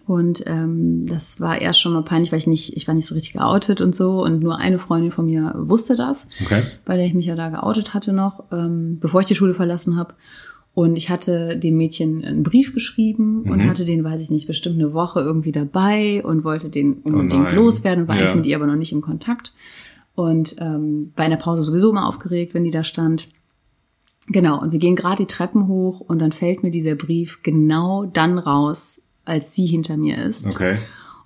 [0.07, 3.15] Und ähm, das war erst schon mal peinlich, weil ich nicht, ich war nicht so
[3.15, 4.23] richtig geoutet und so.
[4.23, 6.63] Und nur eine Freundin von mir wusste das, Okay.
[6.85, 9.97] bei der ich mich ja da geoutet hatte noch, ähm, bevor ich die Schule verlassen
[9.97, 10.15] habe.
[10.73, 13.69] Und ich hatte dem Mädchen einen Brief geschrieben und Mhm.
[13.69, 17.55] hatte den, weiß ich nicht, bestimmt eine Woche irgendwie dabei und wollte den unbedingt Oh
[17.57, 18.23] loswerden und war Ja.
[18.23, 19.53] eigentlich mit ihr aber noch nicht im Kontakt.
[20.15, 23.29] Und ähm, bei einer Pause sowieso immer aufgeregt, wenn die da stand.
[24.29, 28.05] Genau, und wir gehen gerade die Treppen hoch und dann fällt mir dieser Brief genau
[28.05, 30.47] dann raus, als sie hinter mir ist.
[30.47, 30.79] Okay.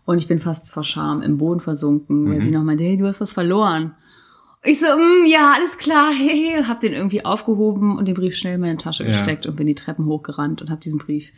[0.05, 2.43] Und ich bin fast vor Scham im Boden versunken, weil Mhm.
[2.45, 3.95] sie noch meinte, hey, du hast was verloren.
[4.63, 8.55] Ich so, mm, ja, alles klar, hey, hab den irgendwie aufgehoben und den Brief schnell
[8.57, 9.11] in meine Tasche Ja.
[9.11, 11.33] gesteckt und bin die Treppen hochgerannt und hab diesen Brief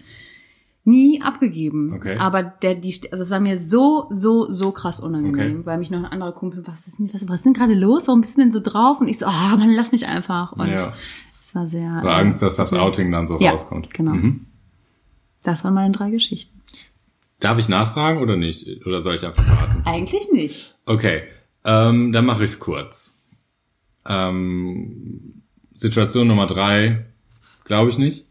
[0.84, 1.94] nie abgegeben.
[1.94, 2.16] Okay.
[2.18, 5.66] Aber der, die, also es war mir so, so, so krass unangenehm, Okay.
[5.66, 7.74] weil mich noch ein anderer Kumpel, was, was, ist denn- was, was ist denn gerade
[7.74, 8.04] los?
[8.06, 9.00] Warum bist du denn so drauf?
[9.00, 10.52] Und ich so, ah, Mann, lass mich einfach.
[10.52, 10.92] Und Ja.
[11.40, 12.00] es war sehr.
[12.02, 13.92] So Angst, dass das äh, Outing dann so Ja, rauskommt.
[13.94, 14.12] genau.
[14.12, 14.46] Mhm.
[15.46, 16.60] Das waren meine drei Geschichten.
[17.38, 18.84] Darf ich nachfragen oder nicht?
[18.84, 19.82] Oder soll ich einfach warten?
[19.84, 20.74] Eigentlich nicht.
[20.86, 21.22] Okay,
[21.64, 23.22] ähm, dann mache ich es kurz.
[24.04, 25.42] Ähm,
[25.74, 27.04] Situation Nummer drei,
[27.64, 28.26] glaube ich nicht.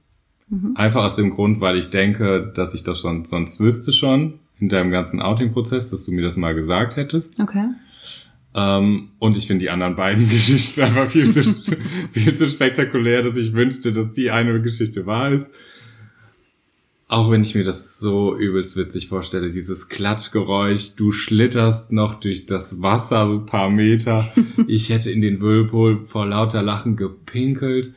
[0.75, 4.69] Einfach aus dem Grund, weil ich denke, dass ich das schon sonst wüsste schon in
[4.69, 7.39] deinem ganzen Outing-Prozess, dass du mir das mal gesagt hättest.
[7.39, 7.69] Okay.
[8.53, 11.43] Ähm, und ich finde die anderen beiden Geschichten einfach viel zu,
[12.11, 15.49] viel zu spektakulär, dass ich wünschte, dass die eine Geschichte wahr ist.
[17.07, 22.47] Auch wenn ich mir das so übelst witzig vorstelle, dieses Klatschgeräusch, du schlitterst noch durch
[22.47, 24.25] das Wasser so ein paar Meter.
[24.67, 27.93] Ich hätte in den Whirlpool vor lauter Lachen gepinkelt.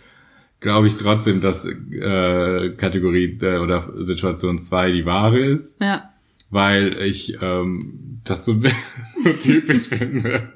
[0.61, 6.11] Glaube ich trotzdem, dass äh, Kategorie äh, oder Situation 2 die wahre ist Ja.
[6.51, 8.61] weil ich ähm, das so,
[9.25, 10.53] so typisch finde,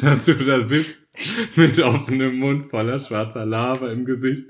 [0.00, 1.00] dass du da sitzt
[1.56, 4.44] mit offenem Mund voller schwarzer Lava im Gesicht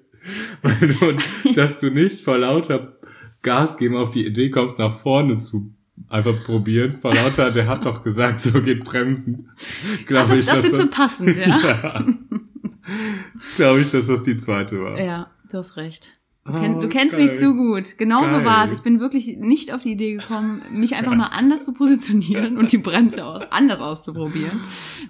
[0.62, 2.98] weil du, dass du nicht vor lauter
[3.42, 5.74] Gas geben auf die Idee kommst, nach vorne zu
[6.08, 6.98] einfach probieren.
[7.00, 9.50] Vor lauter, der hat doch gesagt, so geht bremsen.
[9.56, 11.46] Ach, Glaube das, ich, das findest du passend, ja.
[11.58, 12.04] ja.
[13.56, 14.98] Glaube ich, dass das die zweite war.
[15.00, 16.19] Ja, du hast recht.
[16.52, 17.26] Du, Oh, kenn, du kennst geil.
[17.28, 17.96] mich zu gut.
[17.98, 18.70] Genauso war es.
[18.72, 22.72] Ich bin wirklich nicht auf die Idee gekommen, mich einfach mal anders zu positionieren und
[22.72, 24.60] die Bremse aus, anders auszuprobieren,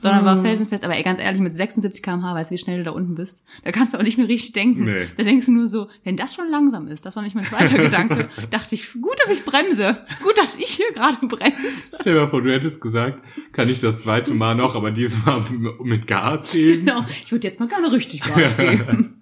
[0.01, 0.27] sondern Oh.
[0.27, 0.85] war felsenfest.
[0.85, 3.45] Aber ey, ganz ehrlich, mit 76 km/h, weißt du, wie schnell du da unten bist?
[3.65, 4.85] Da kannst du auch nicht mehr richtig denken.
[4.85, 5.07] Nee.
[5.17, 7.77] Da denkst du nur so, wenn das schon langsam ist, das war nicht mein zweiter
[7.83, 9.99] Gedanke, dachte ich, gut, dass ich bremse.
[10.23, 11.97] Gut, dass ich hier gerade bremse.
[12.01, 13.23] Stell dir mal vor, du hättest gesagt,
[13.53, 15.43] kann ich das zweite Mal noch, aber diesmal
[15.83, 16.85] mit Gas geben.
[16.87, 17.05] Genau.
[17.25, 19.17] Ich würde jetzt mal gerne richtig Gas geben.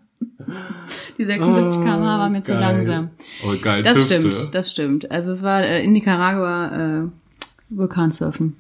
[1.19, 2.61] Die 76 km/h war mir zu Geil.
[2.61, 3.11] langsam.
[3.45, 3.83] Oh, geil.
[3.83, 4.33] Das Tüfte.
[4.33, 5.11] stimmt, das stimmt.
[5.11, 7.09] Also es war äh, in Nicaragua äh,
[7.71, 8.57] Vulkansurfen.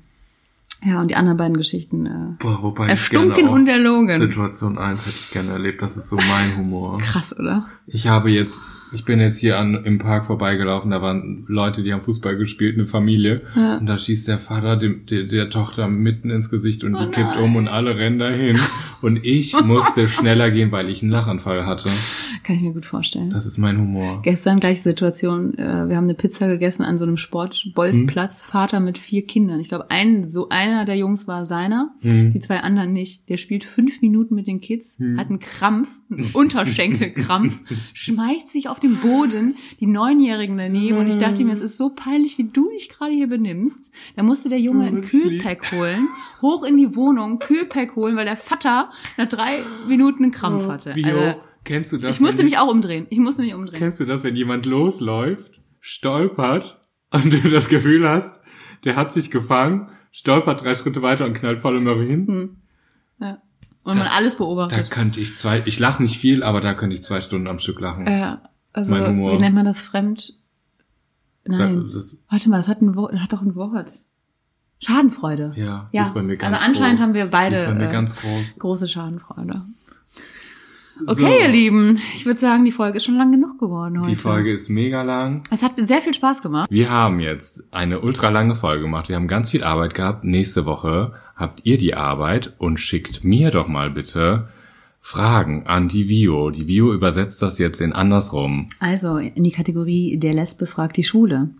[0.85, 4.21] Ja, und die anderen beiden Geschichten äh, Boah, wobei erstunken und erlogen.
[4.23, 5.83] Situation 1 hätte ich gerne erlebt.
[5.83, 6.99] Das ist so mein Humor.
[6.99, 7.67] Krass, oder?
[7.87, 8.61] Ich habe jetzt,
[8.93, 12.77] ich bin jetzt hier an, im Park vorbeigelaufen, da waren Leute, die haben Fußball gespielt,
[12.77, 13.43] eine Familie.
[13.55, 13.79] Ja.
[13.79, 17.11] Und da schießt der Vater dem, der, der Tochter mitten ins Gesicht und die Oh
[17.11, 17.43] kippt nein.
[17.45, 18.59] um und alle rennen dahin.
[19.03, 21.89] Und ich musste schneller gehen, weil ich einen Lachanfall hatte.
[22.45, 23.31] Kann ich mir gut vorstellen.
[23.31, 24.21] Das ist mein Humor.
[24.23, 25.55] Gestern gleiche Situation.
[25.59, 28.43] Äh, wir haben eine Pizza gegessen an so einem Sportbolzplatz.
[28.43, 29.61] Vater mit vier Kindern.
[29.61, 32.33] Ich glaube, ein, so einer der Jungs war seiner, Hm.
[32.33, 33.29] die zwei anderen nicht.
[33.29, 35.19] Der spielt fünf Minuten mit den Kids, Hm.
[35.19, 37.61] hat einen Krampf, einen Unterschenkelkrampf,
[37.95, 40.99] schmeißt sich auf den Boden, die Neunjährigen daneben.
[40.99, 43.93] Und ich dachte mir, es ist so peinlich, wie du dich gerade hier benimmst.
[44.17, 45.01] Da musste der Junge Oh, ein.
[45.03, 46.09] Kühlpack holen,
[46.43, 50.95] hoch in die Wohnung, Kühlpack holen, weil der Vater nach drei Minuten einen Krampf hatte.
[50.95, 52.15] Bio, Also, Kennst du das?
[52.17, 53.07] Ich musste mich auch umdrehen.
[53.11, 53.79] Ich musste mich umdrehen.
[53.79, 56.81] Kennst du das, wenn jemand losläuft, stolpert
[57.13, 58.41] und du das Gefühl hast,
[58.85, 62.27] der hat sich gefangen, stolpert drei Schritte weiter und knallt voll im Möhre hin?
[62.27, 62.57] Hm.
[63.21, 63.43] Ja.
[63.85, 64.91] Und Da- man alles Da beobachtet.
[64.91, 67.81] könnte ich zwei, ich lache nicht viel, aber da könnte ich zwei Stunden am Stück
[67.81, 68.07] lachen.
[68.07, 68.37] Äh,
[68.73, 69.33] also, Mein Humor.
[69.33, 69.83] wie nennt man das?
[69.83, 70.35] Fremd?
[71.47, 71.89] Nein.
[71.89, 74.01] Da, das, Warte mal, das hat, ein Wort, das hat doch ein Wort.
[74.81, 75.53] Schadenfreude.
[75.57, 77.09] ja, Ja, ist bei mir ganz also anscheinend groß.
[77.09, 78.59] haben wir beide, ist bei mir äh, ganz groß.
[78.61, 79.63] Große Schadenfreude.
[81.07, 81.27] Okay, So.
[81.29, 82.01] ihr Lieben.
[82.15, 84.11] Ich würde sagen, die Folge ist schon lang genug geworden heute.
[84.11, 85.43] Die Folge ist mega lang.
[85.51, 86.71] Es hat sehr viel Spaß gemacht.
[86.71, 89.09] Wir haben jetzt eine ultra lange Folge gemacht.
[89.09, 90.25] Wir haben ganz viel Arbeit gehabt.
[90.25, 94.49] Nächste Woche habt ihr die Arbeit und schickt mir doch mal bitte
[95.01, 96.51] Fragen an die Vio.
[96.51, 98.67] Die Vio übersetzt das jetzt in andersrum.
[98.79, 101.51] Also in die Kategorie der Lesbe fragt die Schule.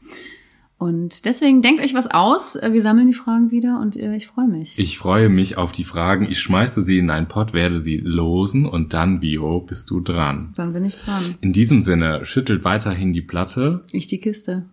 [0.77, 2.55] Und deswegen denkt euch was aus.
[2.55, 4.79] Wir sammeln die Fragen wieder und äh, ich freue mich.
[4.79, 6.29] Ich freue mich auf die Fragen.
[6.31, 10.53] Ich schmeiße sie in einen Pott, werde sie losen und dann, Vio, bist du dran.
[10.57, 11.35] Dann bin ich dran.
[11.41, 13.85] In diesem Sinne, schüttelt weiterhin die Platte.
[13.91, 14.67] Ich die Kiste.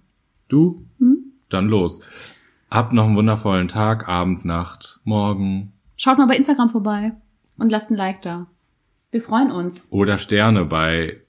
[0.47, 0.85] Du?
[0.99, 1.17] Hm?
[1.49, 2.01] Dann los.
[2.69, 7.13] Habt noch einen wundervollen Tag, Abend, Nacht, Morgen Schaut mal bei Instagram vorbei
[7.57, 8.47] und lasst ein Like da.
[9.11, 9.87] Wir freuen uns.
[9.91, 11.21] oder Sterne bei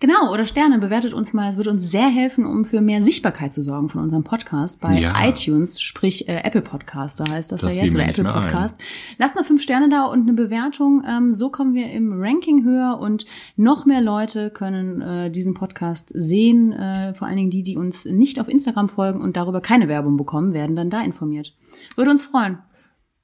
[0.00, 1.52] Genau, oder Sterne, bewertet uns mal.
[1.52, 4.98] Es wird uns sehr helfen, um für mehr Sichtbarkeit zu sorgen von unserem Podcast bei
[4.98, 5.14] Ja.
[5.26, 8.42] iTunes, sprich äh, Apple Podcast, da heißt das, Das ja jetzt, oder Apple mehr ein.
[8.42, 8.76] Podcast.
[9.16, 11.04] Lasst mal fünf Sterne da und eine Bewertung.
[11.08, 13.24] Ähm, so kommen wir im Ranking höher und
[13.56, 16.72] noch mehr Leute können äh, diesen Podcast sehen.
[16.72, 20.18] Äh, vor allen Dingen die, die uns nicht auf Instagram folgen und darüber keine Werbung
[20.18, 21.56] bekommen, werden dann da informiert.
[21.96, 22.58] Würde uns freuen.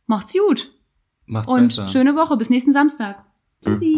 [0.06, 0.72] Macht's gut
[1.26, 1.88] Macht's und besser.
[1.88, 2.38] schöne Woche.
[2.38, 3.22] Bis nächsten Samstag.
[3.62, 3.94] Tschüssi.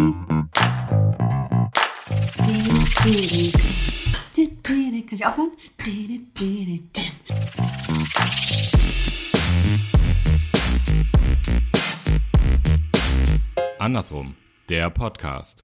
[5.06, 5.52] Kann ich aufhören?
[13.78, 14.34] Andersrum,
[14.68, 15.60] der Podcast.